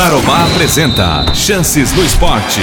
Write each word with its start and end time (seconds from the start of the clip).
Tarobá 0.00 0.46
apresenta 0.46 1.26
Chances 1.34 1.92
no 1.92 2.02
Esporte. 2.02 2.60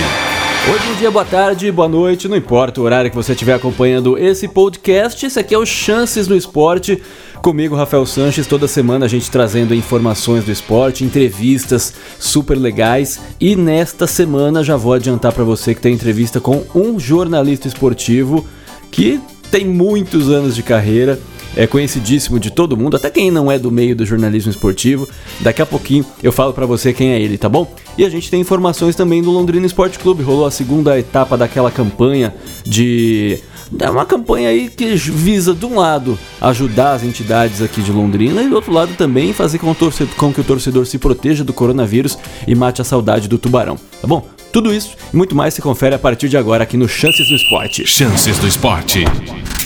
Oi, 0.72 0.80
bom 0.80 0.96
dia, 0.98 1.12
boa 1.12 1.24
tarde, 1.24 1.72
boa 1.72 1.88
noite, 1.88 2.28
não 2.28 2.36
importa 2.36 2.82
o 2.82 2.84
horário 2.84 3.12
que 3.12 3.16
você 3.16 3.34
estiver 3.34 3.54
acompanhando 3.54 4.18
esse 4.18 4.48
podcast, 4.48 5.24
esse 5.24 5.40
aqui 5.40 5.54
é 5.54 5.58
o 5.60 5.64
Chances 5.64 6.28
no 6.28 6.36
Esporte. 6.36 7.00
Comigo, 7.44 7.76
Rafael 7.76 8.08
Sanches, 8.08 8.48
toda 8.48 8.68
semana 8.68 9.06
a 9.06 9.08
gente 9.08 9.30
trazendo 9.30 9.76
informações 9.76 10.46
do 10.46 10.52
esporte, 10.52 11.04
entrevistas 11.04 11.94
super 12.18 12.58
legais. 12.58 13.20
E 13.40 13.56
nesta 13.56 14.08
semana 14.08 14.64
já 14.64 14.76
vou 14.76 14.94
adiantar 14.94 15.32
para 15.32 15.44
você 15.44 15.76
que 15.76 15.82
tem 15.82 15.94
entrevista 15.94 16.42
com 16.42 16.66
um 16.74 17.00
jornalista 17.00 17.68
esportivo 17.68 18.48
que 18.90 19.22
tem 19.52 19.64
muitos 19.64 20.32
anos 20.32 20.56
de 20.56 20.64
carreira 20.64 21.20
é 21.58 21.66
conhecidíssimo 21.66 22.40
de 22.40 22.52
todo 22.52 22.78
mundo, 22.78 22.96
até 22.96 23.10
quem 23.10 23.32
não 23.32 23.52
é 23.52 23.58
do 23.58 23.72
meio 23.72 23.96
do 23.96 24.06
jornalismo 24.06 24.52
esportivo. 24.52 25.10
Daqui 25.42 25.62
a 25.62 25.66
pouquinho 25.66 26.06
eu 26.22 26.32
falo 26.32 26.54
para 26.54 26.66
você 26.66 26.94
quem 26.94 27.12
é 27.12 27.20
ele, 27.20 27.38
tá 27.38 27.50
bom? 27.50 27.74
E 27.98 28.06
a 28.06 28.10
gente 28.10 28.30
tem 28.30 28.40
informações 28.40 28.96
também 28.96 29.22
do 29.24 29.32
Londrina 29.32 29.66
Esporte 29.66 29.98
Clube. 29.98 30.24
Rolou 30.24 30.46
a 30.46 30.52
segunda 30.52 30.98
etapa 30.98 31.36
daquela 31.36 31.72
campanha 31.72 32.34
de 32.64 33.40
é 33.80 33.90
uma 33.90 34.06
campanha 34.06 34.50
aí 34.50 34.70
que 34.70 34.96
visa, 34.96 35.54
de 35.54 35.66
um 35.66 35.78
lado, 35.78 36.18
ajudar 36.40 36.94
as 36.94 37.04
entidades 37.04 37.62
aqui 37.62 37.82
de 37.82 37.92
Londrina 37.92 38.42
e 38.42 38.48
do 38.48 38.56
outro 38.56 38.72
lado 38.72 38.94
também 38.96 39.34
fazer 39.34 39.60
com, 39.60 39.76
com, 40.16 40.34
que 40.34 40.42
o 40.42 40.44
torcedor 40.44 40.86
se 40.86 40.98
proteja 40.98 41.44
do 41.44 41.52
coronavírus 41.52 42.18
e 42.48 42.56
mate 42.56 42.82
a 42.82 42.86
saudade 42.86 43.28
do 43.28 43.38
tubarão, 43.38 43.78
tá 44.02 44.08
bom? 44.08 44.26
Tudo 44.54 44.74
isso 44.74 44.96
e 45.14 45.18
muito 45.18 45.36
mais 45.36 45.54
se 45.54 45.62
confere 45.62 45.96
a 45.96 46.00
partir 46.00 46.30
de 46.30 46.38
agora 46.38 46.64
aqui 46.64 46.78
no 46.78 46.88
Chances 46.88 47.28
do 47.28 47.36
Esporte. 47.36 47.86
Chances 47.86 48.40
do 48.40 48.48
Esporte. 48.48 49.04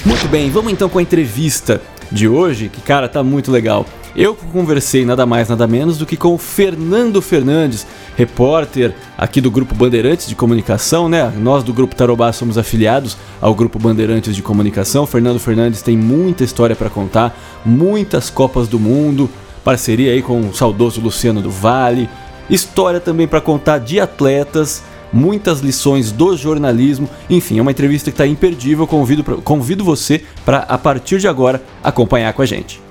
Muito 0.03 0.27
bem, 0.27 0.49
vamos 0.49 0.73
então 0.73 0.89
com 0.89 0.97
a 0.97 1.01
entrevista 1.01 1.79
de 2.11 2.27
hoje, 2.27 2.69
que 2.69 2.81
cara, 2.81 3.07
tá 3.07 3.23
muito 3.23 3.51
legal. 3.51 3.85
Eu 4.15 4.35
conversei 4.35 5.05
nada 5.05 5.27
mais 5.27 5.47
nada 5.47 5.67
menos 5.67 5.97
do 5.97 6.07
que 6.07 6.17
com 6.17 6.33
o 6.33 6.39
Fernando 6.39 7.21
Fernandes, 7.21 7.85
repórter 8.17 8.95
aqui 9.15 9.39
do 9.39 9.51
Grupo 9.51 9.75
Bandeirantes 9.75 10.27
de 10.27 10.33
Comunicação, 10.33 11.07
né? 11.07 11.31
Nós 11.37 11.63
do 11.63 11.71
Grupo 11.71 11.95
Tarobá 11.95 12.33
somos 12.33 12.57
afiliados 12.57 13.15
ao 13.39 13.53
Grupo 13.53 13.77
Bandeirantes 13.77 14.35
de 14.35 14.41
Comunicação. 14.41 15.05
Fernando 15.05 15.39
Fernandes 15.39 15.83
tem 15.83 15.95
muita 15.95 16.43
história 16.43 16.75
para 16.75 16.89
contar, 16.89 17.37
muitas 17.63 18.29
Copas 18.29 18.67
do 18.67 18.79
Mundo, 18.79 19.29
parceria 19.63 20.13
aí 20.13 20.23
com 20.23 20.41
o 20.41 20.53
saudoso 20.53 20.99
Luciano 20.99 21.43
do 21.43 21.51
Vale, 21.51 22.09
história 22.49 22.99
também 22.99 23.27
para 23.27 23.39
contar 23.39 23.77
de 23.77 23.99
atletas 23.99 24.83
muitas 25.11 25.59
lições 25.59 26.11
do 26.11 26.35
jornalismo. 26.35 27.09
Enfim, 27.29 27.59
é 27.59 27.61
uma 27.61 27.71
entrevista 27.71 28.11
que 28.11 28.15
está 28.15 28.27
imperdível. 28.27 28.87
Convido, 28.87 29.23
convido 29.41 29.83
você 29.83 30.23
para, 30.45 30.59
a 30.59 30.77
partir 30.77 31.19
de 31.19 31.27
agora, 31.27 31.61
acompanhar 31.83 32.33
com 32.33 32.41
a 32.41 32.45
gente. 32.45 32.81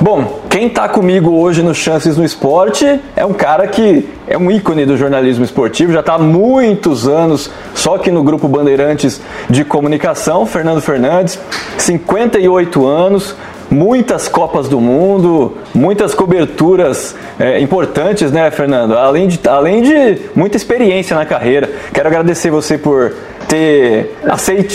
Bom, 0.00 0.40
quem 0.50 0.66
está 0.66 0.88
comigo 0.88 1.30
hoje 1.30 1.62
no 1.62 1.72
Chances 1.72 2.16
no 2.16 2.24
Esporte 2.24 3.00
é 3.14 3.24
um 3.24 3.32
cara 3.32 3.68
que 3.68 4.08
é 4.26 4.36
um 4.36 4.50
ícone 4.50 4.84
do 4.84 4.96
jornalismo 4.96 5.44
esportivo, 5.44 5.92
já 5.92 6.00
está 6.00 6.14
há 6.14 6.18
muitos 6.18 7.06
anos 7.06 7.48
só 7.72 7.94
aqui 7.94 8.10
no 8.10 8.24
Grupo 8.24 8.48
Bandeirantes 8.48 9.20
de 9.48 9.64
Comunicação, 9.64 10.44
Fernando 10.44 10.80
Fernandes, 10.80 11.38
58 11.78 12.84
anos, 12.84 13.36
muitas 13.72 14.28
Copas 14.28 14.68
do 14.68 14.80
Mundo, 14.80 15.56
muitas 15.74 16.14
coberturas 16.14 17.16
é, 17.40 17.58
importantes, 17.60 18.30
né, 18.30 18.50
Fernando? 18.50 18.96
Além 18.96 19.26
de, 19.26 19.40
além 19.48 19.82
de 19.82 20.20
muita 20.34 20.56
experiência 20.56 21.16
na 21.16 21.24
carreira. 21.24 21.70
Quero 21.92 22.06
agradecer 22.06 22.50
você 22.50 22.76
por 22.76 23.14
ter 23.48 24.14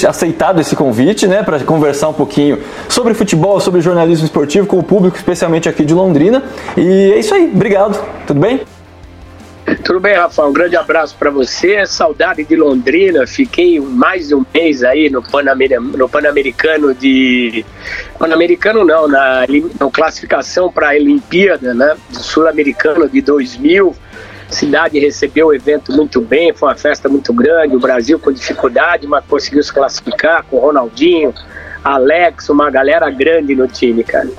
aceitado 0.08 0.60
esse 0.60 0.76
convite, 0.76 1.28
né, 1.28 1.44
para 1.44 1.60
conversar 1.60 2.10
um 2.10 2.14
pouquinho 2.14 2.60
sobre 2.90 3.14
futebol, 3.14 3.60
sobre 3.60 3.82
jornalismo 3.82 4.26
esportivo 4.26 4.68
com 4.68 4.80
o 4.80 4.84
público, 4.84 5.16
especialmente 5.16 5.70
aqui 5.70 5.86
de 5.86 5.94
Londrina. 5.94 6.44
E 6.76 7.14
é 7.14 7.20
isso 7.20 7.34
aí. 7.34 7.52
Obrigado. 7.54 8.04
Tudo 8.26 8.40
bem? 8.40 8.77
Tudo 9.84 10.00
bem, 10.00 10.16
Rafael? 10.16 10.48
Um 10.48 10.54
grande 10.54 10.78
abraço 10.78 11.14
para 11.20 11.30
você. 11.30 11.86
Saudade 11.86 12.42
de 12.46 12.56
Londrina. 12.56 13.28
Fiquei 13.28 13.82
mais 13.82 14.30
de 14.30 14.36
um 14.36 14.46
mês 14.54 14.82
aí 14.82 15.10
no 15.10 15.22
Pan-Americano 15.22 16.94
de. 16.94 17.66
Pan-Americano 18.18 18.86
não, 18.86 19.10
na, 19.10 19.46
na 19.80 19.92
classificação 19.92 20.72
para 20.72 20.92
a 20.92 20.94
Olimpíada, 20.94 21.74
né? 21.74 21.98
Sul-Americano 22.12 23.10
de 23.10 23.22
2000. 23.22 23.94
A 24.50 24.54
cidade 24.54 24.98
recebeu 25.00 25.48
o 25.48 25.54
evento 25.54 25.92
muito 25.92 26.22
bem, 26.22 26.54
foi 26.54 26.70
uma 26.70 26.76
festa 26.76 27.10
muito 27.10 27.34
grande. 27.34 27.76
O 27.76 27.80
Brasil 27.80 28.18
com 28.18 28.32
dificuldade, 28.32 29.06
mas 29.06 29.26
conseguiu 29.26 29.62
se 29.62 29.74
classificar 29.74 30.46
com 30.46 30.60
Ronaldinho, 30.60 31.34
Alex, 31.84 32.48
uma 32.48 32.70
galera 32.72 33.10
grande 33.10 33.54
no 33.54 33.68
time, 33.68 34.02
cara. 34.06 34.30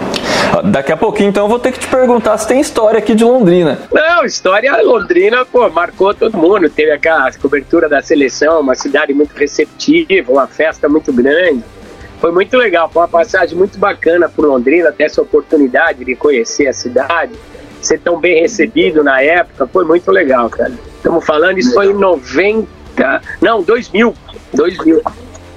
Daqui 0.64 0.92
a 0.92 0.96
pouquinho, 0.96 1.28
então, 1.28 1.44
eu 1.44 1.48
vou 1.48 1.58
ter 1.58 1.72
que 1.72 1.78
te 1.78 1.88
perguntar 1.88 2.36
se 2.38 2.48
tem 2.48 2.60
história 2.60 2.98
aqui 2.98 3.14
de 3.14 3.24
Londrina. 3.24 3.78
Não, 3.92 4.24
história 4.24 4.76
Londrina, 4.82 5.44
pô, 5.44 5.68
marcou 5.68 6.14
todo 6.14 6.36
mundo. 6.36 6.68
Teve 6.68 6.90
aquela 6.90 7.30
cobertura 7.32 7.88
da 7.88 8.02
seleção, 8.02 8.60
uma 8.60 8.74
cidade 8.74 9.12
muito 9.14 9.32
receptiva, 9.34 10.32
uma 10.32 10.46
festa 10.46 10.88
muito 10.88 11.12
grande. 11.12 11.62
Foi 12.20 12.32
muito 12.32 12.56
legal, 12.56 12.90
foi 12.90 13.02
uma 13.02 13.08
passagem 13.08 13.56
muito 13.56 13.78
bacana 13.78 14.28
por 14.28 14.44
Londrina, 14.44 14.88
até 14.88 15.04
essa 15.04 15.22
oportunidade 15.22 16.04
de 16.04 16.16
conhecer 16.16 16.66
a 16.66 16.72
cidade, 16.72 17.32
ser 17.80 18.00
tão 18.00 18.18
bem 18.18 18.40
recebido 18.40 19.04
na 19.04 19.22
época, 19.22 19.68
foi 19.68 19.84
muito 19.84 20.10
legal, 20.10 20.50
cara. 20.50 20.72
Estamos 20.96 21.24
falando, 21.24 21.58
isso 21.58 21.72
foi 21.72 21.86
em 21.86 21.94
90, 21.94 22.66
não, 23.40 23.62
2000, 23.62 24.14
2000. 24.52 25.00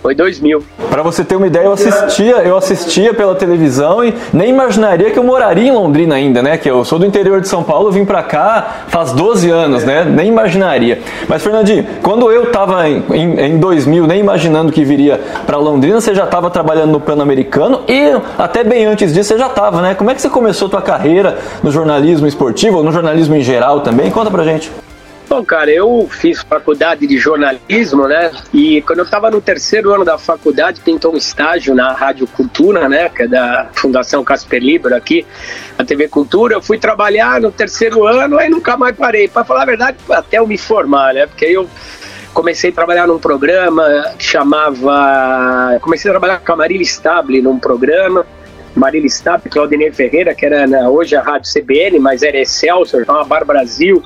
Foi 0.01 0.15
2000. 0.15 0.63
Para 0.89 1.03
você 1.03 1.23
ter 1.23 1.35
uma 1.35 1.45
ideia, 1.45 1.65
eu 1.65 1.73
assistia, 1.73 2.37
eu 2.37 2.57
assistia 2.57 3.13
pela 3.13 3.35
televisão 3.35 4.03
e 4.03 4.13
nem 4.33 4.49
imaginaria 4.49 5.11
que 5.11 5.19
eu 5.19 5.23
moraria 5.23 5.67
em 5.67 5.71
Londrina 5.71 6.15
ainda, 6.15 6.41
né? 6.41 6.57
Que 6.57 6.69
eu 6.69 6.83
sou 6.83 6.97
do 6.97 7.05
interior 7.05 7.39
de 7.39 7.47
São 7.47 7.63
Paulo, 7.63 7.91
vim 7.91 8.03
para 8.03 8.23
cá 8.23 8.85
faz 8.87 9.11
12 9.11 9.49
anos, 9.51 9.83
né? 9.83 10.03
Nem 10.03 10.27
imaginaria. 10.27 10.99
Mas 11.27 11.43
Fernandinho, 11.43 11.85
quando 12.01 12.31
eu 12.31 12.45
estava 12.45 12.89
em, 12.89 13.03
em, 13.13 13.39
em 13.39 13.59
2000, 13.59 14.07
nem 14.07 14.19
imaginando 14.19 14.71
que 14.71 14.83
viria 14.83 15.21
para 15.45 15.57
Londrina, 15.57 16.01
você 16.01 16.15
já 16.15 16.23
estava 16.23 16.49
trabalhando 16.49 16.91
no 16.91 16.99
Pan-Americano 16.99 17.81
e 17.87 18.19
até 18.39 18.63
bem 18.63 18.85
antes 18.85 19.13
disso 19.13 19.29
você 19.29 19.37
já 19.37 19.47
estava, 19.47 19.81
né? 19.81 19.93
Como 19.93 20.09
é 20.09 20.15
que 20.15 20.21
você 20.21 20.29
começou 20.29 20.67
a 20.67 20.71
tua 20.71 20.81
carreira 20.81 21.37
no 21.61 21.71
jornalismo 21.71 22.25
esportivo 22.25 22.77
ou 22.77 22.83
no 22.83 22.91
jornalismo 22.91 23.35
em 23.35 23.41
geral 23.41 23.81
também? 23.81 24.09
Conta 24.09 24.31
pra 24.31 24.43
gente. 24.43 24.71
Bom, 25.31 25.45
cara, 25.45 25.71
eu 25.71 26.09
fiz 26.11 26.41
faculdade 26.41 27.07
de 27.07 27.17
jornalismo, 27.17 28.05
né? 28.05 28.33
E 28.53 28.81
quando 28.81 28.99
eu 28.99 29.05
estava 29.05 29.31
no 29.31 29.39
terceiro 29.39 29.93
ano 29.93 30.03
da 30.03 30.17
faculdade, 30.17 30.81
tentou 30.81 31.13
um 31.13 31.15
estágio 31.15 31.73
na 31.73 31.93
Rádio 31.93 32.27
Cultura, 32.27 32.89
né? 32.89 33.07
Que 33.07 33.23
é 33.23 33.27
da 33.29 33.69
Fundação 33.73 34.25
Casper 34.25 34.61
Libro 34.61 34.93
aqui, 34.93 35.25
a 35.77 35.85
TV 35.85 36.09
Cultura. 36.09 36.55
Eu 36.55 36.61
fui 36.61 36.77
trabalhar 36.77 37.39
no 37.39 37.49
terceiro 37.49 38.05
ano, 38.05 38.37
aí 38.37 38.49
nunca 38.49 38.75
mais 38.75 38.93
parei. 38.93 39.29
Para 39.29 39.45
falar 39.45 39.61
a 39.61 39.65
verdade, 39.67 39.97
até 40.09 40.37
eu 40.37 40.45
me 40.45 40.57
formar, 40.57 41.13
né? 41.13 41.25
Porque 41.25 41.45
aí 41.45 41.53
eu 41.53 41.65
comecei 42.33 42.69
a 42.69 42.73
trabalhar 42.73 43.07
num 43.07 43.17
programa 43.17 43.85
que 44.17 44.25
chamava. 44.25 45.79
Comecei 45.79 46.11
a 46.11 46.13
trabalhar 46.13 46.41
com 46.41 46.51
a 46.51 46.57
Marília 46.57 46.83
Stable 46.83 47.41
num 47.41 47.57
programa. 47.57 48.25
Marília 48.75 49.07
Stable, 49.07 49.49
Claudinei 49.49 49.93
Ferreira, 49.93 50.35
que 50.35 50.45
era 50.45 50.67
né, 50.67 50.85
hoje 50.89 51.15
a 51.15 51.21
Rádio 51.21 51.49
CBN, 51.53 51.99
mas 51.99 52.21
era 52.21 52.37
Excelsior, 52.37 53.03
então 53.03 53.15
a 53.15 53.23
Bar 53.23 53.45
Brasil. 53.45 54.03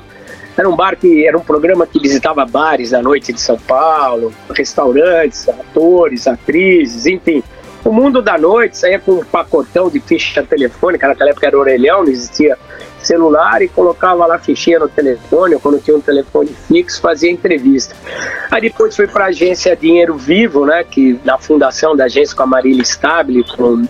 Era 0.56 0.68
um 0.68 0.74
bar 0.74 0.96
que 0.96 1.26
era 1.26 1.36
um 1.36 1.42
programa 1.42 1.86
que 1.86 2.00
visitava 2.00 2.44
bares 2.46 2.90
da 2.90 3.02
noite 3.02 3.32
de 3.32 3.40
São 3.40 3.58
Paulo, 3.58 4.32
restaurantes, 4.50 5.48
atores, 5.48 6.26
atrizes, 6.26 7.06
enfim. 7.06 7.42
O 7.84 7.92
mundo 7.92 8.20
da 8.20 8.36
noite 8.36 8.78
saía 8.78 8.98
com 8.98 9.12
um 9.12 9.24
pacotão 9.24 9.88
de 9.88 10.00
ficha 10.00 10.42
telefônica, 10.42 11.06
naquela 11.06 11.30
época 11.30 11.46
era 11.46 11.58
orelhão, 11.58 12.02
não 12.02 12.10
existia 12.10 12.58
celular 13.00 13.62
e 13.62 13.68
colocava 13.68 14.26
lá 14.26 14.38
fichinha 14.38 14.80
no 14.80 14.88
telefone, 14.88 15.54
ou 15.54 15.60
quando 15.60 15.80
tinha 15.80 15.96
um 15.96 16.00
telefone 16.00 16.50
fixo, 16.66 17.00
fazia 17.00 17.30
entrevista. 17.30 17.94
Aí 18.50 18.62
depois 18.62 18.96
fui 18.96 19.06
para 19.06 19.26
a 19.26 19.28
agência 19.28 19.76
Dinheiro 19.76 20.16
Vivo, 20.16 20.66
né, 20.66 20.82
que 20.82 21.20
na 21.24 21.38
fundação 21.38 21.94
da 21.94 22.06
agência 22.06 22.34
com 22.34 22.42
a 22.42 22.46
Marília 22.46 22.82
Stable, 22.82 23.44
com, 23.56 23.86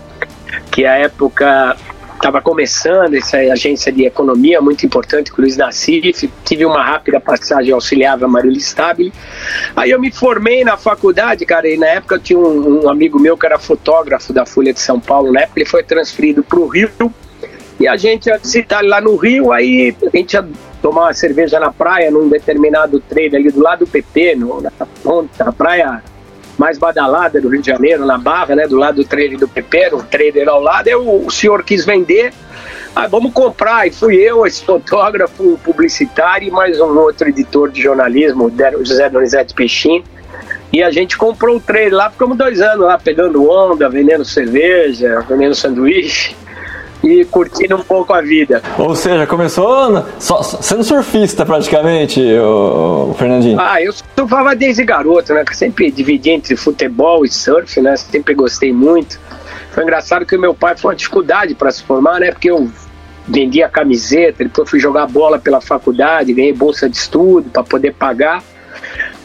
que 0.70 0.84
a 0.84 0.96
época 0.98 1.76
estava 2.16 2.40
começando 2.40 3.14
essa 3.14 3.36
agência 3.36 3.92
de 3.92 4.04
economia 4.04 4.60
muito 4.60 4.84
importante 4.84 5.30
com 5.30 5.38
o 5.38 5.42
Luiz 5.42 5.56
Nassif, 5.56 6.30
tive 6.44 6.64
uma 6.64 6.82
rápida 6.82 7.20
passagem 7.20 7.72
auxiliar 7.72 8.22
a 8.22 8.28
Marília 8.28 8.58
Stabile. 8.58 9.12
Aí 9.76 9.90
eu 9.90 10.00
me 10.00 10.10
formei 10.10 10.64
na 10.64 10.76
faculdade, 10.76 11.44
cara, 11.44 11.68
e 11.68 11.76
na 11.76 11.86
época 11.86 12.16
eu 12.16 12.18
tinha 12.18 12.38
um, 12.38 12.84
um, 12.84 12.88
amigo 12.88 13.18
meu 13.18 13.36
que 13.36 13.46
era 13.46 13.58
fotógrafo 13.58 14.32
da 14.32 14.44
Folha 14.44 14.72
de 14.72 14.80
São 14.80 14.98
Paulo, 14.98 15.32
na 15.32 15.42
época 15.42 15.60
ele 15.60 15.68
foi 15.68 15.82
transferido 15.82 16.42
para 16.42 16.58
o 16.58 16.66
Rio, 16.66 16.90
e 17.78 17.86
a 17.86 17.96
gente 17.96 18.26
ia 18.26 18.38
visitar 18.38 18.82
lá 18.82 19.00
no 19.00 19.16
Rio, 19.16 19.52
aí 19.52 19.94
a 20.02 20.16
gente 20.16 20.32
ia 20.32 20.46
tomar 20.80 21.02
uma 21.02 21.14
cerveja 21.14 21.60
na 21.60 21.70
praia, 21.70 22.10
num 22.10 22.28
determinado 22.28 22.98
trailer 23.00 23.40
ali 23.40 23.50
do 23.50 23.60
lado 23.62 23.80
do 23.80 23.86
PP, 23.86 24.36
no, 24.36 24.62
na 24.62 24.70
ponta, 25.02 25.44
na 25.44 25.52
praia 25.52 26.02
mais 26.58 26.78
badalada 26.78 27.40
do 27.40 27.48
Rio 27.48 27.60
de 27.60 27.66
Janeiro, 27.66 28.04
na 28.06 28.18
Barra, 28.18 28.54
né, 28.54 28.66
do 28.66 28.76
lado 28.76 28.96
do 28.96 29.04
trailer 29.04 29.38
do 29.38 29.48
PP, 29.48 29.90
o 29.92 30.02
trailer 30.02 30.48
ao 30.48 30.60
lado, 30.60 30.88
aí 30.88 30.94
o, 30.94 31.26
o 31.26 31.30
senhor 31.30 31.62
quis 31.62 31.84
vender, 31.84 32.32
ah, 32.94 33.06
vamos 33.06 33.32
comprar, 33.32 33.86
e 33.86 33.90
fui 33.90 34.16
eu, 34.16 34.46
esse 34.46 34.64
fotógrafo 34.64 35.58
publicitário 35.62 36.48
e 36.48 36.50
mais 36.50 36.80
um 36.80 36.98
outro 36.98 37.28
editor 37.28 37.70
de 37.70 37.82
jornalismo, 37.82 38.50
José 38.82 39.08
Donizete 39.10 39.54
Peixinho, 39.54 40.02
e 40.72 40.82
a 40.82 40.90
gente 40.90 41.16
comprou 41.16 41.56
o 41.56 41.60
trailer 41.60 41.94
lá, 41.94 42.10
ficamos 42.10 42.36
dois 42.36 42.60
anos 42.60 42.86
lá 42.86 42.98
pegando 42.98 43.48
onda, 43.48 43.88
vendendo 43.88 44.24
cerveja, 44.24 45.24
vendendo 45.28 45.54
sanduíche, 45.54 46.34
e 47.02 47.24
curtindo 47.24 47.76
um 47.76 47.82
pouco 47.82 48.12
a 48.12 48.20
vida. 48.20 48.62
Ou 48.78 48.94
seja, 48.94 49.26
começou 49.26 50.04
só, 50.18 50.42
sendo 50.42 50.82
surfista 50.84 51.44
praticamente, 51.44 52.20
o, 52.38 53.14
Fernandinho. 53.18 53.58
Ah, 53.60 53.80
eu 53.82 53.92
surfava 53.92 54.54
desde 54.54 54.84
garoto, 54.84 55.32
né? 55.34 55.44
Sempre 55.52 55.90
dividi 55.90 56.30
entre 56.30 56.56
futebol 56.56 57.24
e 57.24 57.28
surf, 57.28 57.80
né? 57.80 57.96
Sempre 57.96 58.34
gostei 58.34 58.72
muito. 58.72 59.18
Foi 59.70 59.82
engraçado 59.82 60.24
que 60.24 60.34
o 60.34 60.40
meu 60.40 60.54
pai 60.54 60.76
foi 60.76 60.90
uma 60.90 60.96
dificuldade 60.96 61.54
para 61.54 61.70
se 61.70 61.82
formar, 61.82 62.18
né? 62.20 62.32
Porque 62.32 62.50
eu 62.50 62.68
vendia 63.28 63.68
camiseta, 63.68 64.44
depois 64.44 64.70
fui 64.70 64.78
jogar 64.78 65.06
bola 65.06 65.38
pela 65.38 65.60
faculdade, 65.60 66.32
ganhei 66.32 66.52
bolsa 66.52 66.88
de 66.88 66.96
estudo 66.96 67.50
para 67.50 67.62
poder 67.62 67.92
pagar. 67.92 68.42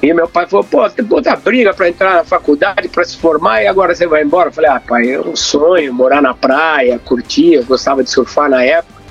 E 0.02 0.12
meu 0.14 0.28
pai 0.28 0.48
falou, 0.48 0.66
pô, 0.66 0.90
tem 0.90 1.06
puta 1.06 1.36
briga 1.36 1.74
para 1.74 1.88
entrar 1.88 2.16
na 2.16 2.24
faculdade, 2.24 2.88
para 2.88 3.04
se 3.04 3.16
formar, 3.18 3.62
e 3.62 3.68
agora 3.68 3.94
você 3.94 4.08
vai 4.08 4.24
embora? 4.24 4.50
Eu 4.50 4.54
falei, 4.54 4.72
ah, 4.72 4.82
pai, 4.86 5.12
é 5.12 5.22
um 5.22 5.36
sonho 5.36 5.94
morar 5.94 6.22
na 6.22 6.34
praia, 6.34 7.00
curtir, 7.06 7.54
eu 7.54 7.66
gostava 7.66 8.04
de 8.04 8.10
surfar 8.10 8.50
na 8.50 8.64
época. 8.64 9.02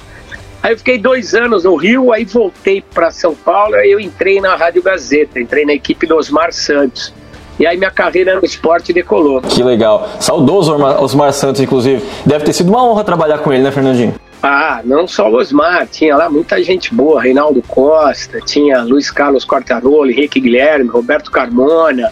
Aí 0.63 0.73
eu 0.73 0.79
fiquei 0.79 0.99
dois 0.99 1.33
anos 1.35 1.65
no 1.65 1.77
Rio, 1.77 2.13
aí 2.13 2.25
voltei 2.25 2.83
para 2.83 3.11
São 3.13 3.35
Paulo, 3.35 3.77
aí 3.77 3.91
eu 3.91 4.01
entrei 4.01 4.41
na 4.41 4.57
Rádio 4.57 4.83
Gazeta, 4.83 5.41
entrei 5.41 5.65
na 5.65 5.73
equipe 5.73 6.07
do 6.07 6.17
Osmar 6.17 6.53
Santos. 6.53 7.15
E 7.59 7.67
aí 7.67 7.77
minha 7.77 7.91
carreira 7.91 8.35
no 8.37 8.45
esporte 8.45 8.93
decolou. 8.93 9.41
Que 9.43 9.63
legal. 9.63 10.09
Saudoso 10.19 10.75
Osmar 10.75 11.33
Santos, 11.33 11.61
inclusive. 11.61 12.03
Deve 12.27 12.45
ter 12.45 12.53
sido 12.53 12.69
uma 12.69 12.83
honra 12.83 13.05
trabalhar 13.05 13.39
com 13.39 13.53
ele, 13.53 13.63
né, 13.63 13.71
Fernandinho? 13.71 14.15
Ah, 14.43 14.81
não 14.85 15.07
só 15.07 15.31
o 15.31 15.35
Osmar, 15.35 15.87
tinha 15.87 16.17
lá 16.17 16.31
muita 16.31 16.63
gente 16.63 16.95
boa, 16.95 17.21
Reinaldo 17.21 17.63
Costa, 17.63 18.41
tinha 18.41 18.83
Luiz 18.83 19.11
Carlos 19.11 19.45
Cortarolo, 19.45 20.11
Henrique 20.11 20.41
Guilherme, 20.41 20.89
Roberto 20.89 21.31
Carmona, 21.31 22.11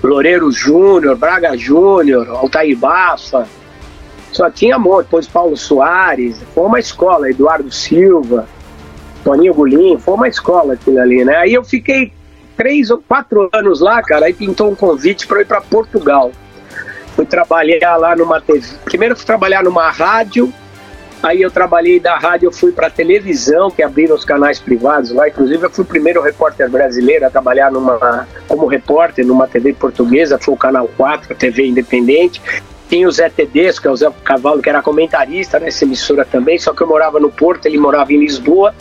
Loureiro 0.00 0.52
Júnior, 0.52 1.16
Braga 1.16 1.56
Júnior, 1.56 2.28
Altair 2.28 2.76
Bafa, 2.76 3.48
só 4.30 4.48
tinha 4.48 4.76
amor, 4.76 5.02
depois 5.02 5.26
Paulo 5.26 5.56
Soares, 5.56 6.40
foi 6.54 6.64
uma 6.64 6.78
escola, 6.78 7.28
Eduardo 7.28 7.72
Silva, 7.72 8.46
Toninho 9.24 9.54
Gulim, 9.54 9.98
foi 9.98 10.14
uma 10.14 10.28
escola 10.28 10.74
aquilo 10.74 11.00
ali, 11.00 11.24
né? 11.24 11.38
Aí 11.38 11.54
eu 11.54 11.64
fiquei 11.64 12.12
três 12.56 12.88
ou 12.88 12.98
quatro 12.98 13.48
anos 13.52 13.80
lá, 13.80 14.00
cara, 14.00 14.26
aí 14.26 14.32
pintou 14.32 14.70
um 14.70 14.76
convite 14.76 15.26
para 15.26 15.40
ir 15.40 15.44
para 15.44 15.60
Portugal. 15.60 16.30
Fui 17.16 17.26
trabalhar 17.26 17.96
lá 17.96 18.14
numa 18.14 18.40
TV. 18.40 18.64
Primeiro 18.84 19.16
fui 19.16 19.24
trabalhar 19.24 19.64
numa 19.64 19.90
rádio 19.90 20.52
Aí 21.24 21.40
eu 21.40 21.50
trabalhei 21.50 21.98
da 21.98 22.18
rádio, 22.18 22.48
eu 22.48 22.52
fui 22.52 22.70
para 22.70 22.90
televisão, 22.90 23.70
que 23.70 23.82
abriram 23.82 24.14
os 24.14 24.26
canais 24.26 24.60
privados 24.60 25.10
lá. 25.10 25.26
Inclusive, 25.26 25.64
eu 25.64 25.70
fui 25.70 25.82
o 25.82 25.86
primeiro 25.86 26.20
repórter 26.20 26.68
brasileiro 26.68 27.26
a 27.26 27.30
trabalhar 27.30 27.72
numa, 27.72 28.28
como 28.46 28.66
repórter 28.66 29.26
numa 29.26 29.48
TV 29.48 29.72
portuguesa, 29.72 30.38
foi 30.38 30.52
o 30.52 30.56
Canal 30.56 30.86
4, 30.98 31.32
a 31.32 31.34
TV 31.34 31.66
independente. 31.66 32.42
Tem 32.90 33.06
o 33.06 33.10
Zé 33.10 33.30
Tedesco, 33.30 33.80
que 33.80 33.88
é 33.88 33.90
o 33.90 33.96
Zé 33.96 34.12
Cavalo, 34.22 34.60
que 34.60 34.68
era 34.68 34.82
comentarista 34.82 35.58
nessa 35.58 35.86
emissora 35.86 36.26
também, 36.26 36.58
só 36.58 36.74
que 36.74 36.82
eu 36.82 36.86
morava 36.86 37.18
no 37.18 37.30
Porto, 37.30 37.64
ele 37.64 37.78
morava 37.78 38.12
em 38.12 38.18
Lisboa. 38.18 38.74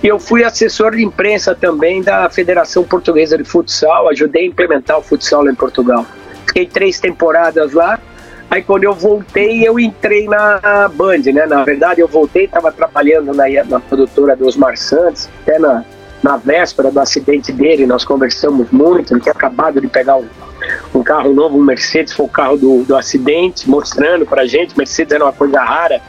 E 0.00 0.06
eu 0.06 0.20
fui 0.20 0.44
assessor 0.44 0.92
de 0.92 1.02
imprensa 1.02 1.56
também 1.56 2.02
da 2.02 2.30
Federação 2.30 2.84
Portuguesa 2.84 3.36
de 3.36 3.42
Futsal, 3.42 4.08
ajudei 4.08 4.44
a 4.44 4.46
implementar 4.46 4.96
o 4.96 5.02
futsal 5.02 5.48
em 5.48 5.54
Portugal. 5.56 6.06
Fiquei 6.46 6.66
três 6.66 7.00
temporadas 7.00 7.72
lá 7.72 7.98
Aí 8.50 8.62
quando 8.62 8.82
eu 8.82 8.92
voltei, 8.92 9.66
eu 9.66 9.78
entrei 9.78 10.26
na 10.26 10.88
Band, 10.92 11.22
né? 11.32 11.46
Na 11.46 11.62
verdade, 11.62 12.00
eu 12.00 12.08
voltei, 12.08 12.46
estava 12.46 12.72
trabalhando 12.72 13.32
na, 13.32 13.44
na 13.64 13.78
produtora 13.78 14.34
dos 14.34 14.48
Osmar 14.48 14.76
Santos, 14.76 15.28
até 15.42 15.56
na, 15.56 15.84
na 16.20 16.36
véspera 16.36 16.90
do 16.90 16.98
acidente 16.98 17.52
dele, 17.52 17.86
nós 17.86 18.04
conversamos 18.04 18.68
muito, 18.70 19.14
ele 19.14 19.20
tinha 19.20 19.32
acabado 19.32 19.80
de 19.80 19.86
pegar 19.86 20.16
um, 20.16 20.26
um 20.94 21.02
carro 21.02 21.32
novo, 21.32 21.56
um 21.56 21.62
Mercedes, 21.62 22.12
foi 22.12 22.26
o 22.26 22.28
carro 22.28 22.56
do, 22.56 22.82
do 22.82 22.96
acidente, 22.96 23.70
mostrando 23.70 24.26
pra 24.26 24.44
gente, 24.46 24.76
Mercedes 24.76 25.12
era 25.12 25.24
uma 25.24 25.32
coisa 25.32 25.60
rara 25.60 26.00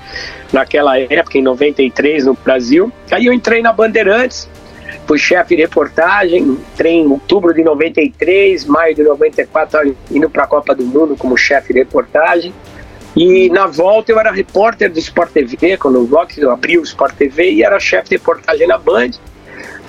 naquela 0.51 0.99
época, 0.99 1.37
em 1.37 1.41
93, 1.41 2.25
no 2.25 2.33
Brasil. 2.33 2.91
Aí 3.11 3.27
eu 3.27 3.33
entrei 3.33 3.61
na 3.61 3.71
Bandeirantes, 3.71 4.49
fui 5.07 5.17
chefe 5.17 5.55
de 5.55 5.61
reportagem, 5.61 6.43
entrei 6.43 6.93
em 6.93 7.07
outubro 7.07 7.53
de 7.53 7.63
93, 7.63 8.65
maio 8.65 8.95
de 8.95 9.03
94, 9.03 9.95
indo 10.11 10.29
para 10.29 10.43
a 10.43 10.47
Copa 10.47 10.73
do 10.73 10.85
Mundo 10.85 11.15
como 11.17 11.37
chefe 11.37 11.73
de 11.73 11.79
reportagem. 11.79 12.53
E 13.15 13.49
na 13.49 13.67
volta 13.67 14.11
eu 14.11 14.19
era 14.19 14.31
repórter 14.31 14.91
do 14.91 14.99
Sport 14.99 15.31
TV, 15.31 15.77
quando 15.77 15.99
o 15.99 16.05
Rock 16.05 16.43
abriu 16.45 16.81
o 16.81 16.83
Sport 16.83 17.15
TV, 17.15 17.51
e 17.51 17.63
era 17.63 17.79
chefe 17.79 18.09
de 18.09 18.15
reportagem 18.15 18.67
na 18.67 18.77
Band. 18.77 19.11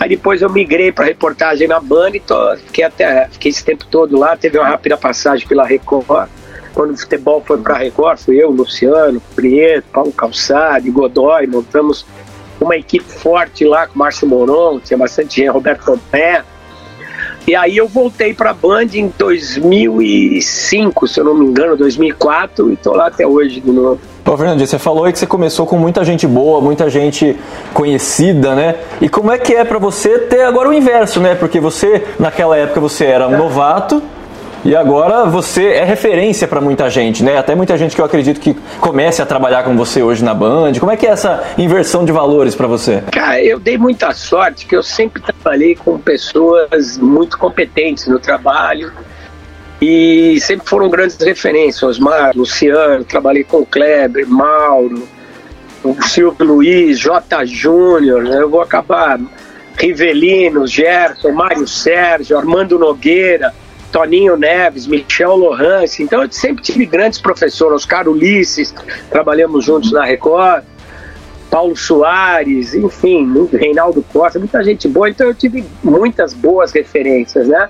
Aí 0.00 0.08
depois 0.08 0.42
eu 0.42 0.50
migrei 0.50 0.90
para 0.90 1.04
reportagem 1.04 1.68
na 1.68 1.78
Band, 1.78 2.10
e 2.14 2.20
tô, 2.20 2.56
fiquei, 2.56 2.84
até, 2.84 3.28
fiquei 3.30 3.50
esse 3.50 3.64
tempo 3.64 3.86
todo 3.88 4.18
lá, 4.18 4.36
teve 4.36 4.58
uma 4.58 4.66
rápida 4.66 4.96
passagem 4.96 5.46
pela 5.46 5.64
Record. 5.64 6.28
Quando 6.74 6.92
o 6.94 6.98
futebol 6.98 7.42
foi 7.46 7.58
para 7.58 7.74
a 7.74 7.78
Record, 7.78 8.18
fui 8.18 8.42
eu, 8.42 8.50
Luciano, 8.50 9.22
Prieto, 9.36 9.86
Paulo 9.92 10.10
Calçado, 10.12 10.90
Godoy, 10.90 11.46
montamos 11.46 12.04
uma 12.64 12.76
equipe 12.76 13.04
forte 13.04 13.64
lá 13.64 13.86
com 13.86 13.98
Márcio 13.98 14.26
Moron, 14.28 14.80
tinha 14.80 14.98
bastante 14.98 15.36
gente, 15.36 15.50
Roberto 15.50 15.84
Tomé. 15.84 16.42
E 17.46 17.56
aí 17.56 17.76
eu 17.76 17.88
voltei 17.88 18.32
para 18.32 18.50
a 18.50 18.54
Band 18.54 18.86
em 18.94 19.12
2005, 19.18 21.08
se 21.08 21.18
eu 21.18 21.24
não 21.24 21.34
me 21.34 21.46
engano, 21.46 21.76
2004, 21.76 22.70
e 22.70 22.74
estou 22.74 22.94
lá 22.94 23.08
até 23.08 23.26
hoje 23.26 23.60
de 23.60 23.70
novo. 23.70 24.00
Ô, 24.24 24.36
Fernandinho, 24.36 24.66
você 24.66 24.78
falou 24.78 25.04
aí 25.04 25.12
que 25.12 25.18
você 25.18 25.26
começou 25.26 25.66
com 25.66 25.76
muita 25.76 26.04
gente 26.04 26.24
boa, 26.26 26.60
muita 26.60 26.88
gente 26.88 27.36
conhecida, 27.74 28.54
né? 28.54 28.76
E 29.00 29.08
como 29.08 29.32
é 29.32 29.38
que 29.38 29.52
é 29.52 29.64
para 29.64 29.78
você 29.78 30.20
ter 30.20 30.42
agora 30.42 30.68
o 30.68 30.72
inverso, 30.72 31.20
né? 31.20 31.34
Porque 31.34 31.58
você, 31.58 32.04
naquela 32.20 32.56
época, 32.56 32.80
você 32.80 33.06
era 33.06 33.26
um 33.26 33.36
novato, 33.36 34.00
e 34.64 34.76
agora 34.76 35.24
você 35.24 35.68
é 35.68 35.84
referência 35.84 36.46
para 36.46 36.60
muita 36.60 36.88
gente, 36.88 37.22
né? 37.22 37.36
Até 37.36 37.54
muita 37.54 37.76
gente 37.76 37.96
que 37.96 38.00
eu 38.00 38.04
acredito 38.04 38.40
que 38.40 38.54
comece 38.80 39.20
a 39.20 39.26
trabalhar 39.26 39.64
com 39.64 39.76
você 39.76 40.02
hoje 40.02 40.22
na 40.22 40.32
Band. 40.32 40.74
Como 40.78 40.90
é 40.90 40.96
que 40.96 41.06
é 41.06 41.10
essa 41.10 41.42
inversão 41.58 42.04
de 42.04 42.12
valores 42.12 42.54
para 42.54 42.66
você? 42.66 43.02
Cara, 43.10 43.42
eu 43.42 43.58
dei 43.58 43.76
muita 43.76 44.12
sorte 44.14 44.66
que 44.66 44.76
eu 44.76 44.82
sempre 44.82 45.20
trabalhei 45.20 45.74
com 45.74 45.98
pessoas 45.98 46.96
muito 46.98 47.36
competentes 47.38 48.06
no 48.06 48.20
trabalho 48.20 48.92
e 49.80 50.38
sempre 50.40 50.68
foram 50.68 50.88
grandes 50.88 51.16
referências. 51.16 51.82
Osmar, 51.82 52.30
Luciano, 52.36 53.02
trabalhei 53.04 53.42
com 53.42 53.58
o 53.58 53.66
Kleber, 53.66 54.28
Mauro, 54.28 55.08
o 55.82 56.00
Silvio 56.04 56.46
Luiz, 56.46 57.00
J. 57.00 57.44
Júnior, 57.46 58.22
né? 58.22 58.40
eu 58.40 58.48
vou 58.48 58.60
acabar 58.60 59.18
Rivelino, 59.76 60.68
Gerson, 60.68 61.32
Mário 61.32 61.66
Sérgio, 61.66 62.38
Armando 62.38 62.78
Nogueira. 62.78 63.52
Toninho 63.92 64.36
Neves, 64.36 64.86
Michel 64.86 65.36
Lohance. 65.36 66.02
Então 66.02 66.22
eu 66.22 66.32
sempre 66.32 66.62
tive 66.62 66.86
grandes 66.86 67.20
professores, 67.20 67.82
Oscar 67.82 68.08
Ulisses, 68.08 68.74
trabalhamos 69.10 69.64
juntos 69.64 69.92
na 69.92 70.04
Record, 70.04 70.64
Paulo 71.50 71.76
Soares, 71.76 72.74
enfim, 72.74 73.30
Reinaldo 73.52 74.02
Costa, 74.10 74.38
muita 74.38 74.64
gente 74.64 74.88
boa. 74.88 75.10
Então 75.10 75.26
eu 75.26 75.34
tive 75.34 75.62
muitas 75.84 76.32
boas 76.32 76.72
referências, 76.72 77.46
né? 77.46 77.68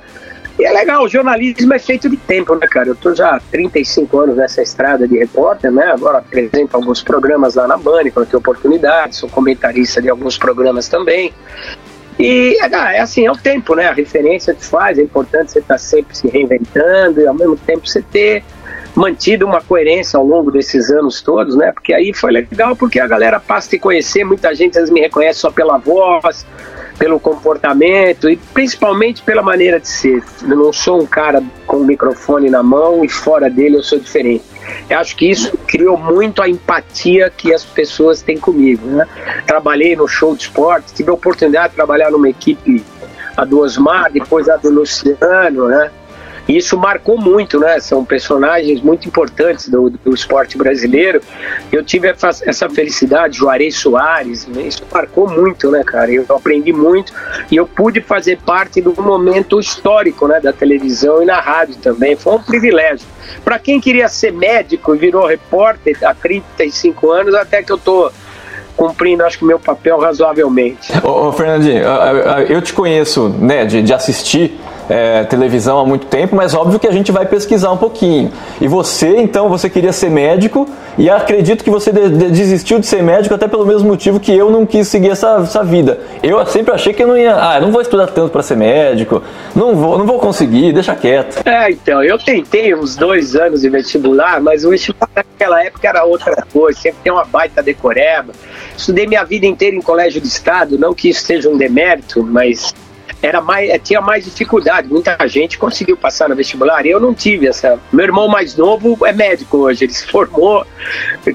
E 0.58 0.64
é 0.64 0.72
legal, 0.72 1.02
o 1.02 1.08
jornalismo 1.08 1.72
é 1.72 1.78
feito 1.78 2.08
de 2.08 2.16
tempo, 2.16 2.54
né, 2.54 2.66
cara? 2.66 2.88
Eu 2.90 2.94
tô 2.94 3.14
já 3.14 3.36
há 3.36 3.40
35 3.40 4.20
anos 4.20 4.36
nessa 4.36 4.62
estrada 4.62 5.08
de 5.08 5.18
repórter, 5.18 5.72
né? 5.72 5.86
Agora 5.86 6.18
apresento 6.18 6.76
alguns 6.76 7.02
programas 7.02 7.54
lá 7.54 7.66
na 7.66 7.76
Band, 7.76 8.10
quando 8.12 8.28
tenho 8.28 8.38
oportunidade, 8.38 9.16
sou 9.16 9.28
comentarista 9.28 10.00
de 10.00 10.10
alguns 10.10 10.36
programas 10.36 10.88
também. 10.88 11.32
E 12.24 12.58
é, 12.60 12.96
é 12.96 13.00
assim, 13.00 13.26
é 13.26 13.30
o 13.30 13.36
tempo, 13.36 13.74
né? 13.74 13.88
A 13.88 13.92
referência 13.92 14.54
que 14.54 14.64
faz, 14.64 14.98
é 14.98 15.02
importante 15.02 15.52
você 15.52 15.58
estar 15.58 15.74
tá 15.74 15.78
sempre 15.78 16.16
se 16.16 16.28
reinventando 16.28 17.20
e 17.20 17.26
ao 17.26 17.34
mesmo 17.34 17.56
tempo 17.56 17.86
você 17.86 18.02
ter 18.02 18.44
mantido 18.94 19.46
uma 19.46 19.60
coerência 19.60 20.18
ao 20.18 20.26
longo 20.26 20.50
desses 20.50 20.90
anos 20.90 21.22
todos, 21.22 21.56
né? 21.56 21.72
Porque 21.72 21.92
aí 21.92 22.12
foi 22.12 22.30
legal 22.32 22.76
porque 22.76 23.00
a 23.00 23.06
galera 23.06 23.40
passa 23.40 23.68
a 23.68 23.70
te 23.70 23.78
conhecer, 23.78 24.24
muita 24.24 24.54
gente 24.54 24.72
às 24.72 24.82
vezes 24.82 24.90
me 24.90 25.00
reconhece 25.00 25.40
só 25.40 25.50
pela 25.50 25.78
voz, 25.78 26.46
pelo 26.98 27.18
comportamento 27.18 28.28
e 28.28 28.36
principalmente 28.36 29.22
pela 29.22 29.42
maneira 29.42 29.80
de 29.80 29.88
ser. 29.88 30.22
Eu 30.42 30.56
não 30.56 30.72
sou 30.72 31.00
um 31.00 31.06
cara 31.06 31.42
com 31.66 31.78
o 31.78 31.84
microfone 31.84 32.50
na 32.50 32.62
mão 32.62 33.04
e 33.04 33.08
fora 33.08 33.48
dele 33.48 33.76
eu 33.76 33.82
sou 33.82 33.98
diferente. 33.98 34.44
Eu 34.88 34.98
acho 34.98 35.16
que 35.16 35.30
isso 35.30 35.56
criou 35.66 35.96
muito 35.96 36.42
a 36.42 36.48
empatia 36.48 37.30
que 37.30 37.52
as 37.52 37.64
pessoas 37.64 38.22
têm 38.22 38.38
comigo. 38.38 38.86
Né? 38.86 39.06
Trabalhei 39.46 39.96
no 39.96 40.06
show 40.06 40.34
de 40.34 40.42
esporte, 40.42 40.92
tive 40.94 41.10
a 41.10 41.14
oportunidade 41.14 41.70
de 41.70 41.76
trabalhar 41.76 42.10
numa 42.10 42.28
equipe, 42.28 42.84
a 43.36 43.44
do 43.44 43.60
Osmar, 43.60 44.12
depois 44.12 44.48
a 44.48 44.56
do 44.56 44.70
Luciano, 44.70 45.68
né? 45.68 45.90
E 46.48 46.56
isso 46.56 46.76
marcou 46.76 47.18
muito, 47.18 47.58
né? 47.58 47.78
São 47.80 48.04
personagens 48.04 48.80
muito 48.80 49.06
importantes 49.06 49.68
do, 49.68 49.90
do 49.90 50.14
esporte 50.14 50.58
brasileiro. 50.58 51.20
Eu 51.70 51.84
tive 51.84 52.08
essa 52.08 52.68
felicidade, 52.68 53.38
Juarez 53.38 53.76
Soares, 53.76 54.46
né? 54.46 54.62
isso 54.62 54.82
marcou 54.92 55.28
muito, 55.28 55.70
né, 55.70 55.82
cara? 55.84 56.10
Eu 56.10 56.24
aprendi 56.30 56.72
muito 56.72 57.12
e 57.50 57.56
eu 57.56 57.66
pude 57.66 58.00
fazer 58.00 58.38
parte 58.38 58.80
do 58.80 58.94
momento 59.00 59.60
histórico, 59.60 60.26
né, 60.26 60.40
da 60.40 60.52
televisão 60.52 61.22
e 61.22 61.26
na 61.26 61.40
rádio 61.40 61.76
também. 61.76 62.16
Foi 62.16 62.34
um 62.34 62.42
privilégio. 62.42 63.06
Para 63.44 63.58
quem 63.58 63.80
queria 63.80 64.08
ser 64.08 64.32
médico 64.32 64.94
e 64.94 64.98
virou 64.98 65.26
repórter 65.26 65.96
há 66.02 66.14
35 66.14 67.10
anos, 67.10 67.34
até 67.34 67.62
que 67.62 67.72
eu 67.72 67.78
tô 67.78 68.10
cumprindo, 68.76 69.22
acho 69.24 69.38
que, 69.38 69.44
meu 69.44 69.60
papel 69.60 69.98
razoavelmente. 69.98 70.92
Ô, 71.04 71.28
ô 71.28 71.32
Fernandinho, 71.32 71.82
eu 72.48 72.60
te 72.60 72.72
conheço, 72.72 73.28
né, 73.28 73.64
de, 73.64 73.82
de 73.82 73.92
assistir 73.92 74.58
é, 74.88 75.24
televisão 75.24 75.78
há 75.78 75.86
muito 75.86 76.06
tempo, 76.06 76.34
mas 76.34 76.54
óbvio 76.54 76.78
que 76.78 76.86
a 76.86 76.92
gente 76.92 77.12
vai 77.12 77.26
pesquisar 77.26 77.70
um 77.70 77.76
pouquinho. 77.76 78.30
E 78.60 78.68
você, 78.68 79.16
então, 79.18 79.48
você 79.48 79.68
queria 79.70 79.92
ser 79.92 80.10
médico 80.10 80.68
e 80.98 81.08
acredito 81.08 81.64
que 81.64 81.70
você 81.70 81.90
de, 81.90 82.08
de, 82.10 82.30
desistiu 82.30 82.78
de 82.78 82.86
ser 82.86 83.02
médico 83.02 83.34
até 83.34 83.48
pelo 83.48 83.64
mesmo 83.64 83.88
motivo 83.88 84.20
que 84.20 84.32
eu 84.32 84.50
não 84.50 84.66
quis 84.66 84.88
seguir 84.88 85.10
essa, 85.10 85.40
essa 85.42 85.62
vida. 85.62 86.00
Eu 86.22 86.44
sempre 86.46 86.74
achei 86.74 86.92
que 86.92 87.02
eu 87.02 87.08
não 87.08 87.16
ia, 87.16 87.34
ah, 87.34 87.60
não 87.60 87.70
vou 87.70 87.80
estudar 87.80 88.08
tanto 88.08 88.30
para 88.30 88.42
ser 88.42 88.56
médico, 88.56 89.22
não 89.54 89.74
vou, 89.74 89.98
não 89.98 90.06
vou 90.06 90.18
conseguir, 90.18 90.72
deixa 90.72 90.94
quieto. 90.94 91.42
É, 91.46 91.70
então, 91.70 92.02
eu 92.02 92.18
tentei 92.18 92.74
uns 92.74 92.96
dois 92.96 93.34
anos 93.36 93.62
de 93.62 93.68
vestibular, 93.68 94.40
mas 94.40 94.64
o 94.64 94.70
vestibular 94.70 95.08
naquela 95.14 95.62
época 95.64 95.88
era 95.88 96.04
outra 96.04 96.44
coisa, 96.52 96.78
sempre 96.78 96.98
tem 97.02 97.12
uma 97.12 97.24
baita 97.24 97.62
decoreba. 97.62 98.32
Estudei 98.76 99.06
minha 99.06 99.24
vida 99.24 99.46
inteira 99.46 99.76
em 99.76 99.80
colégio 99.80 100.20
de 100.20 100.28
estado, 100.28 100.78
não 100.78 100.92
que 100.92 101.08
isso 101.08 101.24
seja 101.24 101.48
um 101.48 101.56
demérito, 101.56 102.22
mas 102.22 102.74
era 103.22 103.40
mais, 103.40 103.70
eh, 103.70 103.78
tinha 103.78 104.00
mais 104.00 104.24
dificuldade. 104.24 104.88
Muita 104.88 105.16
gente 105.28 105.56
conseguiu 105.56 105.96
passar 105.96 106.28
no 106.28 106.34
vestibular 106.34 106.84
eu 106.84 106.98
não 106.98 107.14
tive 107.14 107.46
essa. 107.46 107.78
Meu 107.92 108.04
irmão 108.04 108.26
mais 108.26 108.56
novo 108.56 109.06
é 109.06 109.12
médico 109.12 109.58
hoje, 109.58 109.84
ele 109.84 109.92
se 109.92 110.04
formou, 110.06 110.66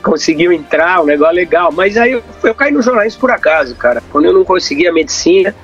conseguiu 0.03 0.51
entrar, 0.51 1.01
um 1.01 1.05
negócio 1.05 1.35
legal. 1.35 1.71
Mas 1.71 1.95
aí 1.95 2.11
eu, 2.11 2.23
eu 2.43 2.53
caí 2.53 2.71
no 2.71 2.81
jornalismo 2.81 3.21
por 3.21 3.31
acaso, 3.31 3.73
cara. 3.75 4.03
Quando 4.11 4.25
eu 4.25 4.33
não 4.33 4.43
conseguia 4.43 4.91
medicina, 4.91 5.55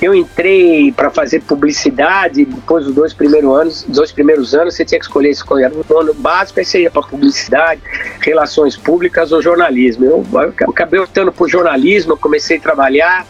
eu 0.00 0.14
entrei 0.14 0.92
para 0.92 1.10
fazer 1.10 1.42
publicidade, 1.42 2.44
depois 2.44 2.84
dos 2.84 2.94
dois 2.94 3.12
primeiros 3.12 3.50
anos, 3.50 3.84
dois 3.88 4.12
primeiros 4.12 4.54
anos 4.54 4.74
você 4.74 4.84
tinha 4.84 4.98
que 4.98 5.04
escolher 5.04 5.30
escolher 5.30 5.70
no 5.70 5.98
ano 5.98 6.14
básico, 6.14 6.58
aí 6.60 6.64
você 6.64 6.82
ia 6.82 6.90
para 6.90 7.02
publicidade, 7.02 7.82
relações 8.20 8.76
públicas 8.76 9.32
ou 9.32 9.42
jornalismo. 9.42 10.04
Eu, 10.04 10.26
eu 10.32 10.70
acabei 10.70 11.00
optando 11.00 11.32
por 11.32 11.48
jornalismo, 11.48 12.16
comecei 12.16 12.56
a 12.56 12.60
trabalhar, 12.60 13.26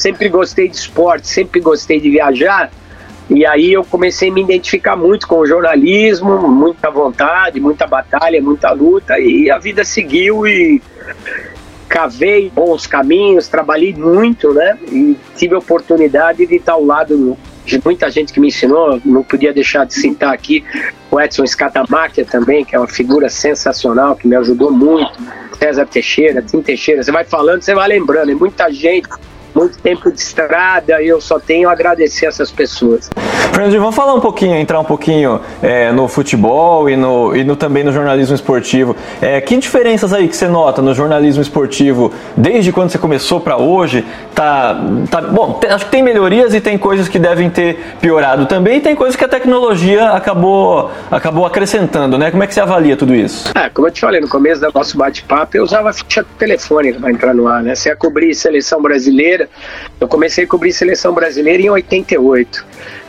sempre 0.00 0.28
gostei 0.28 0.68
de 0.68 0.76
esporte, 0.76 1.28
sempre 1.28 1.60
gostei 1.60 2.00
de 2.00 2.10
viajar. 2.10 2.70
E 3.28 3.46
aí 3.46 3.72
eu 3.72 3.84
comecei 3.84 4.30
a 4.30 4.32
me 4.32 4.42
identificar 4.42 4.96
muito 4.96 5.28
com 5.28 5.36
o 5.36 5.46
jornalismo, 5.46 6.48
muita 6.48 6.90
vontade, 6.90 7.60
muita 7.60 7.86
batalha, 7.86 8.42
muita 8.42 8.72
luta, 8.72 9.20
e 9.20 9.48
a 9.50 9.58
vida 9.58 9.84
seguiu 9.84 10.46
e 10.46 10.82
cavei 11.88 12.50
bons 12.50 12.86
caminhos, 12.86 13.46
trabalhei 13.46 13.94
muito, 13.94 14.52
né? 14.52 14.76
E 14.90 15.16
tive 15.36 15.54
a 15.54 15.58
oportunidade 15.58 16.44
de 16.44 16.56
estar 16.56 16.72
ao 16.72 16.84
lado 16.84 17.36
de 17.64 17.80
muita 17.84 18.10
gente 18.10 18.32
que 18.32 18.40
me 18.40 18.48
ensinou. 18.48 19.00
Não 19.04 19.22
podia 19.22 19.52
deixar 19.52 19.84
de 19.86 19.94
citar 19.94 20.32
aqui 20.32 20.64
o 21.10 21.20
Edson 21.20 21.46
Scatamarca 21.46 22.24
também, 22.24 22.64
que 22.64 22.74
é 22.74 22.78
uma 22.78 22.88
figura 22.88 23.28
sensacional, 23.28 24.16
que 24.16 24.26
me 24.26 24.34
ajudou 24.36 24.72
muito. 24.72 25.12
César 25.58 25.86
Teixeira, 25.86 26.42
Tim 26.42 26.62
Teixeira. 26.62 27.02
Você 27.02 27.12
vai 27.12 27.24
falando, 27.24 27.62
você 27.62 27.74
vai 27.74 27.88
lembrando. 27.88 28.30
É 28.30 28.34
muita 28.34 28.72
gente 28.72 29.08
muito 29.54 29.78
tempo 29.78 30.10
de 30.10 30.20
estrada 30.20 31.02
e 31.02 31.08
eu 31.08 31.20
só 31.20 31.38
tenho 31.38 31.68
a 31.68 31.72
agradecer 31.72 32.26
essas 32.26 32.50
pessoas. 32.50 33.10
Fernandinho, 33.52 33.80
vamos 33.80 33.96
falar 33.96 34.14
um 34.14 34.20
pouquinho, 34.20 34.56
entrar 34.56 34.78
um 34.78 34.84
pouquinho 34.84 35.40
é, 35.62 35.90
no 35.92 36.08
futebol 36.08 36.88
e, 36.88 36.96
no, 36.96 37.34
e 37.36 37.44
no, 37.44 37.56
também 37.56 37.82
no 37.82 37.92
jornalismo 37.92 38.34
esportivo. 38.34 38.96
É, 39.20 39.40
que 39.40 39.56
diferenças 39.56 40.12
aí 40.12 40.28
que 40.28 40.36
você 40.36 40.48
nota 40.48 40.80
no 40.80 40.94
jornalismo 40.94 41.42
esportivo 41.42 42.12
desde 42.36 42.72
quando 42.72 42.90
você 42.90 42.98
começou 42.98 43.40
para 43.40 43.56
hoje? 43.56 44.04
Tá, 44.34 44.80
tá, 45.10 45.20
bom, 45.20 45.54
tem, 45.54 45.70
acho 45.70 45.84
que 45.84 45.90
tem 45.90 46.02
melhorias 46.02 46.54
e 46.54 46.60
tem 46.60 46.78
coisas 46.78 47.08
que 47.08 47.18
devem 47.18 47.50
ter 47.50 47.78
piorado 48.00 48.46
também 48.46 48.78
e 48.78 48.80
tem 48.80 48.94
coisas 48.94 49.16
que 49.16 49.24
a 49.24 49.28
tecnologia 49.28 50.10
acabou, 50.10 50.90
acabou 51.10 51.44
acrescentando, 51.44 52.16
né? 52.16 52.30
Como 52.30 52.42
é 52.42 52.46
que 52.46 52.54
você 52.54 52.60
avalia 52.60 52.96
tudo 52.96 53.14
isso? 53.14 53.52
É, 53.54 53.68
como 53.68 53.88
eu 53.88 53.92
te 53.92 54.00
falei 54.00 54.20
no 54.20 54.28
começo 54.28 54.60
do 54.60 54.70
nosso 54.72 54.96
bate-papo, 54.96 55.56
eu 55.56 55.64
usava 55.64 55.92
ficha 55.92 56.24
telefone 56.38 56.92
para 56.92 57.10
entrar 57.10 57.34
no 57.34 57.48
ar, 57.48 57.62
né? 57.62 57.74
Você 57.74 57.88
ia 57.88 57.96
cobrir 57.96 58.34
seleção 58.34 58.80
brasileira 58.80 59.39
brasileira. 59.40 59.48
Eu 60.00 60.08
comecei 60.08 60.44
a 60.44 60.46
cobrir 60.46 60.72
seleção 60.72 61.12
brasileira 61.14 61.62
em 61.62 61.70
88. 61.70 62.64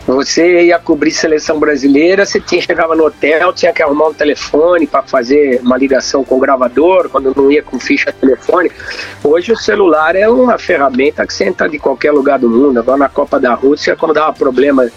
Você 0.07 0.63
ia 0.63 0.79
cobrir 0.79 1.11
seleção 1.11 1.59
brasileira, 1.59 2.25
você 2.25 2.39
tinha, 2.39 2.61
chegava 2.61 2.95
no 2.95 3.05
hotel, 3.05 3.53
tinha 3.53 3.71
que 3.71 3.83
arrumar 3.83 4.07
um 4.07 4.13
telefone 4.13 4.87
para 4.87 5.03
fazer 5.03 5.61
uma 5.61 5.77
ligação 5.77 6.23
com 6.23 6.35
o 6.37 6.39
gravador, 6.39 7.07
quando 7.09 7.33
não 7.35 7.51
ia 7.51 7.61
com 7.61 7.79
ficha 7.79 8.11
telefone. 8.11 8.71
Hoje 9.23 9.51
o 9.51 9.57
celular 9.57 10.15
é 10.15 10.27
uma 10.27 10.57
ferramenta 10.57 11.25
que 11.25 11.33
você 11.33 11.45
entra 11.45 11.69
de 11.69 11.77
qualquer 11.77 12.11
lugar 12.11 12.39
do 12.39 12.49
mundo. 12.49 12.79
Agora 12.79 12.97
na 12.97 13.09
Copa 13.09 13.39
da 13.39 13.53
Rússia, 13.53 13.95
quando 13.95 14.13
dava 14.13 14.33
problema 14.33 14.89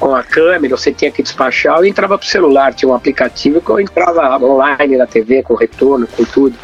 com 0.00 0.14
a 0.14 0.22
câmera, 0.22 0.76
você 0.76 0.92
tinha 0.92 1.10
que 1.10 1.22
despachar, 1.22 1.78
eu 1.78 1.84
entrava 1.84 2.16
pro 2.16 2.26
celular, 2.26 2.72
tinha 2.72 2.88
um 2.88 2.94
aplicativo 2.94 3.60
que 3.60 3.68
eu 3.68 3.80
entrava 3.80 4.42
online 4.42 4.96
na 4.96 5.06
TV, 5.06 5.42
com 5.42 5.54
retorno, 5.54 6.06
com 6.06 6.24
tudo. 6.24 6.56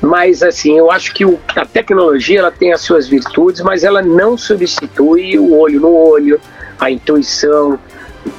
Mas 0.00 0.42
assim, 0.42 0.78
eu 0.78 0.90
acho 0.90 1.12
que 1.12 1.24
o, 1.24 1.38
a 1.56 1.64
tecnologia 1.64 2.38
ela 2.38 2.50
tem 2.50 2.72
as 2.72 2.80
suas 2.80 3.08
virtudes, 3.08 3.60
mas 3.62 3.82
ela 3.82 4.00
não 4.00 4.36
substitui 4.36 5.38
o 5.38 5.56
olho 5.58 5.80
no 5.80 5.92
olho, 5.92 6.40
a 6.78 6.90
intuição, 6.90 7.78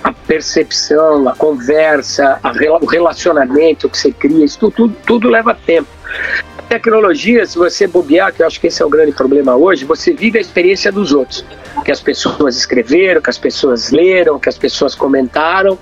a 0.04 0.14
percepção, 0.14 1.28
a 1.28 1.36
conversa, 1.36 2.40
a, 2.42 2.52
o 2.82 2.86
relacionamento 2.86 3.90
que 3.90 3.98
você 3.98 4.12
cria, 4.12 4.46
isso 4.46 4.60
tudo, 4.60 4.72
tudo, 4.72 4.96
tudo 5.06 5.30
leva 5.30 5.54
tempo. 5.54 5.90
A 6.58 6.62
tecnologia, 6.62 7.46
se 7.46 7.58
você 7.58 7.88
bobear, 7.88 8.32
que 8.34 8.42
eu 8.42 8.48
acho 8.48 8.60
que 8.60 8.68
esse 8.68 8.82
é 8.82 8.86
o 8.86 8.90
grande 8.90 9.12
problema 9.12 9.56
hoje, 9.56 9.86
você 9.86 10.14
vive 10.14 10.38
a 10.38 10.42
experiência 10.42 10.92
dos 10.92 11.12
outros. 11.12 11.44
Que 11.84 11.92
as 11.92 12.00
pessoas 12.00 12.56
escreveram, 12.56 13.22
que 13.22 13.30
as 13.30 13.38
pessoas 13.38 13.92
leram, 13.92 14.40
que 14.40 14.48
as 14.48 14.58
pessoas 14.58 14.96
comentaram, 14.96 15.78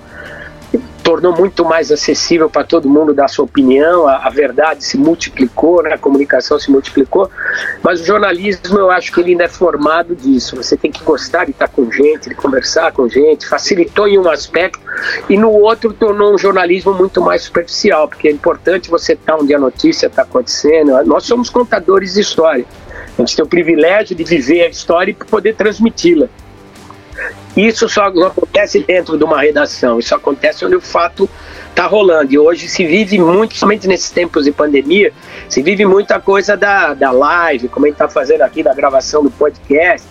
tornou 1.08 1.34
muito 1.34 1.64
mais 1.64 1.90
acessível 1.90 2.50
para 2.50 2.66
todo 2.66 2.90
mundo 2.90 3.14
dar 3.14 3.30
sua 3.30 3.46
opinião, 3.46 4.06
a, 4.06 4.28
a, 4.28 4.30
verdade 4.30 4.84
se 4.84 4.98
multiplicou, 4.98 5.82
né, 5.82 5.94
a 5.94 5.98
comunicação 5.98 6.60
se 6.60 6.70
multiplicou, 6.70 7.32
mas 7.82 8.02
o 8.02 8.04
jornalismo 8.04 8.78
eu 8.78 8.92
acho 8.92 9.14
que 9.14 9.22
ele 9.22 9.32
ainda 9.32 9.46
é 9.46 9.48
formado 9.48 10.14
disso, 10.14 10.58
você 10.58 10.76
tem 10.76 10.92
que 10.92 11.02
gostar 11.06 11.46
de 11.46 11.52
estar 11.52 11.70
com 11.70 11.90
gente, 11.90 12.28
de 12.28 12.36
conversar 12.36 12.92
com 12.92 13.08
gente, 13.08 13.48
facilitou 13.48 14.06
em 14.06 14.20
um 14.20 14.30
aspecto 14.30 14.82
e 15.30 15.38
no 15.38 15.50
outro 15.50 15.94
tornou 15.94 16.34
um 16.34 16.38
jornalismo 16.38 16.94
muito 16.94 17.22
mais 17.22 17.44
superficial, 17.44 18.10
porque 18.10 18.28
é 18.28 18.32
importante 18.32 18.90
você 18.90 19.14
estar 19.14 19.38
onde 19.38 19.56
a 19.56 19.60
notícia 19.60 20.08
está 20.08 20.24
acontecendo, 20.24 20.92
nós 21.06 21.24
somos 21.24 21.50
contadores 21.50 22.16
de 22.16 22.20
história, 22.20 22.66
a 23.18 23.22
gente 23.22 23.34
tem 23.34 23.46
o 23.46 23.48
privilégio 23.48 24.14
de 24.14 24.26
viver 24.26 24.64
a 24.64 24.68
história 24.68 25.12
e 25.12 25.14
poder 25.14 25.56
transmiti-la. 25.56 26.28
Isso 27.58 27.90
só 27.90 28.12
não 28.12 28.28
acontece 28.28 28.80
dentro 28.82 29.18
de 29.18 29.24
uma 29.24 29.42
redação, 29.42 29.98
isso 29.98 30.14
acontece 30.14 30.64
onde 30.64 30.76
o 30.76 30.82
fato 30.82 31.28
está 31.70 31.88
rolando. 31.88 32.32
E 32.32 32.38
hoje 32.38 32.68
se 32.68 32.86
vive 32.86 33.18
muito, 33.18 33.58
somente 33.58 33.88
nesses 33.88 34.12
tempos 34.12 34.46
de 34.46 34.52
pandemia, 34.52 35.12
se 35.50 35.64
vive 35.64 35.84
muita 35.84 36.20
coisa 36.20 36.56
da, 36.56 36.94
da 36.94 37.10
live, 37.10 37.68
como 37.68 37.88
a 37.88 37.90
gente 37.90 37.96
está 37.96 38.08
fazendo 38.08 38.44
aqui, 38.44 38.62
da 38.62 38.76
gravação 38.76 39.24
do 39.24 39.32
podcast. 39.32 40.08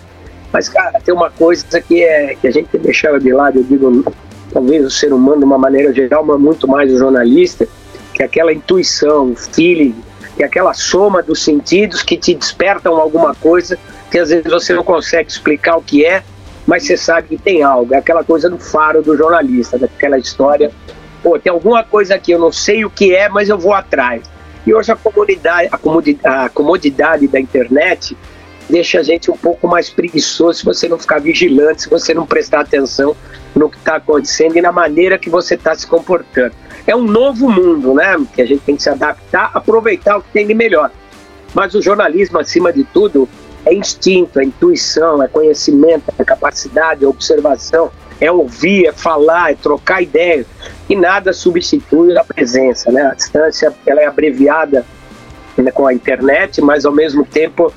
Mas, 0.53 0.69
cara, 0.69 0.99
tem 1.01 1.15
uma 1.15 1.31
coisa 1.31 1.81
que, 1.81 2.03
é, 2.03 2.35
que 2.35 2.49
a 2.49 2.51
gente 2.51 2.69
tem 2.69 2.81
deixado 2.81 3.21
de 3.21 3.33
lado, 3.33 3.61
eu 3.61 3.65
digo, 3.65 4.05
talvez 4.53 4.85
o 4.85 4.91
ser 4.91 5.13
humano 5.13 5.39
de 5.39 5.45
uma 5.45 5.59
maneira 5.59 5.93
geral, 5.93 6.25
mas 6.25 6.41
muito 6.41 6.67
mais 6.67 6.93
o 6.93 6.99
jornalista, 6.99 7.69
que 8.13 8.23
é 8.25 8.27
aquela 8.27 8.53
intuição, 8.53 9.31
o 9.31 9.37
feeling, 9.37 9.95
que 10.37 10.43
é 10.43 10.47
aquela 10.47 10.75
soma 10.75 11.23
dos 11.23 11.45
sentidos 11.45 12.03
que 12.03 12.17
te 12.17 12.35
despertam 12.35 12.97
alguma 12.97 13.35
coisa 13.35 13.79
que 14.11 14.19
às 14.19 14.31
vezes 14.31 14.51
você 14.51 14.75
não 14.75 14.83
consegue 14.83 15.31
explicar 15.31 15.77
o 15.77 15.83
que 15.83 16.05
é, 16.05 16.23
mas 16.67 16.85
você 16.85 16.97
sabe 16.97 17.29
que 17.29 17.39
tem 17.39 17.63
algo. 17.63 17.95
É 17.95 17.99
aquela 17.99 18.25
coisa 18.25 18.51
do 18.51 18.59
faro 18.59 19.03
do 19.03 19.17
jornalista, 19.17 19.79
daquela 19.79 20.19
história. 20.19 20.73
Pô, 21.23 21.39
tem 21.39 21.53
alguma 21.53 21.85
coisa 21.85 22.15
aqui, 22.15 22.33
eu 22.33 22.39
não 22.39 22.53
sei 22.53 22.85
o 22.85 22.91
que 22.91 23.15
é, 23.15 23.29
mas 23.29 23.49
eu 23.49 23.59
vou 23.59 23.73
atrás. 23.73 24.23
E 24.67 24.75
hoje 24.75 24.91
a 24.91 24.97
comodidade, 24.97 25.69
a 25.71 25.79
comodidade, 25.79 26.47
a 26.47 26.49
comodidade 26.49 27.29
da 27.29 27.39
internet 27.39 28.17
deixa 28.69 28.99
a 28.99 29.03
gente 29.03 29.31
um 29.31 29.37
pouco 29.37 29.69
mais 29.69 29.89
preguiçoso 29.89 30.59
se 30.59 30.65
você 30.65 30.89
não 30.89 30.99
ficar 30.99 31.21
vigilante, 31.21 31.83
se 31.83 31.89
você 31.89 32.13
não 32.13 32.27
prestar 32.27 32.61
atenção 32.61 33.17
no 33.55 33.71
que 33.71 33.77
está 33.77 33.97
acontecendo 33.97 34.57
e 34.57 34.61
na 34.61 34.73
maneira 34.73 35.17
que 35.19 35.31
você 35.31 35.55
está 35.55 35.75
se 35.75 35.87
comportando. 35.87 36.53
É 36.85 36.95
um 36.95 37.03
novo 37.03 37.49
mundo, 37.49 37.95
né? 37.95 38.17
Que 38.35 38.43
a 38.43 38.47
gente 38.47 38.61
tem 38.61 38.77
que 38.77 38.83
se 38.83 38.91
adaptar, 38.91 39.51
aproveitar 39.55 40.19
o 40.19 40.23
que 40.23 40.31
tem 40.33 40.47
de 40.47 40.55
melhor. 40.55 40.91
Mas 41.55 41.75
o 41.75 41.81
jornalismo, 41.81 42.39
acima 42.39 42.73
de 42.73 42.85
tudo, 42.85 43.29
é 43.67 43.75
instinto, 43.75 44.39
é 44.39 44.45
intuição, 44.45 45.23
é 45.23 45.29
conhecimento, 45.29 46.05
é 46.17 46.25
capacidade, 46.25 47.05
é 47.05 47.09
observação, 47.09 47.91
é 48.21 48.31
ouvir, 48.31 48.87
é 48.87 48.93
falar, 48.93 49.51
é 49.51 49.55
trocar 49.55 50.01
ideias. 50.01 50.47
E 50.89 50.95
nada 50.95 51.33
substitui 51.33 52.17
a 52.17 52.23
presença, 52.23 52.91
né? 52.93 53.03
A 53.03 53.15
distância 53.15 53.75
ela 53.85 54.01
é 54.01 54.07
abreviada 54.07 54.87
né, 55.57 55.71
com 55.73 55.87
a 55.87 55.93
internet, 55.93 56.61
mas 56.63 56.87
ao 56.87 56.93
mesmo 56.93 57.25
tempo 57.25 57.73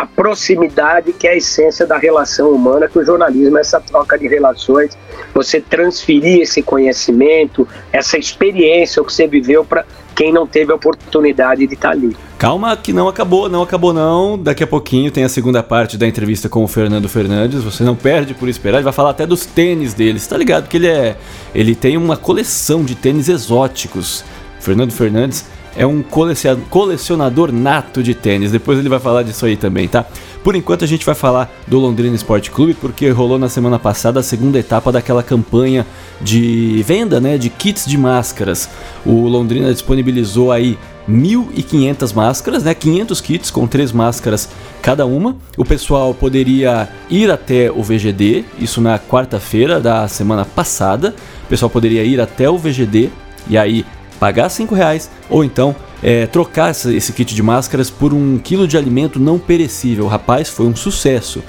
a 0.00 0.06
proximidade 0.06 1.12
que 1.12 1.28
é 1.28 1.32
a 1.32 1.36
essência 1.36 1.86
da 1.86 1.98
relação 1.98 2.50
humana, 2.52 2.88
que 2.88 2.98
o 2.98 3.04
jornalismo 3.04 3.58
é 3.58 3.60
essa 3.60 3.78
troca 3.78 4.18
de 4.18 4.26
relações, 4.26 4.96
você 5.34 5.60
transferir 5.60 6.40
esse 6.40 6.62
conhecimento, 6.62 7.68
essa 7.92 8.16
experiência 8.16 9.04
que 9.04 9.12
você 9.12 9.26
viveu 9.26 9.62
para 9.62 9.84
quem 10.16 10.32
não 10.32 10.46
teve 10.46 10.72
a 10.72 10.74
oportunidade 10.76 11.66
de 11.66 11.74
estar 11.74 11.88
tá 11.88 11.94
ali. 11.94 12.16
Calma 12.38 12.74
que 12.78 12.94
não 12.94 13.08
acabou, 13.08 13.50
não 13.50 13.62
acabou 13.62 13.92
não. 13.92 14.38
Daqui 14.38 14.64
a 14.64 14.66
pouquinho 14.66 15.10
tem 15.10 15.22
a 15.22 15.28
segunda 15.28 15.62
parte 15.62 15.98
da 15.98 16.06
entrevista 16.06 16.48
com 16.48 16.64
o 16.64 16.68
Fernando 16.68 17.06
Fernandes. 17.06 17.62
Você 17.62 17.84
não 17.84 17.94
perde 17.94 18.32
por 18.32 18.48
esperar, 18.48 18.78
ele 18.78 18.84
vai 18.84 18.94
falar 18.94 19.10
até 19.10 19.26
dos 19.26 19.44
tênis 19.44 19.92
dele. 19.92 20.16
Está 20.16 20.38
ligado 20.38 20.66
que 20.66 20.78
ele 20.78 20.88
é, 20.88 21.18
ele 21.54 21.74
tem 21.74 21.98
uma 21.98 22.16
coleção 22.16 22.82
de 22.82 22.94
tênis 22.94 23.28
exóticos. 23.28 24.24
Fernando 24.60 24.92
Fernandes 24.92 25.44
é 25.76 25.86
um 25.86 26.02
colecionador 26.02 27.52
nato 27.52 28.02
de 28.02 28.14
tênis. 28.14 28.52
Depois 28.52 28.78
ele 28.78 28.88
vai 28.88 28.98
falar 28.98 29.22
disso 29.22 29.46
aí 29.46 29.56
também, 29.56 29.88
tá? 29.88 30.04
Por 30.42 30.56
enquanto 30.56 30.84
a 30.84 30.88
gente 30.88 31.04
vai 31.04 31.14
falar 31.14 31.52
do 31.66 31.78
Londrina 31.78 32.14
Esporte 32.14 32.50
Clube 32.50 32.74
porque 32.74 33.10
rolou 33.10 33.38
na 33.38 33.48
semana 33.48 33.78
passada 33.78 34.20
a 34.20 34.22
segunda 34.22 34.58
etapa 34.58 34.90
daquela 34.90 35.22
campanha 35.22 35.86
de 36.20 36.82
venda, 36.86 37.20
né, 37.20 37.36
de 37.36 37.50
kits 37.50 37.84
de 37.86 37.98
máscaras. 37.98 38.68
O 39.04 39.28
Londrina 39.28 39.72
disponibilizou 39.72 40.50
aí 40.50 40.78
1.500 41.08 42.14
máscaras, 42.14 42.62
né? 42.62 42.72
500 42.72 43.20
kits 43.20 43.50
com 43.50 43.66
três 43.66 43.92
máscaras 43.92 44.48
cada 44.80 45.04
uma. 45.04 45.36
O 45.56 45.64
pessoal 45.64 46.14
poderia 46.14 46.88
ir 47.10 47.30
até 47.30 47.70
o 47.70 47.82
VGD, 47.82 48.44
isso 48.58 48.80
na 48.80 48.98
quarta-feira 48.98 49.80
da 49.80 50.08
semana 50.08 50.44
passada. 50.44 51.14
O 51.44 51.48
pessoal 51.48 51.68
poderia 51.68 52.04
ir 52.04 52.20
até 52.20 52.48
o 52.48 52.56
VGD 52.56 53.10
e 53.48 53.58
aí 53.58 53.84
pagar 54.20 54.50
5 54.50 54.74
reais 54.74 55.10
ou 55.28 55.42
então 55.42 55.74
é, 56.02 56.26
trocar 56.26 56.70
esse 56.70 57.12
kit 57.12 57.34
de 57.34 57.42
máscaras 57.42 57.90
por 57.90 58.14
um 58.14 58.38
quilo 58.38 58.68
de 58.68 58.76
alimento 58.76 59.18
não 59.18 59.38
perecível. 59.38 60.06
Rapaz, 60.06 60.48
foi 60.48 60.66
um 60.66 60.76
sucesso. 60.76 61.42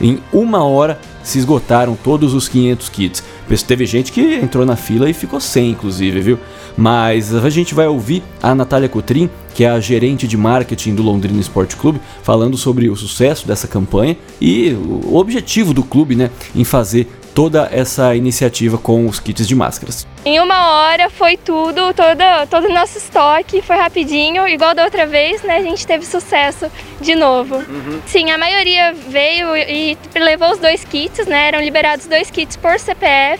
Em 0.00 0.20
uma 0.32 0.64
hora 0.64 1.00
se 1.24 1.38
esgotaram 1.38 1.96
todos 1.96 2.34
os 2.34 2.48
500 2.48 2.88
kits. 2.90 3.24
Teve 3.66 3.86
gente 3.86 4.12
que 4.12 4.34
entrou 4.36 4.64
na 4.64 4.76
fila 4.76 5.08
e 5.08 5.12
ficou 5.12 5.40
sem, 5.40 5.70
inclusive, 5.70 6.20
viu? 6.20 6.38
Mas 6.76 7.34
a 7.34 7.50
gente 7.50 7.74
vai 7.74 7.86
ouvir 7.86 8.22
a 8.42 8.54
Natália 8.54 8.88
Cotrim, 8.88 9.28
que 9.54 9.64
é 9.64 9.68
a 9.68 9.80
gerente 9.80 10.26
de 10.28 10.36
marketing 10.36 10.94
do 10.94 11.02
Londrina 11.02 11.40
Esporte 11.40 11.76
Clube, 11.76 12.00
falando 12.22 12.56
sobre 12.56 12.88
o 12.88 12.96
sucesso 12.96 13.46
dessa 13.46 13.66
campanha 13.66 14.16
e 14.40 14.72
o 14.72 15.16
objetivo 15.16 15.74
do 15.74 15.82
clube, 15.82 16.14
né, 16.14 16.30
em 16.54 16.64
fazer 16.64 17.08
toda 17.38 17.68
essa 17.70 18.16
iniciativa 18.16 18.76
com 18.76 19.06
os 19.06 19.20
kits 19.20 19.46
de 19.46 19.54
máscaras. 19.54 20.04
Em 20.24 20.40
uma 20.40 20.72
hora 20.72 21.08
foi 21.08 21.36
tudo, 21.36 21.94
toda, 21.94 22.46
todo 22.46 22.66
o 22.66 22.72
nosso 22.72 22.98
estoque, 22.98 23.62
foi 23.62 23.76
rapidinho, 23.76 24.46
igual 24.48 24.74
da 24.74 24.84
outra 24.84 25.06
vez, 25.06 25.42
né? 25.44 25.58
A 25.58 25.62
gente 25.62 25.86
teve 25.86 26.04
sucesso 26.04 26.66
de 27.00 27.14
novo. 27.14 27.54
Uhum. 27.54 28.00
Sim, 28.06 28.32
a 28.32 28.36
maioria 28.36 28.92
veio 28.92 29.56
e 29.56 29.96
levou 30.16 30.50
os 30.50 30.58
dois 30.58 30.82
kits, 30.84 31.26
né? 31.26 31.46
Eram 31.46 31.60
liberados 31.60 32.06
dois 32.06 32.28
kits 32.28 32.56
por 32.56 32.76
CPF 32.78 33.37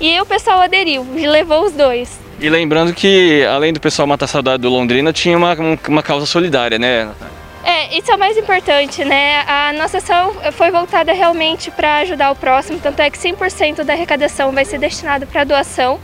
e 0.00 0.20
o 0.20 0.26
pessoal 0.26 0.60
aderiu, 0.60 1.06
levou 1.14 1.64
os 1.64 1.72
dois. 1.72 2.20
E 2.40 2.48
lembrando 2.48 2.92
que, 2.92 3.44
além 3.44 3.72
do 3.72 3.78
pessoal 3.78 4.06
matar 4.06 4.26
saudade 4.26 4.62
do 4.62 4.68
Londrina, 4.68 5.12
tinha 5.12 5.38
uma, 5.38 5.56
uma 5.86 6.02
causa 6.02 6.26
solidária, 6.26 6.78
né, 6.78 7.04
Natália? 7.04 7.42
É, 7.64 7.96
isso 7.96 8.10
é 8.10 8.16
o 8.16 8.18
mais 8.18 8.36
importante, 8.36 9.04
né? 9.04 9.44
A 9.46 9.72
nossa 9.72 9.98
ação 9.98 10.34
foi 10.52 10.72
voltada 10.72 11.12
realmente 11.12 11.70
para 11.70 11.98
ajudar 11.98 12.32
o 12.32 12.36
próximo, 12.36 12.80
tanto 12.82 12.98
é 13.00 13.08
que 13.08 13.16
100% 13.16 13.84
da 13.84 13.92
arrecadação 13.92 14.50
vai 14.50 14.64
ser 14.64 14.78
destinado 14.78 15.26
para 15.26 15.44
doação. 15.44 16.00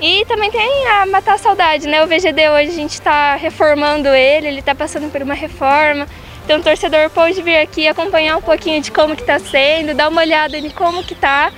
E 0.00 0.24
também 0.24 0.50
tem 0.50 0.86
a 0.88 1.06
Matar 1.06 1.34
a 1.34 1.38
Saudade, 1.38 1.86
né? 1.86 2.02
O 2.02 2.06
VGD 2.06 2.48
hoje 2.48 2.70
a 2.70 2.74
gente 2.74 2.92
está 2.92 3.36
reformando 3.36 4.08
ele, 4.08 4.48
ele 4.48 4.60
está 4.60 4.74
passando 4.74 5.10
por 5.12 5.20
uma 5.20 5.34
reforma. 5.34 6.06
Então 6.44 6.58
o 6.58 6.62
torcedor 6.62 7.10
pode 7.10 7.40
vir 7.42 7.58
aqui 7.58 7.86
acompanhar 7.86 8.36
um 8.36 8.42
pouquinho 8.42 8.80
de 8.80 8.90
como 8.90 9.14
que 9.14 9.22
está 9.22 9.38
sendo, 9.38 9.94
dar 9.94 10.08
uma 10.08 10.22
olhada 10.22 10.56
em 10.58 10.70
como 10.70 11.04
que 11.04 11.14
está 11.14 11.52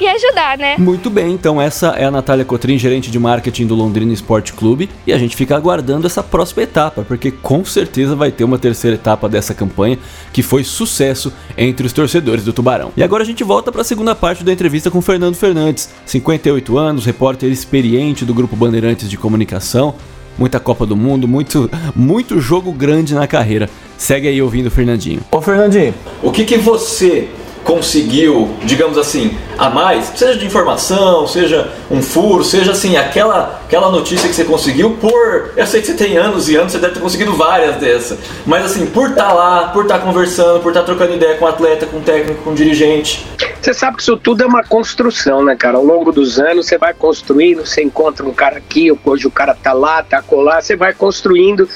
e 0.00 0.08
ajudar, 0.08 0.58
né? 0.58 0.76
Muito 0.78 1.10
bem, 1.10 1.32
então 1.32 1.60
essa 1.60 1.88
é 1.90 2.04
a 2.04 2.10
Natália 2.10 2.44
Cotrim, 2.44 2.78
gerente 2.78 3.10
de 3.10 3.18
marketing 3.18 3.66
do 3.66 3.74
Londrina 3.74 4.12
Esporte 4.12 4.52
Clube, 4.52 4.88
e 5.06 5.12
a 5.12 5.18
gente 5.18 5.36
fica 5.36 5.56
aguardando 5.56 6.06
essa 6.06 6.22
próxima 6.22 6.62
etapa, 6.62 7.02
porque 7.02 7.30
com 7.30 7.64
certeza 7.64 8.16
vai 8.16 8.30
ter 8.30 8.44
uma 8.44 8.58
terceira 8.58 8.96
etapa 8.96 9.28
dessa 9.28 9.54
campanha 9.54 9.98
que 10.32 10.42
foi 10.42 10.64
sucesso 10.64 11.32
entre 11.56 11.86
os 11.86 11.92
torcedores 11.92 12.44
do 12.44 12.52
Tubarão. 12.52 12.92
E 12.96 13.02
agora 13.02 13.22
a 13.22 13.26
gente 13.26 13.44
volta 13.44 13.70
para 13.70 13.82
a 13.82 13.84
segunda 13.84 14.14
parte 14.14 14.44
da 14.44 14.52
entrevista 14.52 14.90
com 14.90 15.00
Fernando 15.00 15.34
Fernandes, 15.34 15.90
58 16.06 16.78
anos, 16.78 17.04
repórter 17.04 17.50
experiente 17.50 18.24
do 18.24 18.34
grupo 18.34 18.56
Bandeirantes 18.56 19.08
de 19.08 19.16
Comunicação, 19.16 19.94
muita 20.38 20.58
Copa 20.58 20.86
do 20.86 20.96
Mundo, 20.96 21.28
muito, 21.28 21.70
muito 21.94 22.40
jogo 22.40 22.72
grande 22.72 23.14
na 23.14 23.26
carreira. 23.26 23.68
Segue 23.96 24.28
aí 24.28 24.42
ouvindo 24.42 24.66
o 24.66 24.70
Fernandinho. 24.70 25.20
Ô 25.30 25.40
Fernandinho, 25.40 25.94
o 26.22 26.32
que 26.32 26.44
que 26.44 26.56
você 26.56 27.28
conseguiu, 27.64 28.54
digamos 28.64 28.98
assim, 28.98 29.36
a 29.58 29.70
mais, 29.70 30.12
seja 30.16 30.36
de 30.36 30.46
informação, 30.46 31.26
seja 31.26 31.70
um 31.90 32.02
furo, 32.02 32.42
seja 32.42 32.72
assim, 32.72 32.96
aquela, 32.96 33.60
aquela 33.64 33.90
notícia 33.90 34.28
que 34.28 34.34
você 34.34 34.44
conseguiu 34.44 34.96
por. 35.00 35.52
Eu 35.56 35.66
sei 35.66 35.80
que 35.80 35.86
você 35.86 35.94
tem 35.94 36.16
anos 36.16 36.48
e 36.48 36.56
anos, 36.56 36.72
você 36.72 36.78
deve 36.78 36.94
ter 36.94 37.00
conseguido 37.00 37.34
várias 37.34 37.76
dessas. 37.76 38.18
Mas 38.46 38.64
assim, 38.64 38.86
por 38.86 39.10
estar 39.10 39.28
tá 39.28 39.32
lá, 39.32 39.68
por 39.68 39.82
estar 39.82 39.98
tá 39.98 40.04
conversando, 40.04 40.60
por 40.60 40.68
estar 40.68 40.80
tá 40.80 40.86
trocando 40.86 41.14
ideia 41.14 41.36
com 41.36 41.44
o 41.44 41.48
atleta, 41.48 41.86
com 41.86 41.98
o 41.98 42.00
técnico, 42.00 42.42
com 42.42 42.50
o 42.50 42.54
dirigente. 42.54 43.24
Você 43.60 43.72
sabe 43.72 43.96
que 43.96 44.02
isso 44.02 44.16
tudo 44.16 44.42
é 44.42 44.46
uma 44.46 44.64
construção, 44.64 45.44
né, 45.44 45.54
cara? 45.54 45.76
Ao 45.76 45.84
longo 45.84 46.10
dos 46.10 46.40
anos 46.40 46.66
você 46.66 46.76
vai 46.76 46.92
construindo, 46.92 47.64
você 47.64 47.80
encontra 47.80 48.26
um 48.26 48.34
cara 48.34 48.56
aqui, 48.56 48.90
hoje 49.04 49.26
o 49.28 49.30
cara 49.30 49.54
tá 49.54 49.72
lá, 49.72 50.02
tá 50.02 50.20
colar, 50.20 50.60
você 50.60 50.74
vai 50.74 50.92
construindo. 50.92 51.68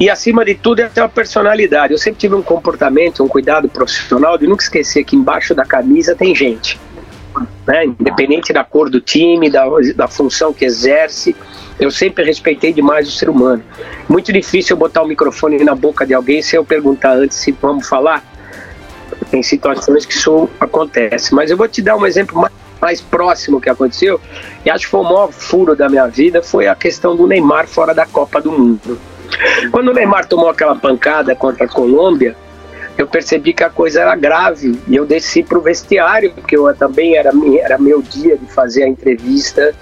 E 0.00 0.08
acima 0.08 0.46
de 0.46 0.54
tudo 0.54 0.80
é 0.80 0.88
ter 0.88 1.02
uma 1.02 1.10
personalidade. 1.10 1.92
Eu 1.92 1.98
sempre 1.98 2.20
tive 2.20 2.34
um 2.34 2.42
comportamento, 2.42 3.22
um 3.22 3.28
cuidado 3.28 3.68
profissional 3.68 4.38
de 4.38 4.46
nunca 4.46 4.62
esquecer 4.62 5.04
que 5.04 5.14
embaixo 5.26 5.54
da 5.56 5.64
camisa 5.64 6.14
tem 6.14 6.34
gente 6.34 6.78
né? 7.66 7.84
independente 7.84 8.52
da 8.52 8.64
cor 8.64 8.88
do 8.88 9.00
time, 9.00 9.50
da, 9.50 9.64
da 9.94 10.08
função 10.08 10.52
que 10.52 10.64
exerce. 10.64 11.34
Eu 11.78 11.90
sempre 11.90 12.24
respeitei 12.24 12.72
demais 12.72 13.08
o 13.08 13.10
ser 13.10 13.28
humano. 13.28 13.62
Muito 14.08 14.32
difícil 14.32 14.74
eu 14.74 14.78
botar 14.78 15.02
o 15.02 15.06
microfone 15.06 15.62
na 15.62 15.74
boca 15.74 16.06
de 16.06 16.14
alguém 16.14 16.40
sem 16.40 16.56
eu 16.56 16.64
perguntar 16.64 17.14
antes 17.14 17.36
se 17.36 17.52
vamos 17.52 17.88
falar. 17.88 18.24
Tem 19.30 19.42
situações 19.42 20.06
que 20.06 20.14
isso 20.14 20.48
acontece. 20.58 21.34
Mas 21.34 21.50
eu 21.50 21.56
vou 21.56 21.68
te 21.68 21.82
dar 21.82 21.96
um 21.96 22.06
exemplo 22.06 22.40
mais, 22.40 22.52
mais 22.80 23.00
próximo 23.00 23.60
que 23.60 23.68
aconteceu, 23.68 24.20
e 24.64 24.70
acho 24.70 24.84
que 24.84 24.90
foi 24.90 25.00
o 25.00 25.04
maior 25.04 25.32
furo 25.32 25.74
da 25.74 25.88
minha 25.88 26.06
vida, 26.06 26.42
foi 26.42 26.66
a 26.66 26.74
questão 26.74 27.16
do 27.16 27.26
Neymar 27.26 27.66
fora 27.66 27.92
da 27.92 28.06
Copa 28.06 28.40
do 28.40 28.52
Mundo. 28.52 28.98
Quando 29.70 29.88
o 29.88 29.92
Neymar 29.92 30.26
tomou 30.26 30.48
aquela 30.48 30.76
pancada 30.76 31.34
contra 31.34 31.64
a 31.64 31.68
Colômbia, 31.68 32.36
eu 32.96 33.06
percebi 33.06 33.52
que 33.52 33.62
a 33.62 33.70
coisa 33.70 34.00
era 34.00 34.16
grave 34.16 34.78
e 34.88 34.96
eu 34.96 35.04
desci 35.04 35.42
para 35.42 35.58
o 35.58 35.60
vestiário, 35.60 36.32
porque 36.32 36.56
eu 36.56 36.74
também 36.74 37.16
era, 37.16 37.30
era 37.60 37.78
meu 37.78 38.00
dia 38.00 38.36
de 38.38 38.46
fazer 38.46 38.84
a 38.84 38.88
entrevista 38.88 39.74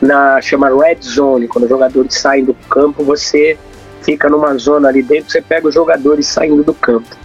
na 0.00 0.40
chama 0.40 0.68
Red 0.68 1.02
Zone, 1.02 1.46
quando 1.46 1.64
os 1.64 1.70
jogadores 1.70 2.14
saem 2.14 2.44
do 2.44 2.54
campo, 2.54 3.04
você 3.04 3.58
fica 4.02 4.28
numa 4.28 4.56
zona 4.56 4.88
ali 4.88 5.02
dentro, 5.02 5.30
você 5.30 5.40
pega 5.40 5.68
os 5.68 5.74
jogadores 5.74 6.26
saindo 6.26 6.64
do 6.64 6.74
campo. 6.74 7.22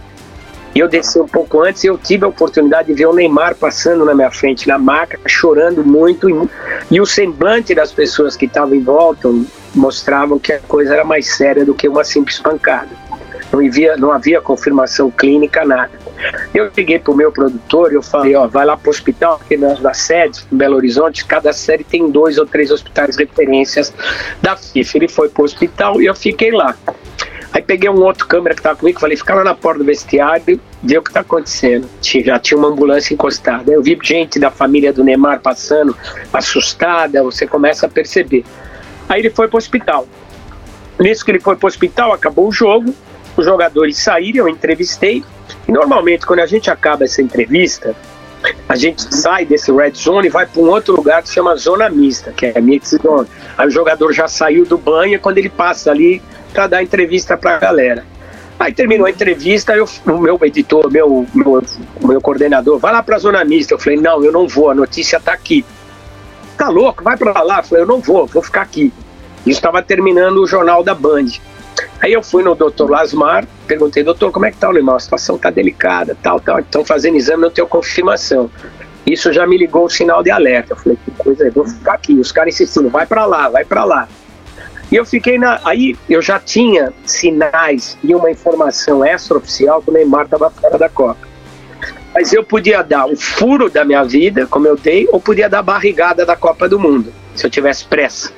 E 0.74 0.80
eu 0.80 0.86
desci 0.86 1.18
um 1.18 1.26
pouco 1.26 1.62
antes 1.62 1.82
e 1.82 1.88
eu 1.88 1.98
tive 1.98 2.24
a 2.24 2.28
oportunidade 2.28 2.88
de 2.88 2.94
ver 2.94 3.06
o 3.06 3.12
Neymar 3.12 3.56
passando 3.56 4.04
na 4.04 4.14
minha 4.14 4.30
frente 4.30 4.68
na 4.68 4.78
maca, 4.78 5.18
chorando 5.26 5.82
muito, 5.82 6.30
e, 6.30 6.48
e 6.90 7.00
o 7.00 7.06
semblante 7.06 7.74
das 7.74 7.90
pessoas 7.90 8.36
que 8.36 8.44
estavam 8.44 8.74
em 8.74 8.82
volta 8.82 9.28
mostravam 9.74 10.38
que 10.38 10.52
a 10.52 10.60
coisa 10.60 10.94
era 10.94 11.04
mais 11.04 11.26
séria 11.26 11.64
do 11.64 11.74
que 11.74 11.88
uma 11.88 12.04
simples 12.04 12.38
pancada 12.38 13.08
não 13.52 13.60
havia, 13.60 13.96
não 13.96 14.12
havia 14.12 14.40
confirmação 14.40 15.10
clínica, 15.10 15.64
nada. 15.64 15.90
Eu 16.52 16.70
liguei 16.76 16.98
para 16.98 17.12
o 17.12 17.16
meu 17.16 17.30
produtor 17.30 17.92
eu 17.92 18.02
falei, 18.02 18.34
ó, 18.34 18.46
vai 18.46 18.66
lá 18.66 18.76
para 18.76 18.88
o 18.88 18.90
hospital, 18.90 19.38
porque 19.38 19.56
nas, 19.56 19.80
nas 19.80 19.98
sedes, 19.98 20.46
em 20.52 20.56
Belo 20.56 20.76
Horizonte, 20.76 21.24
cada 21.24 21.52
série 21.52 21.84
tem 21.84 22.10
dois 22.10 22.38
ou 22.38 22.46
três 22.46 22.70
hospitais 22.70 23.16
referências 23.16 23.92
da 24.42 24.56
FIFA. 24.56 24.98
Ele 24.98 25.08
foi 25.08 25.28
para 25.28 25.42
o 25.42 25.44
hospital 25.44 26.00
e 26.00 26.06
eu 26.06 26.14
fiquei 26.14 26.50
lá. 26.50 26.76
Aí 27.52 27.62
peguei 27.62 27.88
um 27.88 28.02
outro 28.02 28.26
câmera 28.26 28.54
que 28.54 28.60
estava 28.60 28.76
comigo, 28.76 29.00
falei, 29.00 29.16
fica 29.16 29.34
lá 29.34 29.42
na 29.42 29.54
porta 29.54 29.78
do 29.78 29.84
vestiário, 29.84 30.60
vê 30.82 30.98
o 30.98 31.02
que 31.02 31.10
está 31.10 31.20
acontecendo. 31.20 31.88
Já 32.02 32.38
tinha 32.38 32.58
uma 32.58 32.68
ambulância 32.68 33.14
encostada. 33.14 33.72
Eu 33.72 33.82
vi 33.82 33.98
gente 34.02 34.38
da 34.38 34.50
família 34.50 34.92
do 34.92 35.02
Neymar 35.02 35.40
passando, 35.40 35.96
assustada, 36.32 37.22
você 37.22 37.46
começa 37.46 37.86
a 37.86 37.88
perceber. 37.88 38.44
Aí 39.08 39.22
ele 39.22 39.30
foi 39.30 39.48
para 39.48 39.56
o 39.56 39.58
hospital. 39.58 40.06
Nisso 41.00 41.24
que 41.24 41.30
ele 41.30 41.40
foi 41.40 41.56
para 41.56 41.66
o 41.66 41.68
hospital, 41.68 42.12
acabou 42.12 42.48
o 42.48 42.52
jogo, 42.52 42.92
os 43.40 43.46
jogadores 43.46 43.98
saíram, 43.98 44.46
eu 44.46 44.48
entrevistei. 44.48 45.24
E 45.66 45.72
normalmente, 45.72 46.26
quando 46.26 46.40
a 46.40 46.46
gente 46.46 46.70
acaba 46.70 47.04
essa 47.04 47.22
entrevista, 47.22 47.94
a 48.68 48.76
gente 48.76 49.02
sai 49.14 49.44
desse 49.44 49.72
red 49.72 49.92
zone 49.92 50.28
e 50.28 50.30
vai 50.30 50.46
para 50.46 50.60
um 50.60 50.68
outro 50.68 50.94
lugar 50.96 51.22
que 51.22 51.28
se 51.28 51.34
chama 51.34 51.56
zona 51.56 51.88
mista, 51.88 52.32
que 52.32 52.46
é 52.46 52.60
mix 52.60 52.90
zone. 53.02 53.26
Aí 53.56 53.66
o 53.66 53.70
jogador 53.70 54.12
já 54.12 54.28
saiu 54.28 54.64
do 54.64 54.78
banho 54.78 55.14
e 55.14 55.18
quando 55.18 55.38
ele 55.38 55.48
passa 55.48 55.90
ali 55.90 56.22
para 56.52 56.66
dar 56.66 56.82
entrevista 56.82 57.36
para 57.36 57.56
a 57.56 57.58
galera. 57.58 58.04
Aí 58.58 58.72
terminou 58.72 59.06
a 59.06 59.10
entrevista, 59.10 59.72
eu, 59.76 59.88
o 60.04 60.18
meu 60.18 60.38
editor, 60.42 60.90
meu, 60.90 61.24
meu, 61.32 61.62
meu 62.02 62.20
coordenador, 62.20 62.78
vai 62.78 62.92
lá 62.92 63.02
para 63.02 63.16
a 63.16 63.18
zona 63.18 63.44
mista. 63.44 63.74
Eu 63.74 63.78
falei, 63.78 64.00
não, 64.00 64.24
eu 64.24 64.32
não 64.32 64.48
vou, 64.48 64.70
a 64.70 64.74
notícia 64.74 65.16
está 65.16 65.32
aqui. 65.32 65.64
Tá 66.56 66.68
louco? 66.68 67.04
Vai 67.04 67.16
para 67.16 67.40
lá. 67.42 67.58
Eu 67.58 67.62
falei, 67.62 67.84
eu 67.84 67.86
não 67.86 68.00
vou, 68.00 68.26
vou 68.26 68.42
ficar 68.42 68.62
aqui. 68.62 68.92
Isso 69.46 69.58
estava 69.58 69.80
terminando 69.80 70.38
o 70.38 70.46
jornal 70.46 70.82
da 70.82 70.92
Band. 70.92 71.26
Aí 72.00 72.12
eu 72.12 72.22
fui 72.22 72.42
no 72.42 72.54
doutor 72.54 72.88
Lasmar, 72.90 73.46
perguntei, 73.66 74.04
doutor, 74.04 74.30
como 74.30 74.46
é 74.46 74.52
que 74.52 74.56
tá 74.56 74.68
o 74.68 74.72
Limão? 74.72 74.96
A 74.96 75.00
situação 75.00 75.36
tá 75.36 75.50
delicada, 75.50 76.16
tal, 76.22 76.38
tal. 76.38 76.60
Estão 76.60 76.84
fazendo 76.84 77.16
exame, 77.16 77.42
não 77.42 77.50
tenho 77.50 77.66
confirmação. 77.66 78.48
Isso 79.04 79.32
já 79.32 79.46
me 79.46 79.56
ligou 79.56 79.86
o 79.86 79.90
sinal 79.90 80.22
de 80.22 80.30
alerta. 80.30 80.74
Eu 80.74 80.76
falei, 80.76 80.98
que 81.04 81.10
coisa 81.12 81.46
é, 81.46 81.50
vou 81.50 81.66
ficar 81.66 81.94
aqui. 81.94 82.14
Os 82.14 82.30
caras 82.30 82.54
insistindo, 82.54 82.88
vai 82.88 83.06
para 83.06 83.26
lá, 83.26 83.48
vai 83.48 83.64
para 83.64 83.84
lá. 83.84 84.08
E 84.90 84.96
eu 84.96 85.04
fiquei 85.04 85.38
na. 85.38 85.60
Aí 85.64 85.96
eu 86.08 86.22
já 86.22 86.38
tinha 86.38 86.92
sinais 87.04 87.98
e 88.02 88.14
uma 88.14 88.30
informação 88.30 89.04
extraoficial 89.04 89.82
que 89.82 89.90
o 89.90 89.92
Neymar 89.92 90.24
estava 90.24 90.50
fora 90.50 90.78
da 90.78 90.88
Copa. 90.88 91.26
Mas 92.14 92.32
eu 92.32 92.42
podia 92.42 92.82
dar 92.82 93.06
o 93.06 93.16
furo 93.16 93.68
da 93.68 93.84
minha 93.84 94.02
vida, 94.02 94.46
como 94.46 94.66
eu 94.66 94.76
dei, 94.76 95.06
ou 95.12 95.20
podia 95.20 95.48
dar 95.48 95.58
a 95.58 95.62
barrigada 95.62 96.24
da 96.24 96.34
Copa 96.34 96.68
do 96.68 96.78
Mundo, 96.78 97.12
se 97.34 97.46
eu 97.46 97.50
tivesse 97.50 97.84
pressa. 97.84 98.32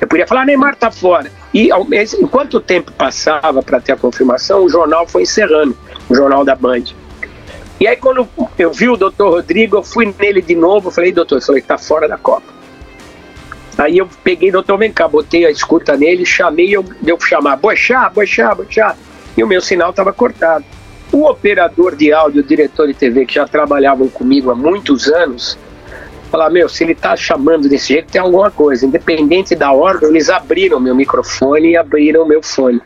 Eu 0.00 0.06
podia 0.06 0.26
falar, 0.26 0.44
Neymar 0.44 0.76
tá 0.76 0.90
fora. 0.90 1.30
E 1.52 1.70
ao 1.70 1.86
enquanto 2.20 2.54
o 2.54 2.60
tempo 2.60 2.92
passava 2.92 3.62
para 3.62 3.80
ter 3.80 3.92
a 3.92 3.96
confirmação, 3.96 4.64
o 4.64 4.68
jornal 4.68 5.06
foi 5.06 5.22
encerrando, 5.22 5.76
o 6.08 6.14
jornal 6.14 6.44
da 6.44 6.54
Band. 6.54 6.84
E 7.80 7.88
aí 7.88 7.96
quando 7.96 8.28
eu 8.58 8.72
vi 8.72 8.88
o 8.88 8.96
doutor 8.96 9.30
Rodrigo, 9.30 9.78
eu 9.78 9.82
fui 9.82 10.14
nele 10.18 10.40
de 10.42 10.54
novo, 10.54 10.90
falei, 10.90 11.12
doutor, 11.12 11.42
falei, 11.42 11.62
tá 11.62 11.76
fora 11.76 12.06
da 12.06 12.16
Copa. 12.16 12.60
Aí 13.78 13.96
eu 13.96 14.08
peguei, 14.22 14.52
doutor, 14.52 14.76
vem 14.76 14.92
cá, 14.92 15.08
botei 15.08 15.46
a 15.46 15.50
escuta 15.50 15.96
nele, 15.96 16.26
chamei, 16.26 16.76
eu 16.76 16.84
deu 17.00 17.18
chamar, 17.18 17.56
boixá, 17.56 18.08
boixá, 18.10 18.54
boixá. 18.54 18.94
E 19.36 19.42
o 19.42 19.46
meu 19.46 19.60
sinal 19.62 19.90
estava 19.90 20.12
cortado. 20.12 20.64
O 21.10 21.24
operador 21.24 21.96
de 21.96 22.12
áudio, 22.12 22.42
o 22.42 22.46
diretor 22.46 22.86
de 22.86 22.94
TV, 22.94 23.24
que 23.24 23.34
já 23.34 23.48
trabalhavam 23.48 24.08
comigo 24.08 24.50
há 24.50 24.54
muitos 24.54 25.08
anos, 25.08 25.58
falar, 26.30 26.50
meu, 26.50 26.68
se 26.68 26.84
ele 26.84 26.94
tá 26.94 27.16
chamando 27.16 27.68
desse 27.68 27.88
jeito, 27.88 28.12
tem 28.12 28.20
alguma 28.20 28.50
coisa. 28.50 28.86
Independente 28.86 29.54
da 29.54 29.72
ordem, 29.72 30.08
eles 30.08 30.30
abriram 30.30 30.80
meu 30.80 30.94
microfone 30.94 31.70
e 31.70 31.76
abriram 31.76 32.26
meu 32.26 32.42
fone. 32.42 32.80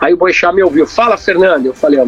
Aí 0.00 0.12
o 0.12 0.16
Boixá 0.16 0.52
me 0.52 0.62
ouviu, 0.62 0.86
fala, 0.86 1.16
Fernando. 1.16 1.66
Eu 1.66 1.74
falei, 1.74 2.00
ó, 2.00 2.06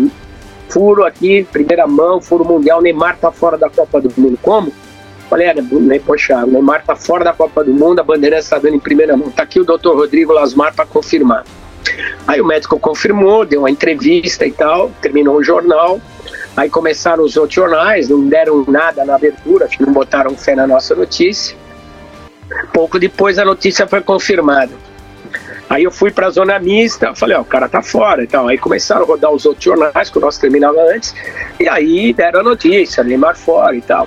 furo 0.69 1.05
aqui, 1.05 1.47
primeira 1.51 1.87
mão, 1.87 2.21
furo 2.21 2.45
mundial, 2.45 2.81
Neymar 2.81 3.19
tá 3.19 3.31
fora 3.31 3.57
da 3.57 3.69
Copa 3.69 4.01
do 4.01 4.13
Mundo. 4.17 4.39
Como? 4.41 4.73
Falei, 5.29 5.47
é, 5.47 5.55
nem, 5.55 6.01
poxa, 6.01 6.45
o 6.45 6.51
Neymar 6.51 6.85
tá 6.85 6.97
fora 6.97 7.25
da 7.25 7.33
Copa 7.33 7.63
do 7.63 7.73
Mundo, 7.73 8.01
a 8.01 8.03
Bandeirantes 8.03 8.47
está 8.47 8.59
dando 8.59 8.75
em 8.75 8.81
primeira 8.81 9.17
mão. 9.17 9.31
Tá 9.31 9.45
aqui 9.45 9.61
o 9.61 9.65
doutor 9.65 9.97
Rodrigo 9.97 10.33
Lasmar 10.33 10.75
para 10.75 10.87
confirmar. 10.87 11.45
Aí 12.27 12.41
o 12.41 12.47
médico 12.47 12.79
confirmou, 12.79 13.45
deu 13.45 13.61
uma 13.61 13.71
entrevista 13.71 14.47
e 14.47 14.53
tal, 14.53 14.91
terminou 15.01 15.37
o 15.37 15.43
jornal. 15.43 16.01
Aí 16.61 16.69
começaram 16.69 17.25
os 17.25 17.39
outros 17.39 17.55
jornais, 17.55 18.11
não 18.11 18.29
deram 18.29 18.67
nada 18.69 19.03
na 19.03 19.15
abertura, 19.15 19.67
não 19.81 19.95
botaram 19.95 20.37
fé 20.37 20.55
na 20.55 20.67
nossa 20.67 20.95
notícia. 20.95 21.57
Pouco 22.71 22.99
depois 22.99 23.39
a 23.39 23.47
notícia 23.47 23.87
foi 23.87 24.03
confirmada. 24.03 24.71
Aí 25.71 25.85
eu 25.85 25.91
fui 25.91 26.11
para 26.11 26.27
a 26.27 26.31
zona 26.31 26.59
mista, 26.59 27.15
falei, 27.15 27.35
ó, 27.35 27.41
o 27.41 27.47
cara 27.47 27.67
tá 27.67 27.81
fora 27.81 28.23
e 28.23 28.27
tal. 28.27 28.47
Aí 28.47 28.59
começaram 28.59 29.05
a 29.05 29.07
rodar 29.07 29.33
os 29.33 29.47
outros 29.47 29.65
jornais, 29.65 30.11
que 30.11 30.19
o 30.19 30.21
nosso 30.21 30.39
terminava 30.39 30.79
antes, 30.95 31.15
e 31.59 31.67
aí 31.67 32.13
deram 32.13 32.41
a 32.41 32.43
notícia, 32.43 33.03
Neymar 33.03 33.39
fora 33.39 33.75
e 33.75 33.81
tal. 33.81 34.07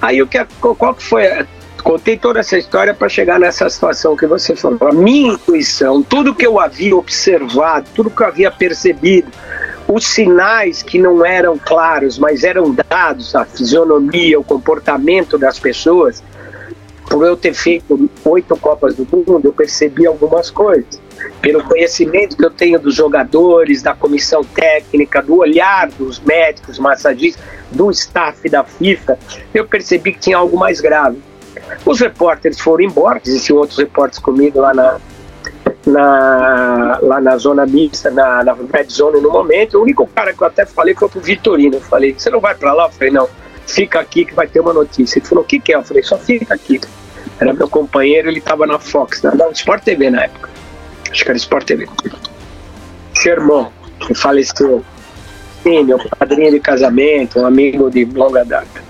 Aí 0.00 0.22
o 0.22 0.26
que, 0.26 0.42
qual 0.58 0.94
que 0.94 1.02
foi? 1.02 1.46
Contei 1.82 2.16
toda 2.16 2.40
essa 2.40 2.56
história 2.56 2.94
para 2.94 3.10
chegar 3.10 3.38
nessa 3.38 3.68
situação 3.68 4.16
que 4.16 4.26
você 4.26 4.56
falou. 4.56 4.78
A 4.88 4.94
minha 4.94 5.34
intuição, 5.34 6.02
tudo 6.02 6.34
que 6.34 6.46
eu 6.46 6.58
havia 6.58 6.96
observado, 6.96 7.86
tudo 7.94 8.08
que 8.08 8.22
eu 8.22 8.26
havia 8.26 8.50
percebido, 8.50 9.30
os 9.86 10.06
sinais 10.06 10.82
que 10.82 10.98
não 10.98 11.24
eram 11.24 11.58
claros, 11.58 12.18
mas 12.18 12.42
eram 12.42 12.74
dados, 12.88 13.34
a 13.34 13.44
fisionomia, 13.44 14.38
o 14.40 14.44
comportamento 14.44 15.36
das 15.36 15.58
pessoas, 15.58 16.22
por 17.08 17.24
eu 17.24 17.36
ter 17.36 17.52
feito 17.52 18.08
oito 18.24 18.56
Copas 18.56 18.96
do 18.96 19.04
Mundo, 19.04 19.42
eu 19.44 19.52
percebi 19.52 20.06
algumas 20.06 20.50
coisas. 20.50 21.02
Pelo 21.40 21.62
conhecimento 21.62 22.36
que 22.36 22.44
eu 22.44 22.50
tenho 22.50 22.78
dos 22.78 22.94
jogadores, 22.94 23.82
da 23.82 23.94
comissão 23.94 24.42
técnica, 24.42 25.22
do 25.22 25.36
olhar 25.36 25.88
dos 25.90 26.18
médicos, 26.20 26.78
massagistas, 26.78 27.42
do 27.70 27.90
staff 27.90 28.48
da 28.48 28.64
FIFA, 28.64 29.18
eu 29.52 29.66
percebi 29.66 30.12
que 30.12 30.18
tinha 30.18 30.38
algo 30.38 30.56
mais 30.56 30.80
grave. 30.80 31.18
Os 31.84 32.00
repórteres 32.00 32.58
foram 32.58 32.84
embora, 32.84 33.20
existiam 33.24 33.58
outros 33.58 33.78
repórteres 33.78 34.18
comigo 34.18 34.60
lá 34.60 34.72
na, 34.72 34.98
na, 35.86 36.98
lá 37.02 37.20
na 37.20 37.36
zona 37.36 37.66
mista, 37.66 38.10
na, 38.10 38.42
na 38.44 38.54
red 38.72 38.88
zone 38.90 39.20
no 39.20 39.30
momento. 39.30 39.78
O 39.78 39.82
único 39.82 40.06
cara 40.06 40.32
que 40.32 40.42
eu 40.42 40.46
até 40.46 40.64
falei 40.66 40.94
foi 40.94 41.08
pro 41.08 41.20
Vitorino. 41.20 41.76
Eu 41.76 41.80
falei, 41.80 42.14
você 42.16 42.30
não 42.30 42.40
vai 42.40 42.54
para 42.54 42.72
lá? 42.72 42.86
Eu 42.86 42.90
falei, 42.90 43.12
não, 43.12 43.28
fica 43.66 44.00
aqui 44.00 44.24
que 44.24 44.34
vai 44.34 44.46
ter 44.46 44.60
uma 44.60 44.72
notícia. 44.72 45.18
Ele 45.18 45.26
falou, 45.26 45.44
o 45.44 45.46
que, 45.46 45.60
que 45.60 45.72
é? 45.72 45.76
Eu 45.76 45.82
falei, 45.82 46.02
só 46.02 46.18
fica 46.18 46.54
aqui. 46.54 46.80
Era 47.38 47.52
meu 47.52 47.68
companheiro, 47.68 48.28
ele 48.28 48.38
estava 48.38 48.66
na 48.66 48.78
Fox, 48.78 49.22
na, 49.22 49.34
na 49.34 49.48
Sport 49.50 49.82
TV 49.82 50.10
na 50.10 50.24
época. 50.24 50.50
Acho 51.10 51.24
que 51.24 51.30
era 51.30 51.36
Sport 51.38 51.66
TV. 51.66 51.88
Seu 53.14 53.32
irmão, 53.32 53.72
que 54.00 54.14
faleceu. 54.14 54.84
Sim, 55.62 55.84
meu 55.84 55.98
padrinho 56.18 56.50
de 56.50 56.60
casamento, 56.60 57.40
um 57.40 57.46
amigo 57.46 57.90
de 57.90 58.04
longa 58.04 58.44
data. 58.44 58.84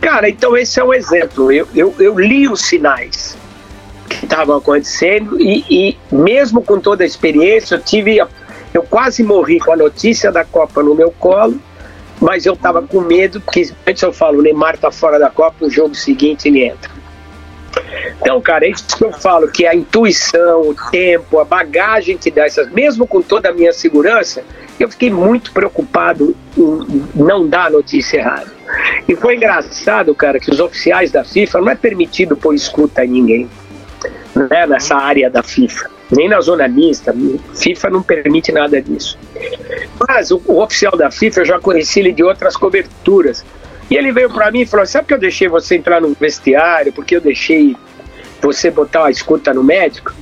Cara, 0.00 0.28
então 0.28 0.56
esse 0.56 0.78
é 0.78 0.84
um 0.84 0.94
exemplo. 0.94 1.50
Eu, 1.50 1.66
eu, 1.74 1.94
eu 1.98 2.18
li 2.18 2.48
os 2.48 2.60
sinais 2.60 3.36
que 4.18 4.26
estavam 4.26 4.56
acontecendo 4.56 5.40
e, 5.40 5.64
e, 5.70 5.98
mesmo 6.14 6.62
com 6.62 6.80
toda 6.80 7.04
a 7.04 7.06
experiência, 7.06 7.76
eu 7.76 7.82
tive. 7.82 8.18
Eu 8.72 8.82
quase 8.84 9.22
morri 9.22 9.58
com 9.58 9.72
a 9.72 9.76
notícia 9.76 10.30
da 10.30 10.44
Copa 10.44 10.82
no 10.82 10.94
meu 10.94 11.10
colo 11.10 11.60
mas 12.20 12.44
eu 12.44 12.54
tava 12.54 12.82
com 12.82 13.00
medo, 13.00 13.40
porque 13.40 13.72
antes 13.86 14.02
eu 14.02 14.12
falo, 14.12 14.40
o 14.40 14.42
Neymar 14.42 14.76
tá 14.76 14.90
fora 14.90 15.18
da 15.18 15.30
Copa, 15.30 15.56
no 15.62 15.70
jogo 15.70 15.94
seguinte 15.94 16.48
ele 16.48 16.64
entra. 16.64 16.90
Então, 18.20 18.40
cara, 18.40 18.66
é 18.66 18.70
isso 18.70 18.84
que 18.96 19.04
eu 19.04 19.12
falo, 19.12 19.48
que 19.48 19.66
a 19.66 19.74
intuição, 19.74 20.68
o 20.68 20.74
tempo, 20.90 21.38
a 21.38 21.44
bagagem 21.44 22.18
que 22.18 22.30
dá 22.30 22.44
essas, 22.44 22.70
mesmo 22.70 23.06
com 23.06 23.22
toda 23.22 23.48
a 23.48 23.52
minha 23.52 23.72
segurança, 23.72 24.44
eu 24.78 24.88
fiquei 24.90 25.10
muito 25.10 25.52
preocupado 25.52 26.36
em 26.56 27.02
não 27.14 27.46
dar 27.46 27.66
a 27.66 27.70
notícia 27.70 28.18
errada. 28.18 28.52
E 29.08 29.16
foi 29.16 29.36
engraçado, 29.36 30.14
cara, 30.14 30.38
que 30.38 30.50
os 30.50 30.60
oficiais 30.60 31.10
da 31.10 31.24
FIFA 31.24 31.60
não 31.60 31.70
é 31.70 31.74
permitido 31.74 32.36
pôr 32.36 32.54
escuta 32.54 33.04
em 33.04 33.08
ninguém, 33.08 33.50
né, 34.48 34.66
nessa 34.66 34.96
área 34.96 35.28
da 35.28 35.42
FIFA 35.42 35.90
nem 36.10 36.28
na 36.28 36.40
zona 36.40 36.66
mista. 36.66 37.14
FIFA 37.54 37.90
não 37.90 38.02
permite 38.02 38.52
nada 38.52 38.80
disso. 38.80 39.18
Mas 40.08 40.30
o, 40.30 40.42
o 40.46 40.62
oficial 40.62 40.96
da 40.96 41.10
FIFA 41.10 41.40
eu 41.40 41.44
já 41.44 41.60
conheci 41.60 42.00
ele 42.00 42.12
de 42.12 42.22
outras 42.22 42.56
coberturas. 42.56 43.44
E 43.90 43.96
ele 43.96 44.12
veio 44.12 44.30
para 44.30 44.50
mim 44.50 44.60
e 44.60 44.66
falou: 44.66 44.86
Sabe 44.86 45.08
que 45.08 45.14
eu 45.14 45.18
deixei 45.18 45.48
você 45.48 45.76
entrar 45.76 46.00
no 46.00 46.14
vestiário? 46.18 46.92
Porque 46.92 47.16
eu 47.16 47.20
deixei 47.20 47.76
você 48.40 48.70
botar 48.70 49.00
uma 49.00 49.10
escuta 49.10 49.54
no 49.54 49.62
médico? 49.62 50.12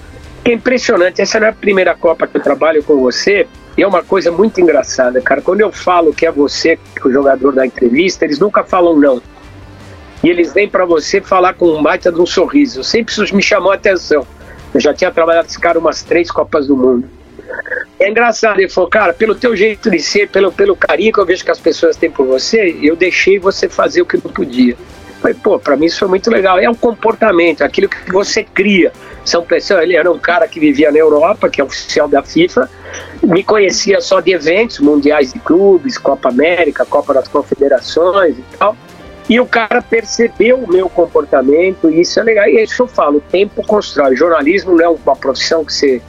Que 0.45 0.53
é 0.53 0.55
impressionante. 0.55 1.23
Essa 1.23 1.41
não 1.41 1.47
é 1.47 1.51
a 1.51 1.55
primeira 1.55 1.95
Copa 1.95 2.27
que 2.27 2.37
eu 2.37 2.43
trabalho 2.43 2.83
com 2.83 2.99
você. 2.99 3.47
E 3.77 3.83
é 3.83 3.87
uma 3.87 4.03
coisa 4.03 4.33
muito 4.33 4.61
engraçada, 4.61 5.21
cara. 5.21 5.41
Quando 5.41 5.61
eu 5.61 5.71
falo 5.71 6.13
que 6.13 6.27
é 6.27 6.33
você, 6.33 6.77
que 6.77 7.07
é 7.07 7.07
o 7.07 7.13
jogador 7.13 7.53
da 7.53 7.65
entrevista, 7.65 8.25
eles 8.25 8.39
nunca 8.39 8.65
falam 8.65 8.97
não. 8.97 9.23
E 10.23 10.29
eles 10.29 10.53
vêm 10.53 10.69
para 10.69 10.85
você 10.85 11.21
falar 11.21 11.55
com 11.55 11.67
um 11.67 11.83
baita 11.83 12.11
de 12.11 12.21
um 12.21 12.27
sorriso. 12.27 12.83
Sempre 12.83 13.13
isso 13.13 13.35
me 13.35 13.43
chamou 13.43 13.71
a 13.71 13.77
atenção. 13.77 14.27
Eu 14.75 14.81
já 14.81 14.93
tinha 14.93 15.11
trabalhado 15.11 15.47
com 15.47 15.51
esse 15.51 15.61
cara 15.61 15.79
umas 15.79 16.03
três 16.03 16.31
Copas 16.31 16.67
do 16.67 16.77
Mundo. 16.77 17.09
É 17.99 18.11
engraçado, 18.11 18.61
ele 18.61 18.69
falou, 18.69 18.89
cara, 18.89 19.13
pelo 19.13 19.35
teu 19.35 19.57
jeito 19.57 19.91
de 19.91 19.99
ser, 19.99 20.29
pelo, 20.29 20.53
pelo 20.53 20.77
carinho 20.77 21.13
que 21.13 21.19
eu 21.19 21.27
vejo 21.27 21.45
que 21.45 21.51
as 21.51 21.59
pessoas 21.59 21.97
têm 21.97 22.11
por 22.11 22.27
você, 22.27 22.79
eu 22.83 22.95
deixei 22.95 23.39
você 23.39 23.69
fazer 23.69 24.03
o 24.03 24.07
que 24.07 24.17
não 24.17 24.31
podia. 24.31 24.77
Falei, 25.21 25.37
pô, 25.43 25.59
pra 25.59 25.77
mim 25.77 25.87
isso 25.87 25.99
foi 25.99 26.09
muito 26.09 26.31
legal. 26.31 26.59
É 26.59 26.71
um 26.71 26.75
comportamento, 26.75 27.63
aquilo 27.63 27.89
que 27.89 28.13
você 28.13 28.45
cria. 28.45 28.93
São 29.25 29.43
pessoas, 29.43 29.83
ele 29.83 29.97
era 29.97 30.11
um 30.11 30.19
cara 30.19 30.47
que 30.47 30.61
vivia 30.61 30.93
na 30.93 30.99
Europa, 30.99 31.49
que 31.49 31.61
é 31.61 31.65
oficial 31.65 32.09
da 32.09 32.23
FIFA, 32.23 32.71
me 33.23 33.43
conhecia 33.43 34.01
só 34.01 34.21
de 34.21 34.33
eventos 34.33 34.79
mundiais 34.79 35.33
de 35.33 35.39
clubes, 35.41 35.99
Copa 35.99 36.29
América, 36.29 36.87
Copa 36.87 37.13
das 37.13 37.27
Confederações 37.27 38.39
e 38.39 38.45
tal. 38.57 38.77
E 39.29 39.39
o 39.39 39.47
cara 39.47 39.83
percebeu 39.83 40.57
o 40.57 40.73
meu 40.73 40.89
comportamento, 40.89 41.91
e 41.91 42.01
isso 42.01 42.19
é 42.19 42.23
legal. 42.23 42.47
E 42.49 42.59
é 42.59 42.63
isso 42.65 42.77
que 42.77 42.83
eu 42.83 42.89
falo: 42.89 43.19
o 43.19 43.21
tempo 43.21 43.63
constrói. 43.67 44.17
Jornalismo 44.17 44.75
não 44.75 44.85
é 44.85 44.89
uma 44.89 45.17
profissão 45.17 45.65
que 45.65 45.73
você 45.73 46.03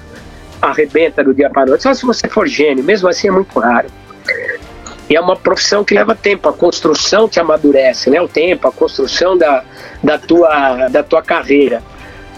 arrebenta 0.62 1.24
do 1.24 1.34
dia 1.34 1.50
para 1.50 1.64
a 1.64 1.66
noite, 1.66 1.84
só 1.84 1.94
se 1.94 2.06
você 2.06 2.28
for 2.28 2.48
gênio, 2.48 2.84
mesmo 2.84 3.08
assim 3.08 3.28
é 3.28 3.32
muito 3.32 3.58
raro. 3.60 3.88
E 5.10 5.16
é 5.16 5.22
uma 5.22 5.36
profissão 5.36 5.84
que 5.84 5.96
leva 5.96 6.16
tempo, 6.16 6.48
a 6.48 6.54
construção 6.54 7.28
te 7.28 7.40
amadurece, 7.40 8.10
né? 8.12 8.22
O 8.22 8.28
tempo, 8.28 8.68
a 8.68 8.72
construção 8.72 9.36
da, 9.38 9.64
da, 10.04 10.20
tua, 10.20 10.88
da 10.90 11.02
tua 11.02 11.24
carreira. 11.24 11.82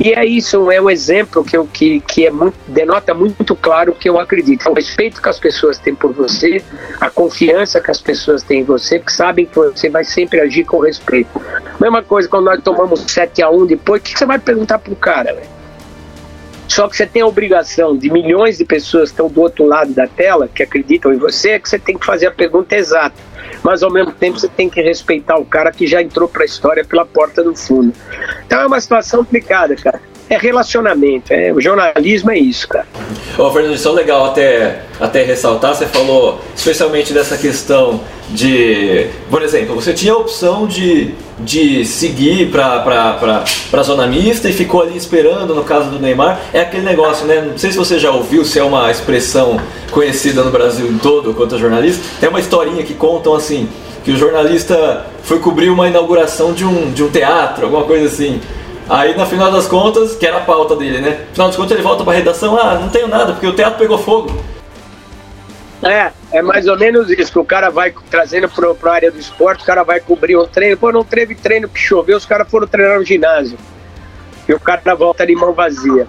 E 0.03 0.13
é 0.13 0.25
isso, 0.25 0.71
é 0.71 0.81
um 0.81 0.89
exemplo 0.89 1.43
que, 1.43 1.55
eu, 1.55 1.67
que, 1.67 1.99
que 1.99 2.25
é 2.25 2.31
muito, 2.31 2.57
denota 2.67 3.13
muito 3.13 3.55
claro 3.55 3.91
o 3.91 3.95
que 3.95 4.09
eu 4.09 4.19
acredito. 4.19 4.67
O 4.67 4.73
respeito 4.73 5.21
que 5.21 5.29
as 5.29 5.39
pessoas 5.39 5.77
têm 5.77 5.93
por 5.93 6.11
você, 6.11 6.63
a 6.99 7.07
confiança 7.07 7.79
que 7.79 7.91
as 7.91 8.01
pessoas 8.01 8.41
têm 8.41 8.61
em 8.61 8.63
você, 8.63 8.97
que 8.97 9.13
sabem 9.13 9.45
que 9.45 9.55
você 9.55 9.91
vai 9.91 10.03
sempre 10.03 10.39
agir 10.39 10.63
com 10.63 10.79
respeito. 10.79 11.39
Mesma 11.79 12.01
coisa 12.01 12.27
quando 12.27 12.45
nós 12.45 12.59
tomamos 12.63 13.01
7 13.01 13.43
a 13.43 13.51
1 13.51 13.67
depois, 13.67 14.01
o 14.01 14.03
que 14.03 14.17
você 14.17 14.25
vai 14.25 14.39
perguntar 14.39 14.79
pro 14.79 14.95
cara? 14.95 15.39
Só 16.67 16.87
que 16.87 16.97
você 16.97 17.05
tem 17.05 17.21
a 17.21 17.27
obrigação 17.27 17.95
de 17.95 18.09
milhões 18.09 18.57
de 18.57 18.65
pessoas 18.65 19.09
que 19.09 19.13
estão 19.13 19.27
do 19.27 19.39
outro 19.39 19.67
lado 19.67 19.93
da 19.93 20.07
tela, 20.07 20.47
que 20.47 20.63
acreditam 20.63 21.13
em 21.13 21.17
você, 21.17 21.59
que 21.59 21.69
você 21.69 21.77
tem 21.77 21.95
que 21.95 22.05
fazer 22.05 22.25
a 22.25 22.31
pergunta 22.31 22.75
exata. 22.75 23.13
Mas 23.63 23.83
ao 23.83 23.91
mesmo 23.91 24.11
tempo 24.11 24.39
você 24.39 24.47
tem 24.47 24.69
que 24.69 24.81
respeitar 24.81 25.37
o 25.37 25.45
cara 25.45 25.71
que 25.71 25.85
já 25.85 26.01
entrou 26.01 26.27
para 26.27 26.43
a 26.43 26.45
história 26.45 26.83
pela 26.83 27.05
porta 27.05 27.43
do 27.43 27.55
fundo. 27.55 27.93
Então 28.45 28.59
é 28.59 28.65
uma 28.65 28.81
situação 28.81 29.19
complicada, 29.19 29.75
cara 29.75 30.10
é 30.31 30.37
relacionamento. 30.37 31.33
É, 31.33 31.51
o 31.51 31.59
jornalismo 31.59 32.31
é 32.31 32.39
isso, 32.39 32.65
cara. 32.65 32.87
Ô, 33.37 33.51
Fernando, 33.51 33.75
isso 33.75 33.89
é 33.89 33.91
legal 33.91 34.25
até, 34.27 34.83
até 34.97 35.23
ressaltar. 35.23 35.75
Você 35.75 35.85
falou 35.85 36.39
especialmente 36.55 37.11
dessa 37.11 37.37
questão 37.37 37.99
de. 38.29 39.07
Por 39.29 39.41
exemplo, 39.41 39.75
você 39.75 39.91
tinha 39.91 40.13
a 40.13 40.17
opção 40.17 40.65
de, 40.65 41.13
de 41.39 41.83
seguir 41.83 42.49
para 42.49 43.43
a 43.73 43.83
zona 43.83 44.07
mista 44.07 44.47
e 44.47 44.53
ficou 44.53 44.83
ali 44.83 44.95
esperando, 44.95 45.53
no 45.53 45.65
caso 45.65 45.89
do 45.89 45.99
Neymar. 45.99 46.39
É 46.53 46.61
aquele 46.61 46.83
negócio, 46.83 47.25
né? 47.27 47.41
Não 47.41 47.57
sei 47.57 47.73
se 47.73 47.77
você 47.77 47.99
já 47.99 48.11
ouviu, 48.11 48.45
se 48.45 48.57
é 48.57 48.63
uma 48.63 48.89
expressão 48.89 49.59
conhecida 49.91 50.43
no 50.43 50.51
Brasil 50.51 50.97
todo 51.03 51.33
quanto 51.33 51.55
a 51.55 51.57
jornalista. 51.57 52.01
Tem 52.21 52.29
uma 52.29 52.39
historinha 52.39 52.83
que 52.83 52.93
contam 52.93 53.35
assim. 53.35 53.67
Que 54.05 54.11
o 54.11 54.17
jornalista 54.17 55.05
foi 55.23 55.39
cobrir 55.39 55.69
uma 55.69 55.87
inauguração 55.87 56.53
de 56.53 56.65
um, 56.65 56.91
de 56.91 57.03
um 57.03 57.09
teatro, 57.09 57.65
alguma 57.65 57.83
coisa 57.83 58.07
assim. 58.07 58.39
Aí, 58.89 59.15
no 59.17 59.25
final 59.25 59.51
das 59.51 59.67
contas, 59.67 60.15
que 60.15 60.25
era 60.25 60.37
a 60.37 60.41
pauta 60.41 60.75
dele, 60.75 60.99
né? 60.99 61.25
No 61.29 61.33
final 61.33 61.47
das 61.47 61.55
contas, 61.55 61.71
ele 61.71 61.81
volta 61.81 62.03
pra 62.03 62.13
redação: 62.13 62.57
ah, 62.57 62.75
não 62.75 62.89
tenho 62.89 63.07
nada, 63.07 63.33
porque 63.33 63.47
o 63.47 63.53
teatro 63.53 63.79
pegou 63.79 63.97
fogo. 63.97 64.31
É, 65.83 66.11
é 66.31 66.41
mais 66.43 66.67
ou 66.67 66.77
menos 66.77 67.09
isso, 67.09 67.39
o 67.39 67.45
cara 67.45 67.71
vai 67.71 67.91
trazendo 68.09 68.47
pro, 68.47 68.75
pra 68.75 68.93
área 68.93 69.11
do 69.11 69.17
esporte, 69.17 69.63
o 69.63 69.65
cara 69.65 69.83
vai 69.83 69.99
cobrir 69.99 70.37
um 70.37 70.45
treino, 70.45 70.77
pô, 70.77 70.91
não 70.91 71.03
teve 71.03 71.33
treino 71.33 71.67
que 71.67 71.79
choveu, 71.79 72.17
os 72.17 72.25
caras 72.25 72.47
foram 72.49 72.67
treinar 72.67 72.99
no 72.99 73.05
ginásio. 73.05 73.57
E 74.47 74.53
o 74.53 74.59
cara 74.59 74.93
volta 74.93 75.25
de 75.25 75.33
mão 75.33 75.53
vazia. 75.53 76.05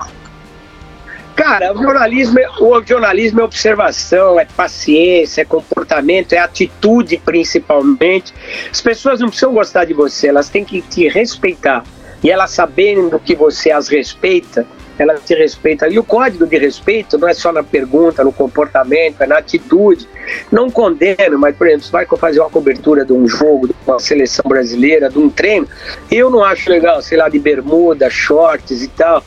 Cara, 1.34 1.72
o 1.72 1.82
jornalismo, 1.82 2.38
é, 2.38 2.48
o 2.60 2.82
jornalismo 2.84 3.40
é 3.40 3.44
observação, 3.44 4.38
é 4.38 4.44
paciência, 4.44 5.40
é 5.40 5.44
comportamento, 5.44 6.34
é 6.34 6.38
atitude 6.38 7.16
principalmente. 7.16 8.34
As 8.70 8.80
pessoas 8.80 9.20
não 9.20 9.28
precisam 9.28 9.54
gostar 9.54 9.86
de 9.86 9.94
você, 9.94 10.28
elas 10.28 10.50
têm 10.50 10.64
que 10.64 10.82
te 10.82 11.08
respeitar. 11.08 11.82
E 12.22 12.30
elas 12.30 12.50
sabendo 12.50 13.18
que 13.18 13.34
você 13.34 13.70
as 13.70 13.88
respeita, 13.88 14.66
ela 14.98 15.14
te 15.14 15.34
respeita. 15.34 15.88
E 15.88 15.98
o 15.98 16.04
código 16.04 16.46
de 16.46 16.56
respeito 16.56 17.18
não 17.18 17.28
é 17.28 17.34
só 17.34 17.52
na 17.52 17.62
pergunta, 17.62 18.22
no 18.22 18.32
comportamento, 18.32 19.20
é 19.20 19.26
na 19.26 19.38
atitude. 19.38 20.08
Não 20.50 20.70
condeno, 20.70 21.38
mas, 21.38 21.56
por 21.56 21.66
exemplo, 21.66 21.84
você 21.84 21.92
vai 21.92 22.06
fazer 22.06 22.40
uma 22.40 22.50
cobertura 22.50 23.04
de 23.04 23.12
um 23.12 23.26
jogo, 23.26 23.68
de 23.68 23.74
uma 23.86 23.98
seleção 23.98 24.44
brasileira, 24.46 25.10
de 25.10 25.18
um 25.18 25.28
treino, 25.28 25.66
eu 26.10 26.30
não 26.30 26.44
acho 26.44 26.70
legal, 26.70 27.02
sei 27.02 27.18
lá, 27.18 27.28
de 27.28 27.38
bermuda, 27.38 28.08
shorts 28.08 28.82
e 28.82 28.88
tal. 28.88 29.24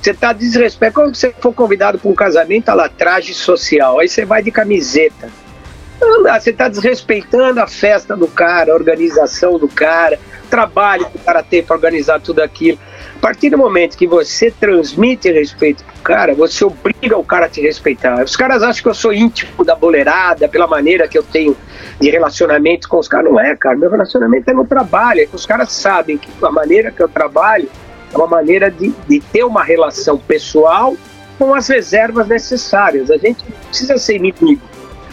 Você 0.00 0.10
está 0.10 0.32
desrespeitando. 0.32 0.94
Quando 0.94 1.16
você 1.16 1.34
for 1.40 1.52
convidado 1.52 1.98
para 1.98 2.10
um 2.10 2.14
casamento, 2.14 2.72
lá, 2.72 2.88
traje 2.88 3.34
social, 3.34 3.98
aí 3.98 4.08
você 4.08 4.24
vai 4.24 4.42
de 4.42 4.50
camiseta. 4.50 5.28
Dá, 6.22 6.38
você 6.40 6.50
está 6.50 6.68
desrespeitando 6.68 7.60
a 7.60 7.66
festa 7.66 8.16
do 8.16 8.28
cara, 8.28 8.72
a 8.72 8.74
organização 8.74 9.58
do 9.58 9.68
cara, 9.68 10.18
trabalho 10.50 11.06
que 11.06 11.16
o 11.16 11.20
cara 11.20 11.42
tem 11.42 11.62
para 11.62 11.76
organizar 11.76 12.20
tudo 12.20 12.40
aquilo. 12.40 12.78
A 13.16 13.18
partir 13.18 13.48
do 13.48 13.56
momento 13.56 13.96
que 13.96 14.06
você 14.06 14.50
transmite 14.50 15.32
respeito 15.32 15.82
pro 15.84 16.02
cara, 16.02 16.34
você 16.34 16.64
obriga 16.64 17.16
o 17.16 17.24
cara 17.24 17.46
a 17.46 17.48
te 17.48 17.60
respeitar. 17.62 18.22
Os 18.22 18.36
caras 18.36 18.62
acham 18.62 18.82
que 18.82 18.88
eu 18.88 18.94
sou 18.94 19.12
íntimo 19.12 19.64
da 19.64 19.74
boleirada, 19.74 20.48
pela 20.48 20.66
maneira 20.66 21.08
que 21.08 21.16
eu 21.16 21.22
tenho 21.22 21.56
de 21.98 22.10
relacionamento 22.10 22.88
com 22.88 22.98
os 22.98 23.08
caras. 23.08 23.32
Não 23.32 23.40
é, 23.40 23.56
cara. 23.56 23.76
Meu 23.76 23.90
relacionamento 23.90 24.50
é 24.50 24.54
no 24.54 24.66
trabalho. 24.66 25.22
É 25.22 25.26
que 25.26 25.34
os 25.34 25.46
caras 25.46 25.72
sabem 25.72 26.18
que 26.18 26.28
a 26.42 26.50
maneira 26.50 26.90
que 26.90 27.02
eu 27.02 27.08
trabalho 27.08 27.68
é 28.12 28.16
uma 28.16 28.26
maneira 28.26 28.70
de, 28.70 28.92
de 29.08 29.20
ter 29.20 29.44
uma 29.44 29.64
relação 29.64 30.18
pessoal 30.18 30.94
com 31.38 31.54
as 31.54 31.68
reservas 31.68 32.28
necessárias. 32.28 33.10
A 33.10 33.16
gente 33.16 33.44
não 33.48 33.56
precisa 33.68 33.96
ser 33.96 34.16
inimigo. 34.16 34.60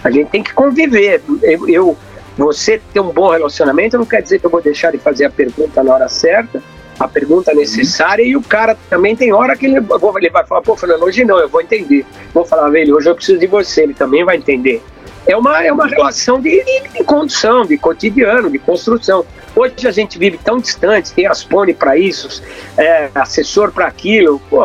A 0.04 0.12
gente 0.12 0.30
tem 0.30 0.44
que 0.44 0.54
conviver. 0.54 1.22
Eu, 1.42 1.70
eu, 1.70 1.98
você 2.38 2.82
ter 2.94 3.00
um 3.00 3.12
bom 3.12 3.30
relacionamento 3.30 3.98
não 3.98 4.06
quer 4.06 4.22
dizer 4.22 4.39
que 4.39 4.46
eu 4.46 4.50
vou 4.50 4.62
deixar 4.62 4.92
de 4.92 4.98
fazer 4.98 5.26
a 5.26 5.30
pergunta 5.30 5.84
na 5.84 5.94
hora 5.94 6.10
certa 6.10 6.62
a 7.00 7.08
pergunta 7.08 7.54
necessária 7.54 8.24
e 8.24 8.36
o 8.36 8.42
cara 8.42 8.78
também 8.89 9.16
tem 9.16 9.34
hora 9.34 9.56
que 9.58 9.66
ele, 9.66 9.78
ele 9.78 10.30
vai 10.30 10.46
falar, 10.46 10.62
pô, 10.62 10.76
Fernando, 10.76 11.04
hoje 11.04 11.26
não, 11.26 11.39
eu 11.39 11.50
vou 11.50 11.62
entender. 11.62 12.06
Vou 12.34 12.46
falar, 12.46 12.70
velho, 12.70 12.96
hoje 12.96 13.10
eu 13.10 13.16
preciso 13.16 13.39
de 13.39 13.48
você, 13.48 13.84
ele 13.84 13.94
também 13.94 14.24
vai 14.24 14.38
entender. 14.38 14.82
É 15.26 15.36
uma, 15.36 15.63
é 15.63 15.72
uma 15.72 15.88
relação 15.88 16.39
de, 16.39 16.63
de, 16.63 16.89
de 16.89 17.04
condução, 17.04 17.66
de 17.66 17.78
cotidiano, 17.78 18.50
de 18.50 18.60
construção. 18.60 19.26
Hoje 19.56 19.88
a 19.88 19.92
gente 19.92 20.20
vive 20.20 20.38
tão 20.38 20.60
distante, 20.60 21.13
tem 21.13 21.26
Aspone 21.26 21.74
para 21.74 21.98
isso, 21.98 22.44
é, 22.78 23.10
assessor 23.16 23.72
para 23.72 23.88
aquilo. 23.88 24.42
Pô, 24.50 24.63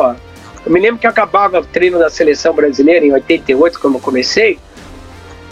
eu 0.67 0.73
me 0.73 0.81
lembro 0.81 0.99
que 0.99 1.07
acabava 1.07 1.61
o 1.61 1.65
treino 1.65 1.99
da 1.99 2.11
seleção 2.11 2.53
brasileira 2.55 3.07
em 3.07 3.13
88, 3.13 3.79
quando 3.81 3.95
eu 3.95 4.01
comecei, 4.01 4.59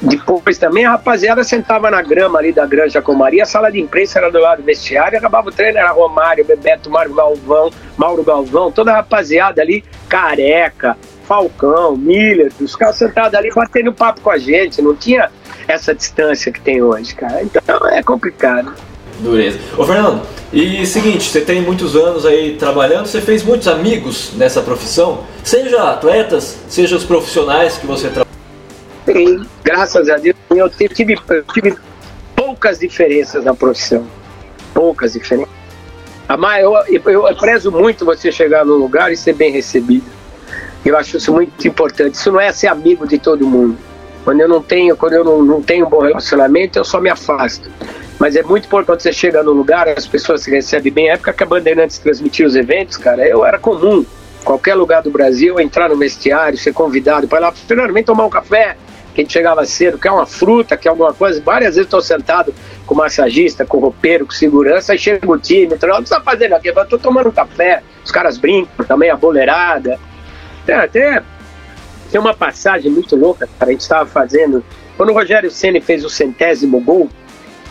depois 0.00 0.58
também 0.58 0.84
a 0.84 0.90
rapaziada 0.92 1.42
sentava 1.42 1.90
na 1.90 2.02
grama 2.02 2.38
ali 2.38 2.52
da 2.52 2.66
Granja 2.66 3.00
com 3.00 3.14
Maria, 3.14 3.44
a 3.44 3.46
sala 3.46 3.70
de 3.70 3.80
imprensa 3.80 4.18
era 4.18 4.30
do 4.30 4.38
lado 4.38 4.60
do 4.60 4.64
vestiário, 4.64 5.16
acabava 5.18 5.48
o 5.48 5.52
treino, 5.52 5.78
era 5.78 5.90
Romário, 5.90 6.44
Bebeto, 6.44 6.90
Mário 6.90 7.14
Galvão, 7.14 7.70
Mauro 7.96 8.22
Galvão, 8.22 8.70
toda 8.70 8.92
a 8.92 8.96
rapaziada 8.96 9.62
ali, 9.62 9.82
careca, 10.08 10.96
Falcão, 11.26 11.96
Miller, 11.96 12.52
os 12.60 12.76
caras 12.76 12.96
sentados 12.96 13.34
ali 13.34 13.50
batendo 13.52 13.92
papo 13.92 14.20
com 14.20 14.30
a 14.30 14.38
gente, 14.38 14.82
não 14.82 14.94
tinha 14.94 15.30
essa 15.66 15.94
distância 15.94 16.52
que 16.52 16.60
tem 16.60 16.82
hoje, 16.82 17.14
cara. 17.14 17.42
Então 17.42 17.88
é 17.88 18.02
complicado. 18.02 18.74
Dureza. 19.18 19.58
Ô 19.78 19.84
Fernando, 19.84 20.22
e 20.52 20.86
seguinte, 20.86 21.30
você 21.30 21.40
tem 21.40 21.62
muitos 21.62 21.96
anos 21.96 22.26
aí 22.26 22.56
trabalhando, 22.56 23.06
você 23.06 23.20
fez 23.20 23.42
muitos 23.42 23.66
amigos 23.66 24.32
nessa 24.34 24.60
profissão, 24.60 25.24
seja 25.42 25.90
atletas, 25.90 26.58
seja 26.68 26.96
os 26.96 27.04
profissionais 27.04 27.78
que 27.78 27.86
você 27.86 28.08
trabalha 28.08 28.25
tem, 29.06 29.40
graças 29.62 30.08
a 30.10 30.16
Deus, 30.16 30.36
eu 30.50 30.68
tive, 30.68 31.16
tive 31.54 31.78
poucas 32.34 32.80
diferenças 32.80 33.44
na 33.44 33.54
profissão. 33.54 34.06
Poucas 34.74 35.12
diferenças. 35.12 35.54
Mas 36.38 36.62
eu, 36.62 36.74
eu, 36.88 37.28
eu 37.28 37.36
prezo 37.36 37.70
muito 37.70 38.04
você 38.04 38.32
chegar 38.32 38.66
num 38.66 38.74
lugar 38.74 39.12
e 39.12 39.16
ser 39.16 39.32
bem 39.32 39.52
recebido. 39.52 40.04
Eu 40.84 40.96
acho 40.96 41.16
isso 41.16 41.32
muito 41.32 41.66
importante. 41.66 42.14
Isso 42.14 42.32
não 42.32 42.40
é 42.40 42.52
ser 42.52 42.66
amigo 42.66 43.06
de 43.06 43.18
todo 43.18 43.46
mundo. 43.46 43.78
Quando 44.24 44.40
eu 44.40 44.48
não 44.48 44.60
tenho, 44.60 44.96
quando 44.96 45.12
eu 45.12 45.24
não, 45.24 45.42
não 45.42 45.62
tenho 45.62 45.86
um 45.86 45.88
bom 45.88 46.00
relacionamento, 46.00 46.78
eu 46.78 46.84
só 46.84 47.00
me 47.00 47.08
afasto. 47.08 47.70
Mas 48.18 48.34
é 48.34 48.42
muito 48.42 48.66
importante 48.66 49.04
você 49.04 49.12
chega 49.12 49.42
num 49.42 49.52
lugar, 49.52 49.88
as 49.88 50.06
pessoas 50.06 50.42
se 50.42 50.50
recebem 50.50 50.92
bem. 50.92 51.10
A 51.10 51.14
época 51.14 51.32
que 51.32 51.42
a 51.44 51.46
Bandeirantes 51.46 51.98
transmitia 51.98 52.46
os 52.46 52.56
eventos, 52.56 52.96
cara, 52.96 53.26
eu 53.26 53.44
era 53.44 53.58
comum. 53.58 54.04
Qualquer 54.44 54.74
lugar 54.74 55.02
do 55.02 55.10
Brasil, 55.10 55.60
entrar 55.60 55.88
no 55.88 55.96
vestiário, 55.96 56.58
ser 56.58 56.72
convidado 56.72 57.28
para 57.28 57.38
lá, 57.40 57.54
vem 57.92 58.02
tomar 58.02 58.24
um 58.24 58.30
café, 58.30 58.76
que 59.16 59.22
a 59.22 59.24
gente 59.24 59.32
chegava 59.32 59.64
cedo, 59.64 59.98
quer 59.98 60.10
uma 60.10 60.26
fruta, 60.26 60.76
quer 60.76 60.90
alguma 60.90 61.12
coisa. 61.14 61.40
Várias 61.40 61.76
vezes 61.76 61.86
estou 61.86 62.02
sentado 62.02 62.54
com 62.84 62.94
massagista, 62.94 63.64
com 63.64 63.78
roupeiro, 63.78 64.26
com 64.26 64.32
segurança, 64.32 64.92
aí 64.92 64.98
chega 64.98 65.28
o 65.28 65.38
time, 65.38 65.72
o 65.74 65.78
que 65.78 65.86
você 65.86 66.02
está 66.02 66.20
fazendo 66.20 66.52
aqui? 66.52 66.68
Eu 66.68 66.82
estou 66.82 66.98
tomando 66.98 67.30
um 67.30 67.32
café, 67.32 67.82
os 68.04 68.10
caras 68.10 68.36
brincam 68.36 68.84
também, 68.84 69.10
a 69.10 69.16
boleirada. 69.16 69.98
Tem 70.66 70.74
até 70.74 71.22
tem 72.12 72.20
uma 72.20 72.34
passagem 72.34 72.90
muito 72.90 73.16
louca, 73.16 73.48
cara, 73.58 73.70
a 73.70 73.72
gente 73.72 73.80
estava 73.80 74.06
fazendo. 74.08 74.62
Quando 74.96 75.10
o 75.10 75.14
Rogério 75.14 75.50
Ceni 75.50 75.80
fez 75.80 76.04
o 76.04 76.10
centésimo 76.10 76.78
gol, 76.80 77.08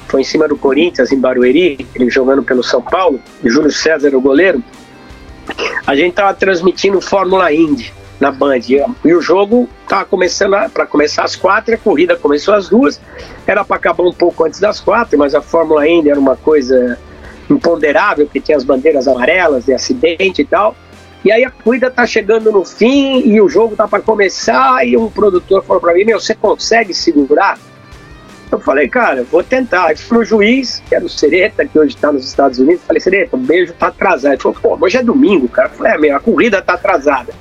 foi 0.08 0.21
em 0.21 0.23
cima 0.23 0.47
do 0.47 0.58
Corinthians, 0.58 1.12
em 1.12 1.19
Barueri, 1.19 1.88
ele 1.95 2.10
jogando 2.10 2.43
pelo 2.43 2.63
São 2.63 2.81
Paulo, 2.81 3.19
e 3.43 3.49
Júlio 3.49 3.71
César, 3.71 4.15
o 4.15 4.21
goleiro, 4.21 4.63
a 5.86 5.95
gente 5.95 6.10
estava 6.10 6.34
transmitindo 6.34 6.99
Fórmula 6.99 7.53
Indy 7.53 7.93
na 8.19 8.32
Band. 8.32 8.62
E 9.04 9.13
o 9.13 9.21
jogo 9.21 9.69
estava 9.84 10.06
começando 10.06 10.56
para 10.71 10.86
começar 10.86 11.23
às 11.23 11.36
quatro, 11.36 11.73
a 11.73 11.78
corrida 11.78 12.15
começou 12.15 12.54
às 12.54 12.69
duas. 12.69 12.99
Era 13.45 13.63
para 13.63 13.75
acabar 13.75 14.04
um 14.04 14.13
pouco 14.13 14.45
antes 14.45 14.60
das 14.60 14.80
quatro, 14.80 15.17
mas 15.17 15.36
a 15.36 15.41
Fórmula 15.41 15.82
ainda 15.82 16.10
era 16.10 16.19
uma 16.19 16.36
coisa 16.36 16.97
imponderável, 17.49 18.25
porque 18.25 18.39
tinha 18.39 18.58
as 18.58 18.63
bandeiras 18.63 19.08
amarelas 19.08 19.65
de 19.65 19.73
acidente 19.73 20.41
e 20.41 20.45
tal. 20.45 20.75
E 21.23 21.32
aí 21.32 21.43
a 21.43 21.49
corrida 21.49 21.89
tá 21.89 22.06
chegando 22.06 22.51
no 22.51 22.63
fim 22.63 23.21
e 23.28 23.41
o 23.41 23.49
jogo 23.49 23.75
tá 23.75 23.88
para 23.88 24.01
começar 24.01 24.86
e 24.88 24.95
um 24.95 25.10
produtor 25.10 25.63
falou 25.63 25.82
para 25.82 25.93
mim: 25.93 26.06
"Meu, 26.06 26.19
você 26.19 26.36
consegue 26.36 26.93
segurar?" 26.93 27.58
Eu 28.51 28.60
falei, 28.60 28.88
cara, 28.88 29.23
vou 29.23 29.43
tentar. 29.43 29.88
Aí 29.88 29.97
fui 29.97 30.19
no 30.19 30.23
juiz, 30.23 30.82
que 30.88 30.93
era 30.93 31.04
o 31.04 31.10
Sereta, 31.10 31.65
que 31.65 31.78
hoje 31.78 31.95
está 31.95 32.12
nos 32.12 32.25
Estados 32.25 32.60
Unidos. 32.60 32.84
Falei, 32.86 33.01
Sereta, 33.01 33.36
o 33.36 33.39
beijo 33.39 33.73
tá 33.73 33.88
atrasado. 33.88 34.34
Ele 34.34 34.41
falou, 34.41 34.58
pô, 34.62 34.78
hoje 34.80 34.97
é 34.97 35.04
domingo, 35.04 35.49
cara. 35.49 35.67
Eu 35.67 35.73
falei, 35.73 35.93
é, 35.93 35.97
meu, 35.97 36.15
a 36.15 36.19
corrida 36.19 36.62
tá 36.62 36.75
atrasada 36.75 37.34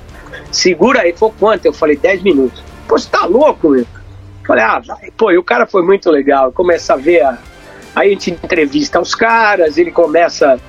segura 0.55 1.01
aí, 1.01 1.13
foi 1.13 1.31
quanto? 1.39 1.65
Eu 1.65 1.73
falei, 1.73 1.95
10 1.95 2.23
minutos. 2.23 2.63
Pô, 2.87 2.97
você 2.97 3.09
tá 3.09 3.25
louco, 3.25 3.69
meu? 3.69 3.85
Falei, 4.45 4.63
ah, 4.63 4.79
vai. 4.79 5.11
Pô, 5.17 5.31
e 5.31 5.37
o 5.37 5.43
cara 5.43 5.65
foi 5.65 5.83
muito 5.83 6.09
legal. 6.09 6.51
Começa 6.51 6.93
a 6.93 6.97
ver, 6.97 7.21
a... 7.21 7.37
aí 7.95 8.09
a 8.09 8.11
gente 8.11 8.31
entrevista 8.31 8.99
os 8.99 9.15
caras, 9.15 9.77
ele 9.77 9.91
começa 9.91 10.59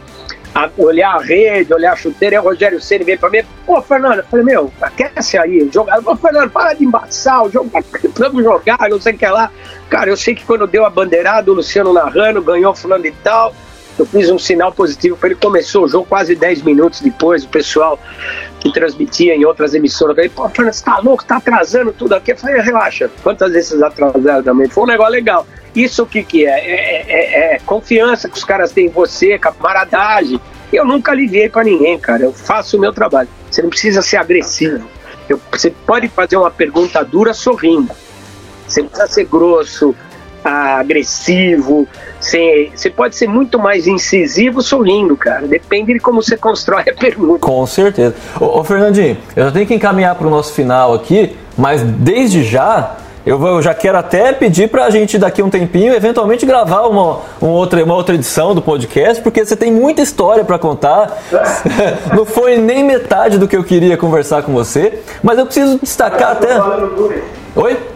a 0.55 0.70
olhar 0.79 1.16
a 1.16 1.20
rede, 1.20 1.75
olhar 1.75 1.92
a 1.92 1.96
chuteira, 1.96 2.37
e 2.37 2.38
o 2.38 2.42
Rogério 2.42 2.81
Ceni 2.81 3.05
vem 3.05 3.18
pra 3.18 3.29
mim, 3.29 3.42
pô, 3.66 3.83
Fernando, 3.83 4.20
eu 4.20 4.25
falei, 4.25 4.46
meu, 4.46 4.72
aquece 4.81 5.37
aí, 5.37 5.68
jogar. 5.70 6.01
Pô, 6.01 6.16
Fernando, 6.16 6.51
para 6.51 6.72
de 6.72 6.85
embaçar, 6.85 7.44
o 7.44 7.51
jogo, 7.51 7.70
vamos 8.16 8.42
jogar, 8.42 8.88
não 8.88 8.99
sei 8.99 9.12
o 9.12 9.18
que 9.18 9.27
lá. 9.27 9.51
Cara, 9.90 10.09
eu 10.09 10.16
sei 10.16 10.35
que 10.35 10.46
quando 10.46 10.66
deu 10.66 10.87
a 10.87 10.90
bandeirada, 10.90 11.51
o 11.51 11.55
Luciano 11.55 11.92
narrando, 11.92 12.40
ganhou 12.40 12.75
fulano 12.75 13.05
e 13.05 13.12
tal, 13.12 13.55
eu 13.98 14.04
fiz 14.06 14.30
um 14.30 14.38
sinal 14.38 14.72
positivo 14.72 15.16
para 15.16 15.30
ele. 15.30 15.38
Começou 15.38 15.85
o 15.85 15.88
jogo 15.88 16.06
quase 16.06 16.35
10 16.35 16.62
minutos 16.62 17.00
depois. 17.00 17.44
O 17.44 17.48
pessoal 17.48 17.98
que 18.61 18.72
transmitia 18.72 19.35
em 19.35 19.44
outras 19.44 19.74
emissoras 19.74 20.14
falei: 20.14 20.28
pô, 20.28 20.48
Fernando, 20.48 20.74
você 20.74 20.85
tá 20.85 20.98
louco? 20.98 21.24
Tá 21.24 21.37
atrasando 21.37 21.92
tudo 21.92 22.14
aqui. 22.14 22.32
Eu 22.32 22.37
falei: 22.37 22.61
relaxa. 22.61 23.11
Quantas 23.22 23.52
vezes 23.52 23.82
atrasaram 23.82 24.42
também? 24.42 24.68
Foi 24.68 24.85
um 24.85 24.87
negócio 24.87 25.12
legal. 25.12 25.46
Isso 25.74 26.02
o 26.02 26.06
que, 26.06 26.22
que 26.22 26.46
é? 26.46 26.59
É, 26.59 27.04
é? 27.09 27.54
é, 27.54 27.59
confiança 27.64 28.28
que 28.28 28.37
os 28.37 28.44
caras 28.44 28.72
têm 28.72 28.87
em 28.87 28.90
você, 28.90 29.38
camaradagem. 29.38 30.40
Eu 30.72 30.85
nunca 30.85 31.12
aliviei 31.12 31.48
para 31.48 31.64
ninguém, 31.64 31.98
cara. 31.98 32.24
Eu 32.24 32.32
faço 32.32 32.76
o 32.76 32.80
meu 32.80 32.92
trabalho. 32.92 33.28
Você 33.50 33.62
não 33.62 33.70
precisa 33.70 34.02
ser 34.02 34.16
agressivo. 34.16 34.88
Eu, 35.28 35.40
você 35.50 35.70
pode 35.70 36.09
fazer 36.09 36.37
uma 36.37 36.50
pergunta 36.50 37.02
dura 37.04 37.32
sorrindo. 37.32 37.94
Você 38.66 38.82
precisa 38.82 39.06
ser 39.06 39.24
grosso, 39.24 39.94
agressivo. 40.46 41.87
Você, 42.20 42.70
você 42.74 42.88
pode 42.88 43.16
ser 43.16 43.28
muito 43.28 43.59
mais 43.59 43.87
incisivo 43.87 44.62
sorrindo, 44.62 45.16
cara. 45.16 45.46
Depende 45.46 45.92
de 45.92 46.00
como 46.00 46.22
você 46.22 46.37
constrói 46.38 46.82
a 46.82 46.94
pergunta. 46.94 47.40
Com 47.40 47.66
certeza. 47.66 48.14
Ô, 48.40 48.61
ô 48.61 48.64
Fernandinho, 48.64 49.16
eu 49.35 49.44
já 49.44 49.50
tenho 49.50 49.66
que 49.66 49.74
encaminhar 49.74 50.14
para 50.14 50.26
o 50.26 50.30
nosso 50.30 50.52
final 50.52 50.94
aqui, 50.94 51.37
mas 51.56 51.82
desde 51.82 52.44
já 52.44 52.96
Eu, 53.26 53.40
vou, 53.40 53.56
eu 53.56 53.62
já 53.62 53.74
quero 53.74 53.98
até 53.98 54.32
pedir 54.32 54.68
para 54.68 54.85
a 54.85 54.90
gente 54.90 55.18
daqui 55.18 55.42
a 55.42 55.44
um 55.44 55.50
tempinho 55.50 55.92
eventualmente 55.92 56.46
gravar 56.46 56.87
uma, 56.87 57.18
uma, 57.40 57.50
outra, 57.50 57.82
uma 57.82 57.96
outra 57.96 58.14
edição 58.14 58.54
do 58.54 58.62
podcast, 58.62 59.20
porque 59.20 59.44
você 59.44 59.56
tem 59.56 59.72
muita 59.72 60.00
história 60.00 60.44
para 60.44 60.56
contar. 60.61 61.11
Não 62.14 62.24
foi 62.24 62.56
nem 62.56 62.85
metade 62.85 63.37
do 63.37 63.48
que 63.48 63.56
eu 63.56 63.64
queria 63.64 63.96
conversar 63.96 64.44
com 64.44 64.52
você, 64.52 65.02
mas 65.24 65.40
eu 65.40 65.44
preciso 65.44 65.76
destacar 65.82 66.32
até. 66.32 66.56
Oi? 67.56 67.95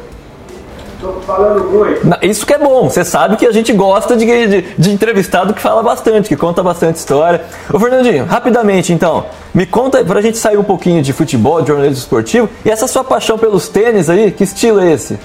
Tô 1.00 1.12
falando 1.22 1.64
muito. 1.64 2.26
Isso 2.26 2.44
que 2.44 2.52
é 2.52 2.58
bom, 2.58 2.90
você 2.90 3.02
sabe 3.04 3.36
que 3.36 3.46
a 3.46 3.52
gente 3.52 3.72
gosta 3.72 4.14
de, 4.14 4.26
de, 4.26 4.62
de, 4.76 4.90
entrevistado 4.90 5.54
que 5.54 5.60
fala 5.60 5.82
bastante, 5.82 6.28
que 6.28 6.36
conta 6.36 6.62
bastante 6.62 6.96
história. 6.96 7.42
Ô 7.72 7.80
Fernandinho, 7.80 8.26
rapidamente 8.26 8.92
então, 8.92 9.24
me 9.54 9.64
conta 9.64 10.04
pra 10.04 10.20
gente 10.20 10.36
sair 10.36 10.58
um 10.58 10.62
pouquinho 10.62 11.02
de 11.02 11.14
futebol, 11.14 11.62
de 11.62 11.68
jornalismo 11.68 11.98
esportivo, 11.98 12.50
e 12.64 12.70
essa 12.70 12.86
sua 12.86 13.02
paixão 13.02 13.38
pelos 13.38 13.66
tênis 13.66 14.10
aí, 14.10 14.30
que 14.30 14.44
estilo 14.44 14.78
é 14.78 14.92
esse? 14.92 15.18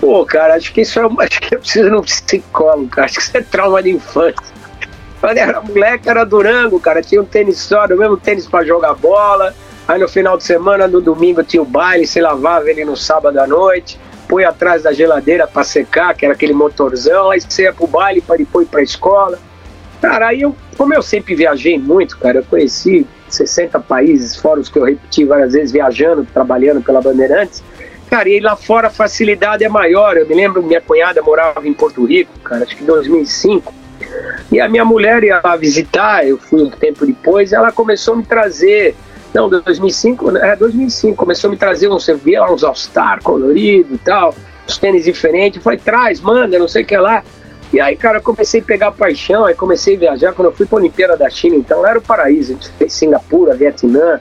Pô, 0.00 0.24
cara, 0.24 0.54
acho 0.54 0.72
que 0.72 0.82
isso 0.82 1.00
é 1.00 1.02
acho 1.24 1.40
que 1.40 1.54
eu 1.56 1.58
preciso 1.58 1.90
de 1.90 1.96
um 1.96 2.02
psicólogo, 2.02 2.88
cara. 2.88 3.06
Acho 3.06 3.16
que 3.16 3.22
isso 3.22 3.36
é 3.36 3.42
trauma 3.42 3.82
de 3.82 3.90
infância. 3.90 4.36
Quando 5.20 5.38
era 5.38 5.60
moleque, 5.60 6.08
era 6.08 6.24
Durango, 6.24 6.78
cara. 6.78 7.02
Tinha 7.02 7.20
um 7.20 7.24
tênis 7.24 7.58
só, 7.58 7.84
o 7.84 7.96
mesmo 7.96 8.16
tênis 8.16 8.46
para 8.46 8.64
jogar 8.64 8.94
bola. 8.94 9.52
Aí 9.88 9.98
no 9.98 10.08
final 10.08 10.36
de 10.36 10.44
semana, 10.44 10.86
no 10.86 11.00
domingo, 11.00 11.42
tinha 11.42 11.62
o 11.62 11.64
baile, 11.64 12.06
se 12.06 12.20
lavava 12.20 12.70
ele 12.70 12.84
no 12.84 12.96
sábado 12.96 13.38
à 13.38 13.46
noite 13.46 13.98
põe 14.28 14.44
atrás 14.44 14.82
da 14.82 14.92
geladeira 14.92 15.46
para 15.46 15.64
secar, 15.64 16.14
que 16.14 16.24
era 16.24 16.34
aquele 16.34 16.52
motorzão, 16.52 17.30
aí 17.30 17.40
você 17.40 17.62
ia 17.62 17.72
pro 17.72 17.86
baile 17.86 18.20
para 18.20 18.36
depois 18.36 18.66
ir 18.66 18.70
pra 18.70 18.82
escola. 18.82 19.38
Cara, 20.00 20.28
aí 20.28 20.42
eu, 20.42 20.54
como 20.76 20.92
eu 20.94 21.02
sempre 21.02 21.34
viajei 21.34 21.78
muito, 21.78 22.18
cara, 22.18 22.38
eu 22.38 22.44
conheci 22.44 23.06
60 23.28 23.80
países, 23.80 24.36
fora 24.36 24.60
os 24.60 24.68
que 24.68 24.78
eu 24.78 24.84
repeti 24.84 25.24
várias 25.24 25.52
vezes, 25.52 25.72
viajando, 25.72 26.26
trabalhando 26.32 26.82
pela 26.82 27.00
Bandeirantes. 27.00 27.62
Cara, 28.08 28.28
e 28.28 28.38
lá 28.38 28.54
fora 28.54 28.86
a 28.86 28.90
facilidade 28.90 29.64
é 29.64 29.68
maior. 29.68 30.16
Eu 30.16 30.26
me 30.26 30.34
lembro, 30.34 30.62
minha 30.62 30.80
cunhada 30.80 31.20
morava 31.22 31.66
em 31.66 31.72
Porto 31.72 32.04
Rico, 32.04 32.38
cara, 32.40 32.62
acho 32.64 32.76
que 32.76 32.82
em 32.82 32.86
2005. 32.86 33.74
E 34.52 34.60
a 34.60 34.68
minha 34.68 34.84
mulher 34.84 35.24
ia 35.24 35.40
lá 35.42 35.56
visitar, 35.56 36.26
eu 36.26 36.38
fui 36.38 36.62
um 36.62 36.70
tempo 36.70 37.04
depois, 37.04 37.52
ela 37.52 37.72
começou 37.72 38.14
a 38.14 38.16
me 38.18 38.24
trazer 38.24 38.94
não, 39.36 39.50
2005, 39.50 40.38
é 40.38 40.56
2005, 40.56 41.14
começou 41.14 41.48
a 41.48 41.50
me 41.50 41.58
trazer 41.58 41.90
uns, 41.90 42.04
você 42.04 42.14
via 42.14 42.42
uns 42.50 42.64
All-Star 42.64 43.22
colorido 43.22 43.94
e 43.94 43.98
tal, 43.98 44.34
os 44.66 44.78
tênis 44.78 45.04
diferentes, 45.04 45.62
foi, 45.62 45.76
traz, 45.76 46.20
manda, 46.22 46.58
não 46.58 46.66
sei 46.66 46.82
o 46.82 46.86
que 46.86 46.96
lá. 46.96 47.22
E 47.70 47.78
aí, 47.78 47.96
cara, 47.96 48.18
eu 48.18 48.22
comecei 48.22 48.60
a 48.60 48.64
pegar 48.64 48.92
paixão, 48.92 49.44
aí 49.44 49.54
comecei 49.54 49.96
a 49.96 49.98
viajar 49.98 50.32
quando 50.32 50.48
eu 50.48 50.52
fui 50.52 50.64
para 50.64 50.78
a 50.78 50.80
Olimpíada 50.80 51.16
da 51.18 51.28
China, 51.28 51.56
então 51.56 51.86
era 51.86 51.98
o 51.98 52.02
paraíso, 52.02 52.52
a 52.52 52.54
gente 52.54 52.70
fez 52.78 52.92
Singapura, 52.94 53.54
Vietnã, 53.54 54.20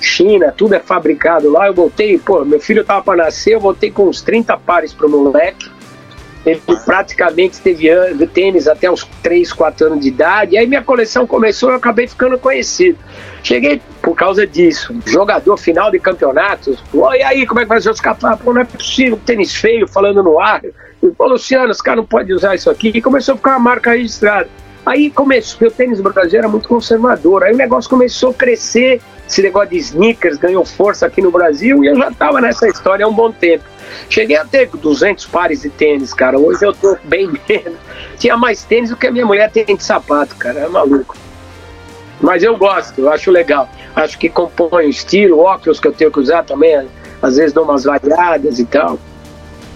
China, 0.00 0.52
tudo 0.56 0.74
é 0.74 0.80
fabricado 0.80 1.50
lá. 1.50 1.68
Eu 1.68 1.74
voltei, 1.74 2.18
pô, 2.18 2.44
meu 2.44 2.58
filho 2.58 2.84
tava 2.84 3.02
para 3.02 3.24
nascer, 3.24 3.54
eu 3.54 3.60
voltei 3.60 3.90
com 3.90 4.08
uns 4.08 4.20
30 4.20 4.56
pares 4.58 4.92
pro 4.92 5.08
moleque. 5.08 5.70
Ele 6.46 6.62
praticamente 6.84 7.60
teve 7.60 7.88
tênis 8.32 8.68
até 8.68 8.88
os 8.88 9.02
3, 9.20 9.52
4 9.52 9.88
anos 9.88 10.00
de 10.00 10.08
idade. 10.08 10.56
Aí 10.56 10.64
minha 10.64 10.82
coleção 10.82 11.26
começou 11.26 11.70
e 11.70 11.72
eu 11.72 11.76
acabei 11.76 12.06
ficando 12.06 12.38
conhecido. 12.38 12.96
Cheguei 13.42 13.82
por 14.00 14.14
causa 14.14 14.46
disso. 14.46 14.94
Jogador 15.04 15.56
final 15.56 15.90
de 15.90 15.98
campeonatos. 15.98 16.78
E 16.94 17.22
aí, 17.24 17.44
como 17.46 17.58
é 17.58 17.64
que 17.64 17.68
vai 17.68 17.80
ser 17.80 17.90
os 17.90 18.00
caras? 18.00 18.40
Pô, 18.40 18.54
não 18.54 18.60
é 18.60 18.64
possível, 18.64 19.18
tênis 19.26 19.56
feio 19.56 19.88
falando 19.88 20.22
no 20.22 20.38
ar. 20.38 20.62
E, 20.64 21.12
Luciano, 21.18 21.70
os 21.70 21.80
caras 21.80 21.98
não 21.98 22.06
podem 22.06 22.34
usar 22.34 22.54
isso 22.54 22.70
aqui. 22.70 22.92
E 22.94 23.02
começou 23.02 23.34
a 23.34 23.36
ficar 23.36 23.50
uma 23.50 23.58
marca 23.58 23.90
registrada. 23.90 24.48
Aí 24.86 25.10
começou, 25.10 25.66
o 25.66 25.70
tênis 25.70 26.00
brasileiro 26.00 26.46
era 26.46 26.48
muito 26.48 26.68
conservador. 26.68 27.42
Aí 27.42 27.52
o 27.52 27.56
negócio 27.56 27.90
começou 27.90 28.30
a 28.30 28.34
crescer. 28.34 29.02
Esse 29.28 29.42
negócio 29.42 29.70
de 29.70 29.78
sneakers 29.78 30.38
ganhou 30.38 30.64
força 30.64 31.04
aqui 31.06 31.20
no 31.20 31.32
Brasil 31.32 31.82
e 31.82 31.88
eu 31.88 31.96
já 31.96 32.08
estava 32.08 32.40
nessa 32.40 32.68
história 32.68 33.04
há 33.04 33.08
um 33.08 33.12
bom 33.12 33.32
tempo. 33.32 33.64
Cheguei 34.08 34.36
a 34.36 34.44
ter 34.44 34.68
200 34.68 35.26
pares 35.26 35.62
de 35.62 35.70
tênis, 35.70 36.14
cara. 36.14 36.38
Hoje 36.38 36.64
eu 36.64 36.72
tô 36.72 36.96
bem 37.02 37.26
menos. 37.48 37.78
Tinha 38.16 38.36
mais 38.36 38.62
tênis 38.62 38.90
do 38.90 38.96
que 38.96 39.08
a 39.08 39.10
minha 39.10 39.26
mulher 39.26 39.50
tem 39.50 39.64
de 39.64 39.82
sapato, 39.82 40.36
cara. 40.36 40.60
É 40.60 40.68
maluco. 40.68 41.16
Mas 42.20 42.44
eu 42.44 42.56
gosto, 42.56 43.00
eu 43.00 43.10
acho 43.10 43.32
legal. 43.32 43.68
Acho 43.94 44.16
que 44.16 44.28
compõe 44.28 44.86
o 44.86 44.88
estilo, 44.88 45.40
óculos 45.40 45.80
que 45.80 45.88
eu 45.88 45.92
tenho 45.92 46.12
que 46.12 46.20
usar 46.20 46.44
também. 46.44 46.88
Às 47.20 47.36
vezes 47.36 47.52
dou 47.52 47.64
umas 47.64 47.82
variadas 47.82 48.60
e 48.60 48.64
tal. 48.64 48.98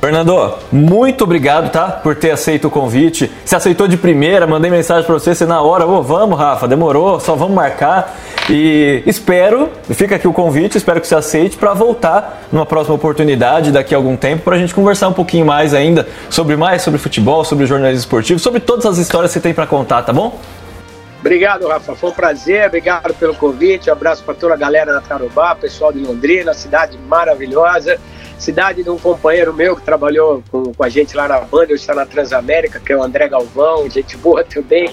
Fernando, 0.01 0.57
muito 0.73 1.25
obrigado, 1.25 1.71
tá? 1.71 1.89
Por 1.89 2.17
ter 2.17 2.31
aceito 2.31 2.69
o 2.69 2.71
convite. 2.71 3.31
Você 3.45 3.55
aceitou 3.55 3.87
de 3.87 3.99
primeira, 3.99 4.47
mandei 4.47 4.71
mensagem 4.71 5.05
para 5.05 5.13
você, 5.13 5.35
você 5.35 5.45
na 5.45 5.61
hora, 5.61 5.87
oh, 5.87 6.03
vamos, 6.03 6.39
Rafa, 6.39 6.67
demorou, 6.67 7.21
só 7.21 7.37
vamos 7.37 7.55
marcar. 7.55 8.17
E 8.49 9.03
espero, 9.05 9.69
fica 9.91 10.17
aqui 10.17 10.27
o 10.27 10.33
convite, 10.33 10.79
espero 10.79 11.03
que 11.03 11.07
você 11.07 11.15
aceite 11.15 11.59
para 11.59 11.75
voltar 11.75 12.45
numa 12.51 12.65
próxima 12.65 12.95
oportunidade 12.95 13.71
daqui 13.71 13.95
a 13.95 13.99
algum 13.99 14.17
tempo 14.17 14.43
para 14.43 14.57
a 14.57 14.59
gente 14.59 14.75
conversar 14.75 15.07
um 15.09 15.13
pouquinho 15.13 15.45
mais 15.45 15.75
ainda 15.75 16.09
sobre 16.31 16.57
mais 16.57 16.81
sobre 16.81 16.99
futebol, 16.99 17.45
sobre 17.45 17.67
jornalismo 17.67 18.01
esportivo, 18.01 18.41
sobre 18.41 18.59
todas 18.59 18.87
as 18.87 18.97
histórias 18.97 19.31
que 19.31 19.35
você 19.35 19.43
tem 19.43 19.53
para 19.53 19.67
contar, 19.67 20.03
tá 20.03 20.15
bom? 20.15 20.41
Obrigado, 21.21 21.69
Rafa. 21.69 21.95
Foi 21.95 22.09
um 22.09 22.15
prazer. 22.15 22.67
Obrigado 22.67 23.13
pelo 23.13 23.35
convite. 23.35 23.91
Um 23.91 23.93
abraço 23.93 24.25
para 24.25 24.33
toda 24.33 24.55
a 24.55 24.57
galera 24.57 24.95
da 24.95 25.03
Tarubá, 25.03 25.55
pessoal 25.55 25.93
de 25.93 25.99
Londrina, 25.99 26.55
cidade 26.55 26.97
maravilhosa 27.07 28.01
cidade 28.41 28.83
de 28.83 28.91
um 28.91 28.99
companheiro 28.99 29.53
meu 29.53 29.77
que 29.77 29.83
trabalhou 29.83 30.43
com, 30.51 30.73
com 30.73 30.83
a 30.83 30.89
gente 30.89 31.15
lá 31.17 31.29
na 31.29 31.41
banda, 31.41 31.67
hoje 31.67 31.75
está 31.75 31.95
na 31.95 32.07
Transamérica, 32.07 32.81
que 32.81 32.93
é 32.93 32.97
o 32.97 33.03
André 33.03 33.29
Galvão, 33.29 33.89
gente 33.89 34.17
boa 34.17 34.43
também. 34.43 34.93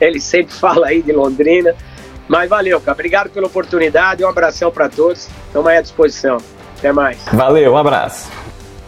Ele 0.00 0.20
sempre 0.20 0.54
fala 0.56 0.88
aí 0.88 1.02
de 1.02 1.12
Londrina. 1.12 1.74
Mas 2.26 2.48
valeu, 2.48 2.80
cara. 2.80 2.92
Obrigado 2.92 3.30
pela 3.30 3.46
oportunidade. 3.46 4.24
Um 4.24 4.28
abração 4.28 4.70
para 4.72 4.88
todos. 4.88 5.28
Estamos 5.46 5.68
aí 5.68 5.76
à 5.76 5.80
disposição. 5.80 6.38
Até 6.76 6.90
mais. 6.92 7.18
Valeu, 7.32 7.72
um 7.72 7.76
abraço. 7.76 8.28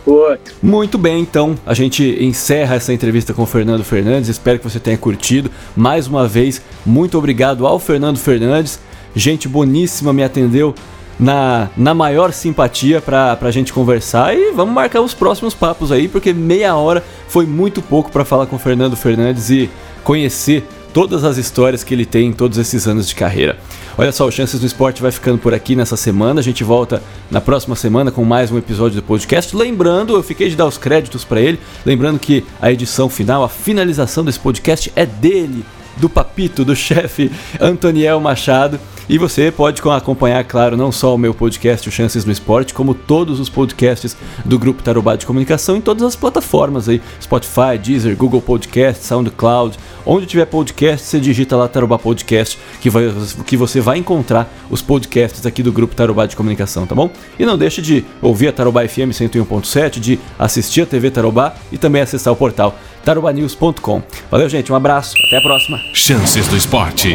Outro. 0.04 0.54
Muito 0.62 0.96
bem, 0.96 1.20
então 1.20 1.54
a 1.66 1.74
gente 1.74 2.02
encerra 2.24 2.76
essa 2.76 2.92
entrevista 2.92 3.35
com 3.35 3.42
o 3.42 3.46
Fernando 3.46 3.85
Fernandes. 3.85 4.28
Espero 4.28 4.59
que 4.59 4.68
você 4.68 4.81
tenha 4.81 4.96
curtido. 4.96 5.50
Mais 5.76 6.07
uma 6.07 6.26
vez, 6.26 6.62
muito 6.85 7.18
obrigado 7.18 7.66
ao 7.66 7.78
Fernando 7.78 8.18
Fernandes. 8.18 8.81
Gente 9.14 9.46
boníssima 9.46 10.12
me 10.12 10.24
atendeu 10.24 10.74
na, 11.18 11.68
na 11.76 11.94
maior 11.94 12.33
simpatia 12.33 13.00
pra, 13.00 13.37
pra 13.37 13.50
gente 13.50 13.72
conversar 13.72 14.37
e 14.37 14.52
vamos 14.52 14.74
marcar 14.74 15.00
os 15.00 15.14
próximos 15.14 15.54
papos 15.54 15.90
aí, 15.90 16.09
porque 16.09 16.33
meia 16.33 16.76
hora 16.76 17.02
foi 17.28 17.46
muito 17.46 17.83
pouco 17.83 18.11
para 18.11 18.24
falar 18.24 18.46
com 18.46 18.57
o 18.57 18.59
Fernando 18.59 18.96
Fernandes 18.96 19.50
e 19.50 19.70
conhecer 20.04 20.66
todas 20.92 21.24
as 21.24 21.37
histórias 21.37 21.85
que 21.85 21.94
ele 21.94 22.07
tem 22.07 22.28
em 22.28 22.33
todos 22.33 22.59
esses 22.59 22.87
anos 22.87 23.09
de 23.09 23.14
carreira. 23.14 23.59
Olha 23.96 24.12
só, 24.12 24.26
o 24.26 24.31
Chances 24.31 24.61
no 24.61 24.66
Esporte 24.66 25.02
vai 25.02 25.11
ficando 25.11 25.38
por 25.38 25.52
aqui 25.52 25.74
nessa 25.76 25.96
semana. 25.96 26.40
A 26.40 26.42
gente 26.42 26.64
volta 26.64 27.02
na 27.31 27.40
próxima 27.40 27.76
semana 27.76 28.11
com 28.11 28.24
mais 28.24 28.50
um 28.50 28.59
episódio 28.59 28.96
do 28.96 29.02
podcast. 29.02 29.54
Lembrando, 29.57 30.14
eu 30.14 30.22
fiquei 30.22 30.48
de 30.48 30.57
dar 30.57 30.66
os 30.66 30.78
créditos 30.78 31.24
para 31.24 31.40
ele. 31.40 31.59
Lembrando 31.85 32.18
que 32.18 32.44
a 32.61 32.70
edição 32.70 33.09
final, 33.09 33.42
a 33.42 33.48
finalização 33.48 34.24
desse 34.24 34.38
podcast 34.38 34.92
é 34.94 35.04
dele, 35.04 35.64
do 35.96 36.09
papito, 36.09 36.64
do 36.64 36.74
chefe 36.76 37.31
Antoniel 37.61 38.20
Machado. 38.20 38.78
E 39.08 39.16
você 39.16 39.50
pode 39.50 39.80
acompanhar, 39.80 40.44
claro, 40.44 40.76
não 40.76 40.92
só 40.92 41.14
o 41.14 41.18
meu 41.18 41.32
podcast, 41.32 41.88
o 41.88 41.92
Chances 41.92 42.26
no 42.26 42.32
Esporte, 42.32 42.74
como 42.74 42.92
todos 42.92 43.40
os 43.40 43.48
podcasts 43.48 44.16
do 44.44 44.58
Grupo 44.58 44.82
Tarobá 44.82 45.16
de 45.16 45.24
Comunicação 45.24 45.76
em 45.76 45.80
todas 45.80 46.02
as 46.02 46.14
plataformas 46.14 46.88
aí, 46.88 47.00
Spotify, 47.20 47.78
Deezer, 47.82 48.14
Google 48.16 48.42
Podcast, 48.42 49.04
SoundCloud, 49.04 49.78
onde 50.04 50.26
tiver 50.26 50.44
podcast, 50.44 51.06
você 51.06 51.18
digita 51.18 51.56
lá 51.56 51.66
Tarobá 51.68 51.98
Podcast, 51.98 52.58
que, 52.82 52.90
vai, 52.90 53.04
que 53.46 53.56
você 53.56 53.80
vai 53.80 53.96
encontrar 53.96 54.52
os 54.70 54.82
podcasts 54.82 55.46
aqui 55.46 55.62
do 55.62 55.72
Grupo 55.72 55.94
Tarobá 55.94 56.26
de 56.26 56.36
Comunicação, 56.36 56.86
tá 56.86 56.94
bom? 56.94 57.10
E 57.38 57.46
não 57.46 57.56
deixe 57.56 57.80
de 57.80 58.04
ouvir 58.20 58.48
a 58.48 58.52
Tarobá 58.52 58.86
FM 58.86 59.12
101.7, 59.12 60.00
de 60.00 60.18
assistir 60.38 60.82
a 60.82 60.86
TV 60.86 61.10
Tarobá 61.10 61.54
e 61.72 61.78
também 61.78 62.02
acessar 62.02 62.32
o 62.32 62.36
portal 62.36 62.78
tarobanews.com. 63.04 64.02
Valeu, 64.30 64.48
gente, 64.50 64.70
um 64.70 64.76
abraço, 64.76 65.14
até 65.26 65.38
a 65.38 65.40
próxima. 65.40 65.78
Chances 65.94 66.46
do 66.46 66.56
Esporte. 66.56 67.14